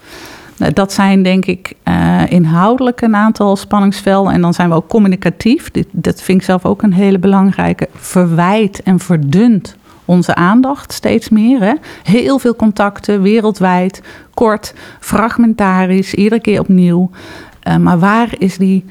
Nou, 0.56 0.72
dat 0.72 0.92
zijn 0.92 1.22
denk 1.22 1.46
ik 1.46 1.72
uh, 1.84 2.22
inhoudelijk 2.28 3.00
een 3.00 3.16
aantal 3.16 3.56
spanningsvelden. 3.56 4.32
En 4.32 4.40
dan 4.40 4.54
zijn 4.54 4.68
we 4.68 4.74
ook 4.74 4.88
communicatief. 4.88 5.70
Dit, 5.70 5.86
dat 5.90 6.22
vind 6.22 6.38
ik 6.38 6.44
zelf 6.44 6.64
ook 6.64 6.82
een 6.82 6.92
hele 6.92 7.18
belangrijke. 7.18 7.88
Verwijt 7.94 8.82
en 8.82 8.98
verdunt 8.98 9.76
onze 10.04 10.34
aandacht 10.34 10.92
steeds 10.92 11.28
meer. 11.28 11.60
Hè? 11.60 11.74
Heel 12.02 12.38
veel 12.38 12.56
contacten 12.56 13.22
wereldwijd, 13.22 14.02
kort, 14.34 14.74
fragmentarisch, 15.00 16.14
iedere 16.14 16.40
keer 16.40 16.60
opnieuw. 16.60 17.10
Uh, 17.68 17.76
maar 17.76 17.98
waar 17.98 18.34
is 18.38 18.58
die 18.58 18.84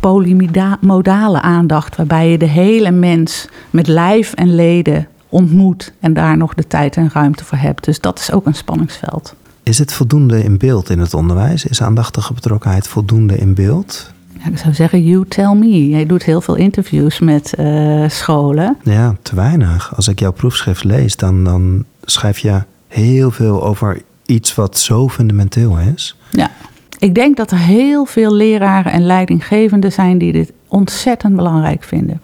polymodale 0.00 1.40
aandacht, 1.40 1.96
waarbij 1.96 2.30
je 2.30 2.38
de 2.38 2.48
hele 2.48 2.90
mens 2.90 3.48
met 3.70 3.86
lijf 3.86 4.32
en 4.32 4.54
leden 4.54 5.08
ontmoet 5.28 5.92
en 6.00 6.12
daar 6.12 6.36
nog 6.36 6.54
de 6.54 6.66
tijd 6.66 6.96
en 6.96 7.10
ruimte 7.12 7.44
voor 7.44 7.58
hebt? 7.58 7.84
Dus 7.84 8.00
dat 8.00 8.18
is 8.18 8.32
ook 8.32 8.46
een 8.46 8.54
spanningsveld. 8.54 9.34
Is 9.62 9.78
het 9.78 9.92
voldoende 9.92 10.42
in 10.42 10.58
beeld 10.58 10.90
in 10.90 10.98
het 10.98 11.14
onderwijs? 11.14 11.64
Is 11.64 11.82
aandachtige 11.82 12.32
betrokkenheid 12.32 12.88
voldoende 12.88 13.36
in 13.36 13.54
beeld? 13.54 14.12
Ik 14.50 14.58
zou 14.58 14.74
zeggen, 14.74 15.04
you 15.04 15.24
tell 15.28 15.54
me. 15.54 15.88
Jij 15.88 16.06
doet 16.06 16.22
heel 16.22 16.40
veel 16.40 16.54
interviews 16.54 17.18
met 17.18 17.54
uh, 17.58 18.08
scholen. 18.08 18.76
Ja, 18.82 19.16
te 19.22 19.34
weinig. 19.34 19.96
Als 19.96 20.08
ik 20.08 20.18
jouw 20.18 20.32
proefschrift 20.32 20.84
lees, 20.84 21.16
dan, 21.16 21.44
dan 21.44 21.84
schrijf 22.04 22.38
je 22.38 22.62
heel 22.88 23.30
veel 23.30 23.64
over 23.64 24.02
iets 24.26 24.54
wat 24.54 24.78
zo 24.78 25.08
fundamenteel 25.08 25.78
is. 25.78 26.16
Ja, 26.30 26.50
ik 26.98 27.14
denk 27.14 27.36
dat 27.36 27.50
er 27.50 27.58
heel 27.58 28.04
veel 28.04 28.34
leraren 28.34 28.92
en 28.92 29.06
leidinggevenden 29.06 29.92
zijn 29.92 30.18
die 30.18 30.32
dit 30.32 30.52
ontzettend 30.68 31.36
belangrijk 31.36 31.82
vinden. 31.82 32.20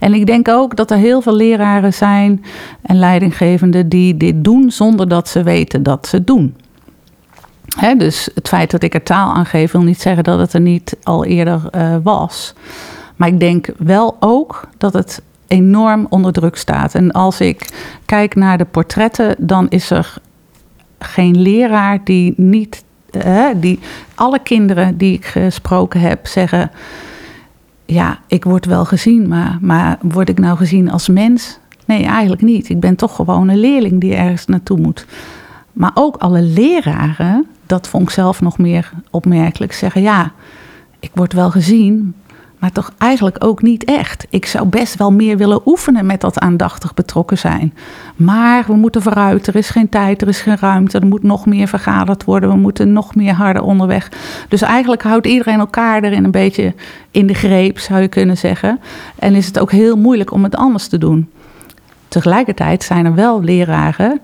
En 0.00 0.14
ik 0.14 0.26
denk 0.26 0.48
ook 0.48 0.76
dat 0.76 0.90
er 0.90 0.96
heel 0.96 1.20
veel 1.20 1.34
leraren 1.34 1.94
zijn 1.94 2.44
en 2.82 2.98
leidinggevenden 2.98 3.88
die 3.88 4.16
dit 4.16 4.44
doen 4.44 4.70
zonder 4.70 5.08
dat 5.08 5.28
ze 5.28 5.42
weten 5.42 5.82
dat 5.82 6.06
ze 6.06 6.16
het 6.16 6.26
dus 7.96 8.28
het 8.34 8.48
feit 8.48 8.70
dat 8.70 8.82
ik 8.82 8.94
er 8.94 9.02
taal 9.02 9.34
aan 9.34 9.46
geef, 9.46 9.72
wil 9.72 9.82
niet 9.82 10.00
zeggen 10.00 10.24
dat 10.24 10.38
het 10.38 10.52
er 10.52 10.60
niet 10.60 10.96
al 11.02 11.24
eerder 11.24 11.60
uh, 11.74 11.96
was. 12.02 12.54
Maar 13.16 13.28
ik 13.28 13.40
denk 13.40 13.68
wel 13.76 14.16
ook 14.20 14.68
dat 14.78 14.92
het 14.92 15.22
enorm 15.46 16.06
onder 16.08 16.32
druk 16.32 16.56
staat. 16.56 16.94
En 16.94 17.10
als 17.12 17.40
ik 17.40 17.68
kijk 18.04 18.34
naar 18.34 18.58
de 18.58 18.64
portretten, 18.64 19.34
dan 19.38 19.68
is 19.68 19.90
er 19.90 20.14
geen 20.98 21.42
leraar 21.42 22.00
die 22.04 22.34
niet. 22.36 22.84
Uh, 23.26 23.46
die, 23.56 23.78
alle 24.14 24.38
kinderen 24.38 24.96
die 24.96 25.14
ik 25.14 25.24
gesproken 25.24 26.00
heb 26.00 26.26
zeggen: 26.26 26.70
Ja, 27.84 28.18
ik 28.26 28.44
word 28.44 28.64
wel 28.64 28.84
gezien, 28.84 29.28
maar, 29.28 29.58
maar 29.60 29.98
word 30.02 30.28
ik 30.28 30.38
nou 30.38 30.56
gezien 30.56 30.90
als 30.90 31.08
mens? 31.08 31.58
Nee, 31.84 32.04
eigenlijk 32.04 32.42
niet. 32.42 32.68
Ik 32.68 32.80
ben 32.80 32.96
toch 32.96 33.14
gewoon 33.14 33.48
een 33.48 33.58
leerling 33.58 34.00
die 34.00 34.14
ergens 34.14 34.46
naartoe 34.46 34.78
moet. 34.78 35.06
Maar 35.72 35.90
ook 35.94 36.16
alle 36.16 36.42
leraren 36.42 37.46
dat 37.68 37.88
vond 37.88 38.02
ik 38.02 38.10
zelf 38.10 38.40
nog 38.40 38.58
meer 38.58 38.90
opmerkelijk. 39.10 39.72
Zeggen 39.72 40.02
ja, 40.02 40.32
ik 41.00 41.10
word 41.14 41.32
wel 41.32 41.50
gezien, 41.50 42.14
maar 42.58 42.72
toch 42.72 42.92
eigenlijk 42.98 43.44
ook 43.44 43.62
niet 43.62 43.84
echt. 43.84 44.26
Ik 44.30 44.46
zou 44.46 44.68
best 44.68 44.94
wel 44.96 45.12
meer 45.12 45.36
willen 45.36 45.60
oefenen 45.66 46.06
met 46.06 46.20
dat 46.20 46.38
aandachtig 46.38 46.94
betrokken 46.94 47.38
zijn. 47.38 47.74
Maar 48.16 48.64
we 48.66 48.74
moeten 48.74 49.02
vooruit, 49.02 49.46
er 49.46 49.56
is 49.56 49.70
geen 49.70 49.88
tijd, 49.88 50.22
er 50.22 50.28
is 50.28 50.40
geen 50.40 50.56
ruimte, 50.60 50.98
er 50.98 51.06
moet 51.06 51.22
nog 51.22 51.46
meer 51.46 51.68
vergaderd 51.68 52.24
worden, 52.24 52.50
we 52.50 52.56
moeten 52.56 52.92
nog 52.92 53.14
meer 53.14 53.34
harder 53.34 53.62
onderweg. 53.62 54.10
Dus 54.48 54.62
eigenlijk 54.62 55.02
houdt 55.02 55.26
iedereen 55.26 55.58
elkaar 55.58 56.02
erin 56.02 56.24
een 56.24 56.30
beetje 56.30 56.74
in 57.10 57.26
de 57.26 57.34
greep, 57.34 57.78
zou 57.78 58.00
je 58.00 58.08
kunnen 58.08 58.36
zeggen. 58.36 58.80
En 59.18 59.34
is 59.34 59.46
het 59.46 59.58
ook 59.58 59.72
heel 59.72 59.96
moeilijk 59.96 60.32
om 60.32 60.44
het 60.44 60.56
anders 60.56 60.88
te 60.88 60.98
doen. 60.98 61.30
Tegelijkertijd 62.08 62.82
zijn 62.82 63.04
er 63.04 63.14
wel 63.14 63.42
leraren 63.42 64.20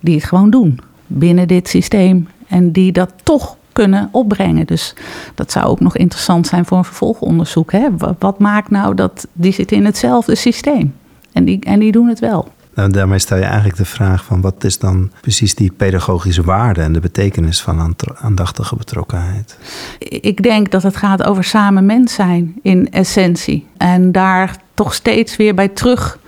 die 0.00 0.14
het 0.14 0.24
gewoon 0.24 0.50
doen 0.50 0.80
binnen 1.06 1.48
dit 1.48 1.68
systeem 1.68 2.28
en 2.52 2.72
die 2.72 2.92
dat 2.92 3.12
toch 3.22 3.56
kunnen 3.72 4.08
opbrengen. 4.12 4.66
Dus 4.66 4.94
dat 5.34 5.52
zou 5.52 5.66
ook 5.66 5.80
nog 5.80 5.96
interessant 5.96 6.46
zijn 6.46 6.64
voor 6.64 6.78
een 6.78 6.84
vervolgonderzoek. 6.84 7.72
Hè? 7.72 7.88
Wat 8.18 8.38
maakt 8.38 8.70
nou 8.70 8.94
dat 8.94 9.26
die 9.32 9.52
zitten 9.52 9.76
in 9.76 9.84
hetzelfde 9.84 10.34
systeem 10.34 10.94
en 11.32 11.44
die, 11.44 11.60
en 11.60 11.78
die 11.78 11.92
doen 11.92 12.08
het 12.08 12.18
wel? 12.18 12.48
Nou, 12.74 12.90
daarmee 12.90 13.18
stel 13.18 13.36
je 13.36 13.44
eigenlijk 13.44 13.76
de 13.76 13.84
vraag 13.84 14.24
van 14.24 14.40
wat 14.40 14.64
is 14.64 14.78
dan 14.78 15.10
precies 15.20 15.54
die 15.54 15.72
pedagogische 15.72 16.42
waarde 16.42 16.80
en 16.80 16.92
de 16.92 17.00
betekenis 17.00 17.62
van 17.62 17.94
aandachtige 18.20 18.76
betrokkenheid? 18.76 19.58
Ik 19.98 20.42
denk 20.42 20.70
dat 20.70 20.82
het 20.82 20.96
gaat 20.96 21.22
over 21.22 21.44
samen 21.44 21.86
mens 21.86 22.14
zijn 22.14 22.54
in 22.62 22.90
essentie. 22.90 23.66
En 23.76 24.12
daar 24.12 24.56
toch 24.74 24.94
steeds 24.94 25.36
weer 25.36 25.54
bij 25.54 25.68
terug 25.68 26.18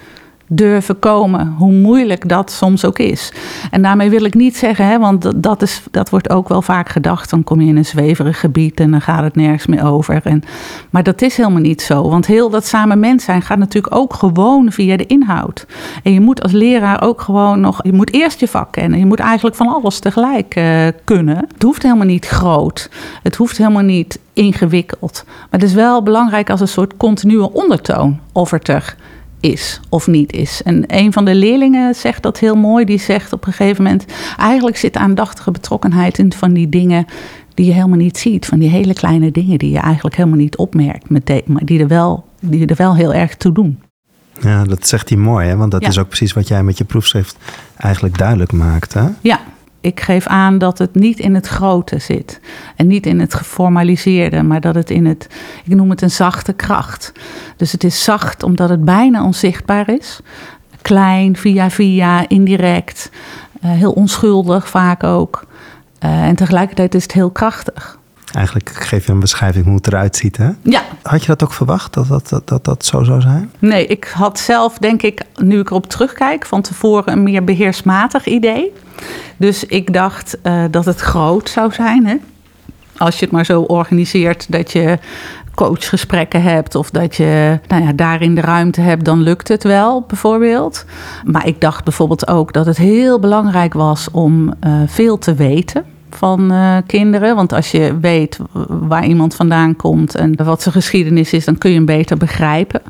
durven 0.55 0.99
komen, 0.99 1.55
hoe 1.59 1.73
moeilijk 1.73 2.29
dat 2.29 2.51
soms 2.51 2.85
ook 2.85 2.99
is. 2.99 3.33
En 3.71 3.83
daarmee 3.83 4.11
wil 4.11 4.25
ik 4.25 4.35
niet 4.35 4.57
zeggen, 4.57 4.87
hè, 4.87 4.99
want 4.99 5.43
dat, 5.43 5.63
is, 5.63 5.83
dat 5.91 6.11
wordt 6.11 6.31
ook 6.31 6.49
wel 6.49 6.63
vaak 6.63 6.89
gedacht, 6.89 7.31
dan 7.31 7.45
kom 7.45 7.61
je 7.61 7.69
in 7.69 7.77
een 7.77 7.85
zweverig 7.85 8.41
gebied 8.41 8.81
en 8.81 8.91
dan 8.91 9.01
gaat 9.01 9.23
het 9.23 9.37
nergens 9.37 9.67
meer 9.67 9.85
over. 9.85 10.21
En, 10.25 10.43
maar 10.91 11.03
dat 11.03 11.23
is 11.23 11.37
helemaal 11.37 11.61
niet 11.61 11.83
zo, 11.83 12.09
want 12.09 12.27
heel 12.27 12.51
dat 12.51 12.67
samen 12.67 13.01
mens 13.01 13.25
zijn 13.25 13.43
gaat 13.43 13.59
natuurlijk 13.59 13.95
ook 13.95 14.15
gewoon 14.15 14.73
via 14.73 14.97
de 14.97 15.07
inhoud. 15.07 15.67
En 16.03 16.13
je 16.13 16.21
moet 16.21 16.43
als 16.43 16.53
leraar 16.53 17.03
ook 17.03 17.21
gewoon 17.21 17.61
nog, 17.61 17.81
je 17.83 17.93
moet 17.93 18.13
eerst 18.13 18.41
je 18.41 18.49
vak 18.49 18.73
kennen, 18.73 18.99
je 18.99 19.07
moet 19.07 19.21
eigenlijk 19.21 19.57
van 19.57 19.69
alles 19.69 19.99
tegelijk 19.99 20.57
uh, 20.57 20.87
kunnen. 21.05 21.37
Het 21.37 21.63
hoeft 21.63 21.83
helemaal 21.83 22.07
niet 22.07 22.27
groot, 22.27 22.91
het 23.23 23.37
hoeft 23.37 23.57
helemaal 23.57 23.83
niet 23.83 24.19
ingewikkeld, 24.33 25.23
maar 25.27 25.61
het 25.61 25.63
is 25.63 25.75
wel 25.75 26.03
belangrijk 26.03 26.51
als 26.51 26.61
een 26.61 26.69
soort 26.69 26.97
continue 26.97 27.53
ondertoon 27.53 28.21
of 28.33 28.53
er 28.53 28.61
ter 28.61 28.97
is 29.45 29.81
of 29.89 30.07
niet 30.07 30.33
is. 30.33 30.63
En 30.63 30.85
een 30.87 31.13
van 31.13 31.25
de 31.25 31.35
leerlingen 31.35 31.95
zegt 31.95 32.23
dat 32.23 32.39
heel 32.39 32.57
mooi. 32.57 32.85
Die 32.85 32.99
zegt 32.99 33.33
op 33.33 33.47
een 33.47 33.53
gegeven 33.53 33.83
moment: 33.83 34.05
eigenlijk 34.37 34.77
zit 34.77 34.97
aandachtige 34.97 35.51
betrokkenheid 35.51 36.19
in 36.19 36.33
van 36.33 36.53
die 36.53 36.69
dingen 36.69 37.07
die 37.55 37.67
je 37.67 37.73
helemaal 37.73 37.99
niet 37.99 38.19
ziet. 38.19 38.47
Van 38.47 38.59
die 38.59 38.69
hele 38.69 38.95
kleine 38.95 39.31
dingen 39.31 39.59
die 39.59 39.71
je 39.71 39.79
eigenlijk 39.79 40.17
helemaal 40.17 40.39
niet 40.39 40.57
opmerkt 40.57 41.11
meteen, 41.11 41.43
maar 41.47 41.65
die 41.65 41.81
er 41.81 41.89
wel, 41.89 42.25
die 42.41 42.67
er 42.67 42.77
wel 42.77 42.97
heel 42.97 43.15
erg 43.15 43.37
toe 43.37 43.53
doen. 43.53 43.81
Ja, 44.41 44.65
dat 44.65 44.87
zegt 44.87 45.09
hij 45.09 45.19
mooi, 45.19 45.49
hè? 45.49 45.57
want 45.57 45.71
dat 45.71 45.83
is 45.83 45.99
ook 45.99 46.09
precies 46.09 46.33
wat 46.33 46.49
jij 46.49 46.63
met 46.63 46.79
je 46.79 46.85
proefschrift 46.85 47.37
eigenlijk 47.77 48.19
duidelijk 48.19 48.53
maakt. 48.53 48.93
Hè? 48.95 49.09
Ja, 49.21 49.41
ik 49.85 50.01
geef 50.01 50.27
aan 50.27 50.59
dat 50.59 50.79
het 50.79 50.95
niet 50.95 51.19
in 51.19 51.35
het 51.35 51.47
grote 51.47 51.99
zit. 51.99 52.41
En 52.77 52.87
niet 52.87 53.07
in 53.07 53.21
het 53.21 53.35
geformaliseerde, 53.35 54.43
maar 54.43 54.61
dat 54.61 54.75
het 54.75 54.91
in 54.91 55.07
het, 55.07 55.29
ik 55.65 55.75
noem 55.75 55.91
het 55.91 56.03
een 56.03 56.11
zachte 56.11 56.53
kracht. 56.53 57.13
Dus 57.57 57.73
het 57.73 57.85
is 57.85 58.05
zacht 58.05 58.43
omdat 58.43 58.69
het 58.69 58.85
bijna 58.85 59.25
onzichtbaar 59.25 59.89
is. 59.89 60.21
Klein, 60.83 61.37
via 61.37 61.71
via, 61.71 62.29
indirect. 62.29 63.11
Uh, 63.65 63.71
heel 63.71 63.93
onschuldig 63.93 64.69
vaak 64.69 65.05
ook. 65.05 65.47
Uh, 66.05 66.23
en 66.23 66.35
tegelijkertijd 66.35 66.95
is 66.95 67.03
het 67.03 67.13
heel 67.13 67.31
krachtig. 67.31 67.99
Eigenlijk 68.35 68.71
geef 68.71 69.07
je 69.07 69.13
een 69.13 69.21
beschrijving 69.21 69.65
hoe 69.65 69.75
het 69.75 69.87
eruit 69.87 70.17
ziet, 70.17 70.37
hè? 70.37 70.51
Ja. 70.63 70.83
Had 71.03 71.21
je 71.21 71.27
dat 71.27 71.43
ook 71.43 71.53
verwacht, 71.53 71.95
dat 71.95 72.09
dat, 72.09 72.29
dat, 72.29 72.49
dat, 72.49 72.65
dat 72.65 72.85
zo 72.85 73.03
zou 73.03 73.21
zijn? 73.21 73.51
Nee, 73.59 73.87
ik 73.87 74.13
had 74.15 74.39
zelf, 74.39 74.79
denk 74.79 75.03
ik, 75.03 75.23
nu 75.37 75.59
ik 75.59 75.71
erop 75.71 75.87
terugkijk... 75.87 76.47
van 76.47 76.63
tevoren 76.63 77.13
een 77.13 77.23
meer 77.23 77.45
beheersmatig 77.45 78.27
idee. 78.27 78.73
Dus 79.37 79.65
ik 79.65 79.93
dacht 79.93 80.39
uh, 80.43 80.65
dat 80.71 80.85
het 80.85 81.01
groot 81.01 81.49
zou 81.49 81.73
zijn, 81.73 82.07
hè? 82.07 82.17
Als 82.97 83.19
je 83.19 83.25
het 83.25 83.35
maar 83.35 83.45
zo 83.45 83.61
organiseert 83.61 84.53
dat 84.53 84.73
je 84.73 84.99
coachgesprekken 85.55 86.43
hebt 86.43 86.75
of 86.75 86.91
dat 86.91 87.17
je 87.17 87.61
nou 87.69 87.83
ja, 87.83 87.93
daarin 87.93 88.35
de 88.35 88.41
ruimte 88.41 88.81
hebt, 88.81 89.05
dan 89.05 89.21
lukt 89.21 89.49
het 89.49 89.63
wel, 89.63 90.05
bijvoorbeeld. 90.09 90.85
Maar 91.25 91.47
ik 91.47 91.61
dacht 91.61 91.85
bijvoorbeeld 91.85 92.29
ook 92.29 92.53
dat 92.53 92.67
het 92.67 92.77
heel 92.77 93.21
belangrijk 93.21 93.73
was 93.73 94.11
om 94.11 94.55
uh, 94.67 94.83
veel 94.87 95.19
te 95.19 95.35
weten 95.35 95.85
van 96.17 96.53
uh, 96.53 96.77
kinderen. 96.87 97.37
Want 97.37 97.53
als 97.53 97.71
je 97.71 97.99
weet 98.01 98.39
waar 98.69 99.07
iemand 99.07 99.35
vandaan 99.35 99.77
komt 99.77 100.15
en 100.15 100.45
wat 100.45 100.63
zijn 100.63 100.75
geschiedenis 100.75 101.33
is, 101.33 101.45
dan 101.45 101.59
kun 101.59 101.71
je 101.71 101.77
hem 101.77 101.85
beter 101.85 102.17
begrijpen. 102.17 102.83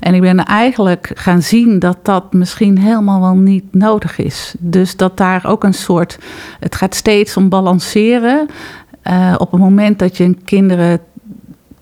En 0.00 0.14
ik 0.14 0.20
ben 0.20 0.44
eigenlijk 0.44 1.10
gaan 1.14 1.42
zien 1.42 1.78
dat 1.78 1.98
dat 2.02 2.32
misschien 2.32 2.78
helemaal 2.78 3.20
wel 3.20 3.36
niet 3.36 3.64
nodig 3.70 4.18
is. 4.18 4.54
Dus 4.58 4.96
dat 4.96 5.16
daar 5.16 5.46
ook 5.46 5.64
een 5.64 5.74
soort. 5.74 6.18
Het 6.60 6.74
gaat 6.74 6.94
steeds 6.94 7.36
om 7.36 7.48
balanceren. 7.48 8.48
Uh, 9.10 9.34
op 9.38 9.50
het 9.50 9.60
moment 9.60 9.98
dat 9.98 10.16
je 10.16 10.36
kinderen 10.44 11.00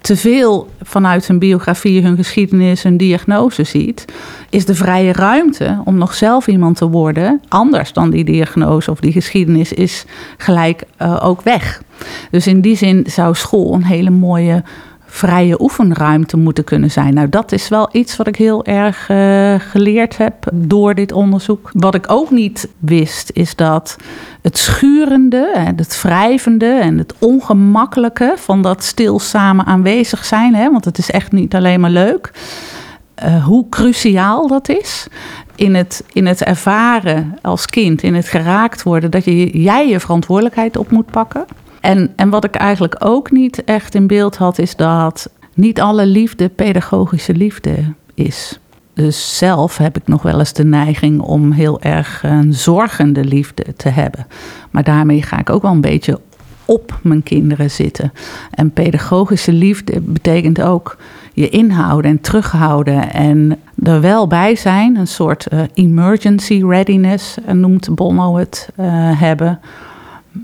te 0.01 0.17
veel 0.17 0.69
vanuit 0.83 1.27
hun 1.27 1.39
biografie, 1.39 2.03
hun 2.03 2.17
geschiedenis, 2.17 2.83
hun 2.83 2.97
diagnose 2.97 3.65
ziet, 3.65 4.05
is 4.51 4.65
de 4.65 4.75
vrije 4.75 5.13
ruimte 5.13 5.81
om 5.85 5.99
nog 5.99 6.15
zelf 6.15 6.47
iemand 6.47 6.77
te 6.77 6.89
worden, 6.89 7.41
anders 7.49 7.93
dan 7.93 8.11
die 8.11 8.25
diagnose 8.25 8.91
of 8.91 9.01
die 9.01 9.13
geschiedenis, 9.13 9.73
is 9.73 10.05
gelijk 10.37 10.83
uh, 11.03 11.21
ook 11.23 11.43
weg. 11.43 11.83
Dus 12.31 12.47
in 12.47 12.61
die 12.61 12.77
zin 12.77 13.05
zou 13.07 13.35
school 13.35 13.75
een 13.75 13.85
hele 13.85 14.11
mooie 14.11 14.63
vrije 15.11 15.61
oefenruimte 15.63 16.37
moeten 16.37 16.65
kunnen 16.65 16.91
zijn. 16.91 17.15
Nou, 17.15 17.29
dat 17.29 17.53
is 17.53 17.69
wel 17.69 17.89
iets 17.93 18.17
wat 18.17 18.27
ik 18.27 18.37
heel 18.37 18.65
erg 18.65 19.09
uh, 19.09 19.55
geleerd 19.59 20.17
heb 20.17 20.35
door 20.53 20.95
dit 20.95 21.13
onderzoek. 21.13 21.71
Wat 21.73 21.95
ik 21.95 22.05
ook 22.11 22.31
niet 22.31 22.69
wist, 22.79 23.31
is 23.33 23.57
dat 23.57 23.97
het 24.43 24.59
schurende 24.59 25.53
en 25.55 25.77
het 25.77 26.03
wrijvende 26.03 26.67
en 26.67 26.99
het 26.99 27.15
ongemakkelijke 27.19 28.35
van 28.37 28.63
dat 28.63 28.85
stil 28.85 29.19
samen 29.19 29.65
aanwezig 29.65 30.25
zijn, 30.25 30.55
hè, 30.55 30.71
want 30.71 30.85
het 30.85 30.99
is 30.99 31.11
echt 31.11 31.33
niet 31.33 31.55
alleen 31.55 31.81
maar 31.81 31.91
leuk. 31.91 32.33
Uh, 33.25 33.45
hoe 33.45 33.69
cruciaal 33.69 34.49
dat 34.49 34.69
is 34.69 35.07
in 35.55 35.75
het, 35.75 36.05
in 36.13 36.27
het 36.27 36.43
ervaren 36.43 37.39
als 37.43 37.67
kind, 37.67 38.03
in 38.03 38.15
het 38.15 38.29
geraakt 38.29 38.83
worden, 38.83 39.11
dat 39.11 39.25
je, 39.25 39.61
jij 39.63 39.89
je 39.89 40.01
verantwoordelijkheid 40.01 40.77
op 40.77 40.91
moet 40.91 41.11
pakken. 41.11 41.45
En, 41.81 42.13
en 42.17 42.31
wat 42.31 42.45
ik 42.45 42.55
eigenlijk 42.55 42.97
ook 42.99 43.31
niet 43.31 43.65
echt 43.65 43.95
in 43.95 44.07
beeld 44.07 44.37
had, 44.37 44.59
is 44.59 44.77
dat 44.77 45.31
niet 45.55 45.81
alle 45.81 46.07
liefde 46.07 46.49
pedagogische 46.49 47.35
liefde 47.35 47.75
is. 48.15 48.59
Dus 48.95 49.39
zelf 49.39 49.77
heb 49.77 49.97
ik 49.97 50.07
nog 50.07 50.23
wel 50.23 50.39
eens 50.39 50.53
de 50.53 50.65
neiging 50.65 51.21
om 51.21 51.53
heel 51.53 51.81
erg 51.81 52.23
een 52.23 52.55
zorgende 52.55 53.25
liefde 53.25 53.65
te 53.77 53.89
hebben. 53.89 54.27
Maar 54.71 54.85
daarmee 54.85 55.23
ga 55.23 55.39
ik 55.39 55.51
ook 55.51 55.63
wel 55.63 55.71
een 55.71 55.81
beetje 55.81 56.21
op 56.65 56.99
mijn 57.03 57.23
kinderen 57.23 57.71
zitten. 57.71 58.13
En 58.51 58.73
pedagogische 58.73 59.53
liefde 59.53 60.01
betekent 60.01 60.63
ook 60.63 60.97
je 61.33 61.49
inhouden 61.49 62.11
en 62.11 62.21
terughouden 62.21 63.13
en 63.13 63.59
er 63.83 64.01
wel 64.01 64.27
bij 64.27 64.57
zijn. 64.57 64.97
Een 64.97 65.07
soort 65.07 65.47
uh, 65.53 65.61
emergency 65.75 66.65
readiness 66.65 67.37
noemt 67.53 67.95
Bono 67.95 68.37
het 68.37 68.69
uh, 68.81 68.87
hebben 69.21 69.61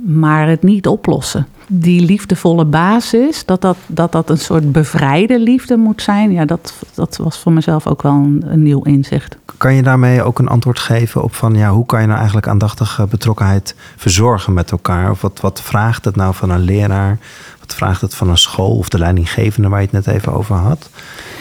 maar 0.04 0.48
het 0.48 0.62
niet 0.62 0.86
oplossen. 0.86 1.46
Die 1.68 2.04
liefdevolle 2.04 2.64
basis, 2.64 3.44
dat 3.44 3.60
dat, 3.60 3.76
dat, 3.86 4.12
dat 4.12 4.30
een 4.30 4.38
soort 4.38 4.72
bevrijde 4.72 5.40
liefde 5.40 5.76
moet 5.76 6.02
zijn, 6.02 6.32
ja, 6.32 6.44
dat, 6.44 6.74
dat 6.94 7.16
was 7.16 7.38
voor 7.38 7.52
mezelf 7.52 7.86
ook 7.86 8.02
wel 8.02 8.12
een, 8.12 8.44
een 8.46 8.62
nieuw 8.62 8.82
inzicht. 8.82 9.36
Kan 9.56 9.74
je 9.74 9.82
daarmee 9.82 10.22
ook 10.22 10.38
een 10.38 10.48
antwoord 10.48 10.78
geven 10.78 11.22
op 11.22 11.34
van 11.34 11.54
ja, 11.54 11.70
hoe 11.70 11.86
kan 11.86 12.00
je 12.00 12.06
nou 12.06 12.18
eigenlijk 12.18 12.48
aandachtige 12.48 13.06
betrokkenheid 13.06 13.74
verzorgen 13.96 14.52
met 14.52 14.70
elkaar? 14.70 15.10
Of 15.10 15.20
wat, 15.20 15.40
wat 15.40 15.62
vraagt 15.62 16.04
het 16.04 16.16
nou 16.16 16.34
van 16.34 16.50
een 16.50 16.60
leraar? 16.60 17.18
Wat 17.60 17.74
vraagt 17.74 18.00
het 18.00 18.14
van 18.14 18.28
een 18.28 18.38
school 18.38 18.76
of 18.76 18.88
de 18.88 18.98
leidinggevende 18.98 19.68
waar 19.68 19.80
je 19.80 19.88
het 19.92 20.06
net 20.06 20.16
even 20.16 20.32
over 20.32 20.54
had? 20.54 20.90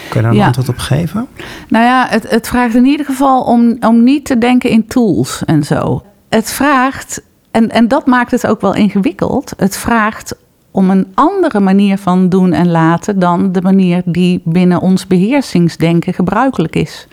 Kun 0.10 0.22
je 0.22 0.28
daar 0.28 0.36
een 0.36 0.46
antwoord 0.46 0.70
op 0.70 0.78
geven? 0.78 1.28
Nou 1.70 1.86
ja, 1.86 2.08
het, 2.10 2.30
het 2.30 2.48
vraagt 2.48 2.76
in 2.76 2.86
ieder 2.86 3.06
geval 3.06 3.42
om, 3.42 3.78
om 3.80 4.04
niet 4.04 4.26
te 4.26 4.38
denken 4.38 4.70
in 4.70 4.88
tools 4.88 5.44
en 5.46 5.64
zo. 5.64 6.04
Het 6.30 6.52
vraagt 6.52 7.22
en, 7.56 7.70
en 7.70 7.88
dat 7.88 8.06
maakt 8.06 8.32
het 8.32 8.48
ook 8.48 8.62
wel 8.62 8.76
ingewikkeld. 8.76 9.54
Het 9.58 9.78
vraagt 9.78 10.36
om 10.72 10.90
een 10.90 11.12
andere 11.14 11.60
manier 11.60 11.98
van 11.98 12.30
doen 12.30 12.54
en 12.54 12.72
laten 12.72 13.20
dan 13.20 13.52
de 13.52 13.62
manier 13.62 14.02
die 14.06 14.42
binnen 14.44 14.82
ons 14.82 15.08
beheersingsdenken 15.08 16.14
gebruikelijk 16.14 16.76
is. 16.76 17.08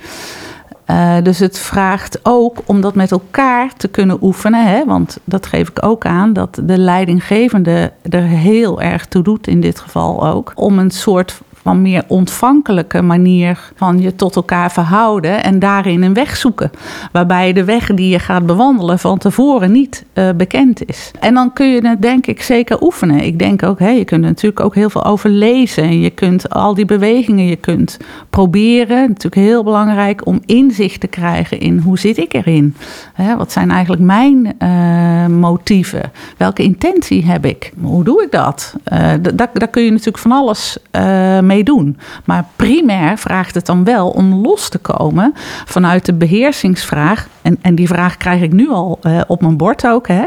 Uh, 0.86 1.16
dus 1.22 1.38
het 1.38 1.58
vraagt 1.58 2.18
ook 2.22 2.58
om 2.64 2.80
dat 2.80 2.94
met 2.94 3.10
elkaar 3.10 3.72
te 3.76 3.88
kunnen 3.88 4.18
oefenen. 4.20 4.66
Hè? 4.66 4.84
Want 4.84 5.18
dat 5.24 5.46
geef 5.46 5.68
ik 5.68 5.84
ook 5.84 6.06
aan, 6.06 6.32
dat 6.32 6.60
de 6.64 6.78
leidinggevende 6.78 7.92
er 8.08 8.22
heel 8.22 8.80
erg 8.80 9.06
toe 9.06 9.22
doet, 9.22 9.46
in 9.46 9.60
dit 9.60 9.80
geval 9.80 10.28
ook. 10.28 10.52
Om 10.54 10.78
een 10.78 10.90
soort 10.90 11.40
van 11.62 11.82
meer 11.82 12.04
ontvankelijke 12.06 13.02
manier 13.02 13.72
van 13.76 14.00
je 14.00 14.14
tot 14.14 14.36
elkaar 14.36 14.72
verhouden 14.72 15.42
en 15.42 15.58
daarin 15.58 16.02
een 16.02 16.14
weg 16.14 16.36
zoeken. 16.36 16.70
Waarbij 17.12 17.52
de 17.52 17.64
weg 17.64 17.86
die 17.94 18.08
je 18.08 18.18
gaat 18.18 18.46
bewandelen 18.46 18.98
van 18.98 19.18
tevoren 19.18 19.72
niet 19.72 20.04
uh, 20.14 20.28
bekend 20.36 20.88
is. 20.88 21.10
En 21.20 21.34
dan 21.34 21.52
kun 21.52 21.66
je 21.66 21.86
het 21.86 22.02
denk 22.02 22.26
ik 22.26 22.42
zeker 22.42 22.82
oefenen. 22.82 23.20
Ik 23.20 23.38
denk 23.38 23.62
ook, 23.62 23.78
hè, 23.78 23.88
je 23.88 24.04
kunt 24.04 24.22
er 24.22 24.28
natuurlijk 24.28 24.60
ook 24.60 24.74
heel 24.74 24.90
veel 24.90 25.04
over 25.04 25.30
lezen. 25.30 26.00
Je 26.00 26.10
kunt 26.10 26.50
al 26.50 26.74
die 26.74 26.84
bewegingen, 26.84 27.46
je 27.46 27.56
kunt 27.56 27.96
proberen. 28.30 29.00
Natuurlijk 29.00 29.34
heel 29.34 29.64
belangrijk 29.64 30.26
om 30.26 30.40
inzicht 30.46 31.00
te 31.00 31.06
krijgen 31.06 31.60
in 31.60 31.78
hoe 31.78 31.98
zit 31.98 32.16
ik 32.16 32.34
erin? 32.34 32.74
Hè, 33.12 33.36
wat 33.36 33.52
zijn 33.52 33.70
eigenlijk 33.70 34.02
mijn 34.02 34.54
uh, 34.58 35.26
motieven? 35.26 36.12
Welke 36.36 36.62
intentie 36.62 37.24
heb 37.24 37.46
ik? 37.46 37.72
Hoe 37.80 38.04
doe 38.04 38.22
ik 38.22 38.30
dat? 38.30 38.74
Uh, 38.92 39.12
daar, 39.34 39.68
kun 39.70 39.82
je 39.82 39.90
natuurlijk 39.90 40.18
van 40.18 40.32
alles 40.32 40.76
uh, 40.96 41.40
mee 41.52 41.64
doen. 41.64 41.98
Maar 42.24 42.44
primair 42.56 43.18
vraagt 43.18 43.54
het 43.54 43.66
dan 43.66 43.84
wel 43.84 44.10
om 44.10 44.34
los 44.34 44.68
te 44.68 44.78
komen 44.78 45.34
vanuit 45.64 46.06
de 46.06 46.12
beheersingsvraag. 46.12 47.28
En, 47.42 47.58
en 47.60 47.74
die 47.74 47.86
vraag 47.86 48.16
krijg 48.16 48.42
ik 48.42 48.52
nu 48.52 48.68
al 48.68 48.98
uh, 49.02 49.20
op 49.26 49.40
mijn 49.40 49.56
bord 49.56 49.86
ook. 49.86 50.08
Hè, 50.08 50.24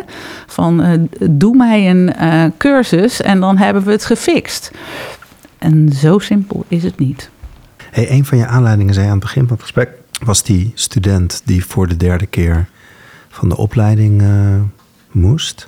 van 0.47 0.85
uh, 0.85 0.91
doe 1.29 1.55
mij 1.55 1.89
een 1.89 2.13
cursus 2.57 3.21
en 3.21 3.39
dan 3.39 3.57
hebben 3.57 3.83
we 3.83 3.91
het 3.91 4.05
gefixt. 4.05 4.71
En 5.57 5.89
zo 5.93 6.19
simpel 6.19 6.65
is 6.67 6.83
het 6.83 6.99
niet. 6.99 7.29
Hey, 7.91 8.11
een 8.11 8.25
van 8.25 8.37
je 8.37 8.45
aanleidingen, 8.45 8.93
zei 8.93 9.05
aan 9.05 9.11
het 9.11 9.21
begin 9.21 9.41
van 9.41 9.51
het 9.51 9.61
gesprek, 9.61 9.89
was 10.23 10.43
die 10.43 10.71
student 10.75 11.41
die 11.45 11.65
voor 11.65 11.87
de 11.87 11.97
derde 11.97 12.25
keer 12.25 12.67
van 13.29 13.49
de 13.49 13.57
opleiding 13.57 14.23
moest. 15.11 15.67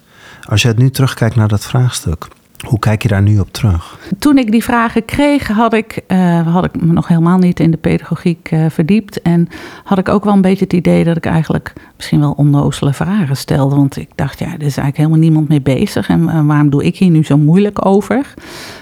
Als 0.50 0.62
je 0.62 0.68
het 0.68 0.78
nu 0.78 0.90
terugkijkt 0.90 1.36
naar 1.36 1.48
dat 1.48 1.66
vraagstuk, 1.66 2.28
hoe 2.66 2.80
kijk 2.80 3.02
je 3.02 3.08
daar 3.08 3.22
nu 3.22 3.40
op 3.40 3.52
terug? 3.52 4.00
Toen 4.20 4.38
ik 4.38 4.52
die 4.52 4.64
vragen 4.64 5.06
kreeg, 5.06 5.48
had 5.48 5.74
ik, 5.74 6.02
uh, 6.08 6.54
had 6.54 6.66
ik 6.66 6.82
me 6.82 6.94
nog 6.94 7.08
helemaal 7.08 7.38
niet 7.38 7.60
in 7.60 7.72
de 7.72 7.78
pedagogiek 7.78 8.52
uh, 8.52 8.66
verdiept. 8.70 9.22
En 9.22 9.48
had 9.84 9.98
ik 9.98 10.10
ook 10.10 10.24
wel 10.24 10.34
een 10.34 10.42
beetje 10.42 10.64
het 10.64 10.74
idee 10.74 11.04
dat 11.04 11.18
ik 11.18 11.26
eigenlijk 11.26 11.74
misschien 11.96 12.20
wel 12.20 12.32
onnozele 12.32 12.94
vragen 12.94 13.38
stelde. 13.38 13.76
Want 13.76 13.98
ik 13.98 14.10
dacht, 14.16 14.40
ja, 14.40 14.46
er 14.46 14.54
is 14.54 14.62
eigenlijk 14.62 14.98
helemaal 14.98 15.20
niemand 15.20 15.48
mee 15.48 15.62
bezig. 15.62 16.10
En 16.10 16.22
uh, 16.22 16.46
waarom 16.46 16.70
doe 16.70 16.86
ik 16.86 16.98
hier 16.98 17.10
nu 17.10 17.24
zo 17.24 17.38
moeilijk 17.38 17.86
over? 17.86 18.34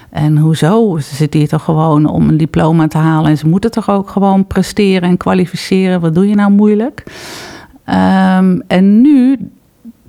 En 0.09 0.37
hoezo? 0.37 0.97
Ze 0.97 1.15
zitten 1.15 1.39
hier 1.39 1.49
toch 1.49 1.63
gewoon 1.63 2.05
om 2.05 2.29
een 2.29 2.37
diploma 2.37 2.87
te 2.87 2.97
halen. 2.97 3.29
En 3.29 3.37
ze 3.37 3.47
moeten 3.47 3.71
toch 3.71 3.89
ook 3.89 4.09
gewoon 4.09 4.47
presteren 4.47 5.09
en 5.09 5.17
kwalificeren. 5.17 6.01
Wat 6.01 6.15
doe 6.15 6.27
je 6.27 6.35
nou 6.35 6.51
moeilijk? 6.51 7.03
Um, 7.85 8.61
en 8.67 9.01
nu 9.01 9.37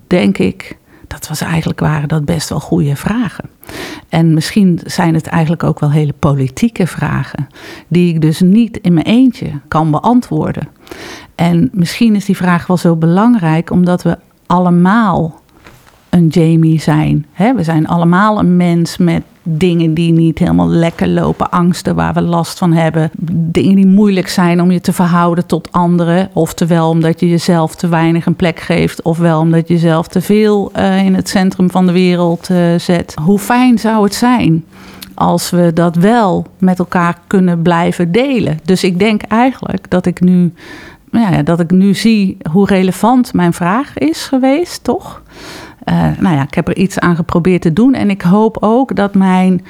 denk 0.06 0.38
ik 0.38 0.76
dat 1.06 1.28
was 1.28 1.40
eigenlijk, 1.40 1.80
waren 1.80 2.08
dat 2.08 2.24
best 2.24 2.48
wel 2.48 2.60
goede 2.60 2.96
vragen. 2.96 3.44
En 4.08 4.34
misschien 4.34 4.80
zijn 4.84 5.14
het 5.14 5.26
eigenlijk 5.26 5.62
ook 5.62 5.80
wel 5.80 5.90
hele 5.90 6.14
politieke 6.18 6.86
vragen, 6.86 7.48
die 7.88 8.14
ik 8.14 8.20
dus 8.20 8.40
niet 8.40 8.76
in 8.76 8.94
mijn 8.94 9.06
eentje 9.06 9.50
kan 9.68 9.90
beantwoorden. 9.90 10.68
En 11.34 11.68
misschien 11.72 12.14
is 12.14 12.24
die 12.24 12.36
vraag 12.36 12.66
wel 12.66 12.76
zo 12.76 12.96
belangrijk 12.96 13.70
omdat 13.70 14.02
we 14.02 14.18
allemaal 14.46 15.40
een 16.10 16.26
Jamie 16.26 16.80
zijn. 16.80 17.26
we 17.36 17.62
zijn 17.62 17.86
allemaal 17.86 18.38
een 18.38 18.56
mens 18.56 18.96
met 18.96 19.22
dingen 19.48 19.94
die 19.94 20.12
niet 20.12 20.38
helemaal 20.38 20.68
lekker 20.68 21.08
lopen, 21.08 21.50
angsten 21.50 21.94
waar 21.94 22.14
we 22.14 22.20
last 22.20 22.58
van 22.58 22.72
hebben, 22.72 23.10
dingen 23.30 23.74
die 23.76 23.86
moeilijk 23.86 24.28
zijn 24.28 24.60
om 24.60 24.70
je 24.70 24.80
te 24.80 24.92
verhouden 24.92 25.46
tot 25.46 25.72
anderen, 25.72 26.30
oftewel 26.32 26.88
omdat 26.88 27.20
je 27.20 27.28
jezelf 27.28 27.74
te 27.74 27.88
weinig 27.88 28.26
een 28.26 28.34
plek 28.34 28.60
geeft, 28.60 29.02
ofwel 29.02 29.40
omdat 29.40 29.68
je 29.68 29.74
jezelf 29.74 30.08
te 30.08 30.20
veel 30.20 30.72
uh, 30.76 31.04
in 31.04 31.14
het 31.14 31.28
centrum 31.28 31.70
van 31.70 31.86
de 31.86 31.92
wereld 31.92 32.48
uh, 32.50 32.58
zet. 32.78 33.14
Hoe 33.22 33.38
fijn 33.38 33.78
zou 33.78 34.04
het 34.04 34.14
zijn 34.14 34.64
als 35.14 35.50
we 35.50 35.72
dat 35.74 35.96
wel 35.96 36.46
met 36.58 36.78
elkaar 36.78 37.18
kunnen 37.26 37.62
blijven 37.62 38.12
delen? 38.12 38.58
Dus 38.64 38.84
ik 38.84 38.98
denk 38.98 39.22
eigenlijk 39.22 39.90
dat 39.90 40.06
ik 40.06 40.20
nu, 40.20 40.52
ja, 41.10 41.42
dat 41.42 41.60
ik 41.60 41.70
nu 41.70 41.94
zie 41.94 42.36
hoe 42.50 42.66
relevant 42.66 43.32
mijn 43.32 43.52
vraag 43.52 43.98
is 43.98 44.24
geweest, 44.24 44.84
toch? 44.84 45.22
Uh, 45.88 46.08
nou 46.18 46.34
ja, 46.36 46.42
ik 46.42 46.54
heb 46.54 46.68
er 46.68 46.76
iets 46.76 46.98
aan 46.98 47.16
geprobeerd 47.16 47.62
te 47.62 47.72
doen. 47.72 47.94
En 47.94 48.10
ik 48.10 48.22
hoop 48.22 48.56
ook 48.60 48.96
dat 48.96 49.14
mijn 49.14 49.64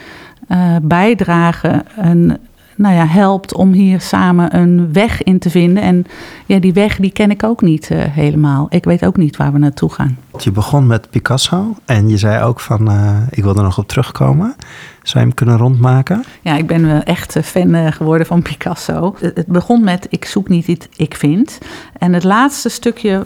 uh, 0.49 0.77
bijdrage 0.83 1.85
een, 1.97 2.39
nou 2.77 2.95
ja, 2.95 3.07
helpt 3.07 3.55
om 3.55 3.73
hier 3.73 4.01
samen 4.01 4.57
een 4.57 4.93
weg 4.93 5.23
in 5.23 5.39
te 5.39 5.51
vinden. 5.51 5.83
En 5.83 6.07
ja, 6.47 6.59
die 6.59 6.73
weg 6.73 6.97
die 6.97 7.11
ken 7.11 7.31
ik 7.31 7.43
ook 7.43 7.63
niet 7.63 7.91
uh, 7.91 7.99
helemaal. 8.03 8.67
Ik 8.69 8.85
weet 8.85 9.07
ook 9.07 9.17
niet 9.17 9.37
waar 9.37 9.53
we 9.53 9.59
naartoe 9.59 9.93
gaan. 9.93 10.19
Je 10.39 10.51
begon 10.51 10.87
met 10.87 11.11
Picasso 11.11 11.77
en 11.85 12.09
je 12.09 12.17
zei 12.17 12.43
ook 12.43 12.61
van 12.61 12.91
ik 13.31 13.43
wil 13.43 13.57
er 13.57 13.63
nog 13.63 13.79
op 13.79 13.89
terugkomen. 13.89 14.55
Zou 15.03 15.19
je 15.19 15.27
hem 15.27 15.35
kunnen 15.35 15.57
rondmaken? 15.57 16.25
Ja, 16.43 16.57
ik 16.57 16.67
ben 16.67 16.87
wel 16.87 17.03
echt 17.03 17.39
fan 17.43 17.93
geworden 17.93 18.27
van 18.27 18.43
Picasso. 18.43 19.17
Het 19.21 19.47
begon 19.47 19.85
met 19.85 20.07
ik 20.11 20.25
zoek 20.25 20.49
niet 20.49 20.67
iets, 20.67 20.89
ik 20.97 21.15
vind. 21.15 21.59
En 21.99 22.13
het 22.13 22.25
laatste 22.25 22.69
stukje 22.69 23.23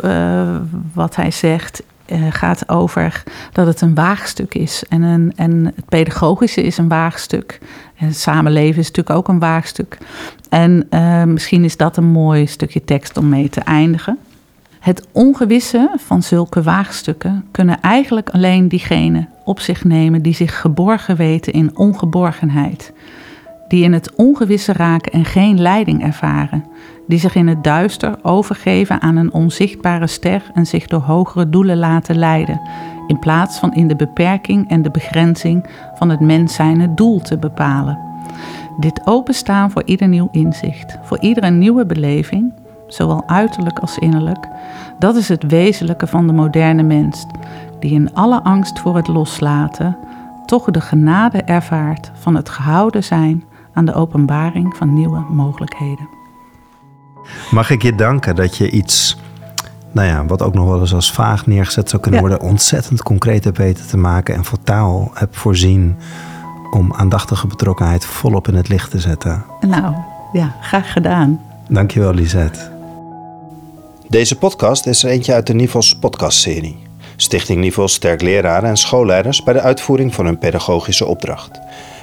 wat 0.94 1.16
hij 1.16 1.30
zegt 1.30 1.82
gaat 2.30 2.68
over 2.68 3.22
dat 3.52 3.66
het 3.66 3.80
een 3.80 3.94
waagstuk 3.94 4.54
is. 4.54 4.84
En, 4.88 5.02
een, 5.02 5.32
en 5.36 5.64
het 5.64 5.88
pedagogische 5.88 6.62
is 6.62 6.78
een 6.78 6.88
waagstuk. 6.88 7.58
En 7.96 8.14
samenleven 8.14 8.80
is 8.80 8.86
natuurlijk 8.86 9.16
ook 9.16 9.28
een 9.28 9.38
waagstuk. 9.38 9.98
En 10.48 10.86
uh, 10.90 11.24
misschien 11.24 11.64
is 11.64 11.76
dat 11.76 11.96
een 11.96 12.04
mooi 12.04 12.46
stukje 12.46 12.84
tekst 12.84 13.16
om 13.16 13.28
mee 13.28 13.48
te 13.48 13.60
eindigen. 13.60 14.18
Het 14.80 15.06
ongewisse 15.12 15.90
van 15.96 16.22
zulke 16.22 16.62
waagstukken 16.62 17.44
kunnen 17.50 17.80
eigenlijk 17.80 18.30
alleen 18.30 18.68
diegenen 18.68 19.28
op 19.44 19.60
zich 19.60 19.84
nemen 19.84 20.22
die 20.22 20.34
zich 20.34 20.60
geborgen 20.60 21.16
weten 21.16 21.52
in 21.52 21.76
ongeborgenheid. 21.76 22.92
Die 23.70 23.84
in 23.84 23.92
het 23.92 24.14
ongewisse 24.14 24.72
raken 24.72 25.12
en 25.12 25.24
geen 25.24 25.60
leiding 25.60 26.02
ervaren 26.02 26.64
die 27.10 27.18
zich 27.18 27.34
in 27.34 27.48
het 27.48 27.64
duister 27.64 28.18
overgeven 28.22 29.00
aan 29.00 29.16
een 29.16 29.32
onzichtbare 29.32 30.06
ster 30.06 30.42
en 30.54 30.66
zich 30.66 30.86
door 30.86 31.00
hogere 31.00 31.50
doelen 31.50 31.78
laten 31.78 32.16
leiden, 32.16 32.60
in 33.06 33.18
plaats 33.18 33.58
van 33.58 33.74
in 33.74 33.88
de 33.88 33.96
beperking 33.96 34.68
en 34.68 34.82
de 34.82 34.90
begrenzing 34.90 35.66
van 35.94 36.08
het 36.08 36.20
mens 36.20 36.54
zijn 36.54 36.80
het 36.80 36.96
doel 36.96 37.20
te 37.20 37.38
bepalen. 37.38 37.98
Dit 38.78 39.00
openstaan 39.04 39.70
voor 39.70 39.82
ieder 39.84 40.08
nieuw 40.08 40.28
inzicht, 40.32 40.98
voor 41.02 41.18
iedere 41.20 41.50
nieuwe 41.50 41.86
beleving, 41.86 42.52
zowel 42.86 43.22
uiterlijk 43.26 43.78
als 43.78 43.98
innerlijk, 43.98 44.48
dat 44.98 45.16
is 45.16 45.28
het 45.28 45.46
wezenlijke 45.46 46.06
van 46.06 46.26
de 46.26 46.32
moderne 46.32 46.82
mens, 46.82 47.26
die 47.80 47.92
in 47.92 48.14
alle 48.14 48.42
angst 48.42 48.78
voor 48.78 48.96
het 48.96 49.08
loslaten 49.08 49.96
toch 50.46 50.64
de 50.64 50.80
genade 50.80 51.42
ervaart 51.42 52.10
van 52.14 52.34
het 52.34 52.48
gehouden 52.48 53.04
zijn 53.04 53.44
aan 53.80 53.86
de 53.86 53.94
openbaring 53.94 54.76
van 54.76 54.94
nieuwe 54.94 55.24
mogelijkheden. 55.30 56.08
Mag 57.50 57.70
ik 57.70 57.82
je 57.82 57.94
danken 57.94 58.36
dat 58.36 58.56
je 58.56 58.70
iets, 58.70 59.16
nou 59.92 60.08
ja, 60.08 60.26
wat 60.26 60.42
ook 60.42 60.54
nog 60.54 60.66
wel 60.66 60.80
eens 60.80 60.94
als 60.94 61.12
vaag 61.12 61.46
neergezet 61.46 61.90
zou 61.90 62.02
kunnen 62.02 62.20
worden, 62.20 62.40
ontzettend 62.40 63.02
concreet 63.02 63.44
hebt 63.44 63.58
weten 63.58 63.86
te 63.86 63.96
maken 63.96 64.34
en 64.34 64.44
voor 64.44 64.58
taal 64.62 65.10
hebt 65.14 65.36
voorzien 65.36 65.96
om 66.70 66.92
aandachtige 66.92 67.46
betrokkenheid 67.46 68.04
volop 68.04 68.48
in 68.48 68.54
het 68.54 68.68
licht 68.68 68.90
te 68.90 68.98
zetten. 68.98 69.44
Nou, 69.60 69.94
ja, 70.32 70.54
graag 70.60 70.92
gedaan. 70.92 71.40
Dankjewel, 71.68 72.14
Lisette. 72.14 72.70
Deze 74.08 74.38
podcast 74.38 74.86
is 74.86 75.02
er 75.02 75.10
eentje 75.10 75.32
uit 75.32 75.46
de 75.46 75.54
Nivels 75.54 75.98
podcastserie. 75.98 76.78
Stichting 77.16 77.60
Nivels 77.60 77.92
sterk 77.92 78.22
leraren 78.22 78.68
en 78.68 78.76
schoolleiders 78.76 79.42
bij 79.42 79.54
de 79.54 79.60
uitvoering 79.60 80.14
van 80.14 80.24
hun 80.24 80.38
pedagogische 80.38 81.06
opdracht. 81.06 81.60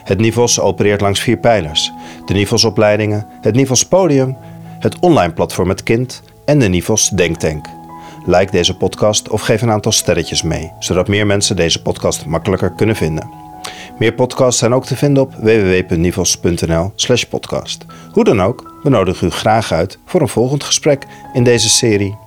Het 0.08 0.20
Nivels 0.20 0.60
opereert 0.60 1.02
langs 1.02 1.20
vier 1.20 1.38
pijlers: 1.38 1.92
de 2.26 2.34
Nivelsopleidingen, 2.34 3.26
het 3.42 3.56
Nivels 3.56 3.86
Podium 3.86 4.38
het 4.80 5.00
online 5.00 5.34
platform 5.34 5.70
Het 5.70 5.84
Kind 5.84 6.22
en 6.46 6.60
de 6.60 6.68
Nivos 6.68 7.10
Denktank. 7.10 7.66
Like 8.26 8.52
deze 8.52 8.78
podcast 8.78 9.30
of 9.30 9.42
geef 9.42 9.62
een 9.62 9.72
aantal 9.72 9.92
sterretjes 9.92 10.42
mee, 10.42 10.72
zodat 10.80 11.08
meer 11.08 11.26
mensen 11.26 11.56
deze 11.56 11.82
podcast 11.82 12.26
makkelijker 12.26 12.72
kunnen 12.72 12.96
vinden. 12.96 13.30
Meer 14.00 14.14
podcasts 14.14 14.60
zijn 14.60 14.74
ook 14.74 14.86
te 14.86 14.96
vinden 14.96 15.24
op 15.24 15.34
www.nivos.nl/podcast. 15.34 17.86
Hoe 18.12 18.24
dan 18.24 18.42
ook, 18.42 18.80
we 18.84 18.90
nodigen 18.90 19.28
u 19.28 19.32
graag 19.32 19.72
uit 19.72 20.00
voor 20.06 20.22
een 20.22 20.28
volgend 20.28 20.64
gesprek 20.64 21.06
in 21.34 21.44
deze 21.44 21.70
serie. 21.70 22.27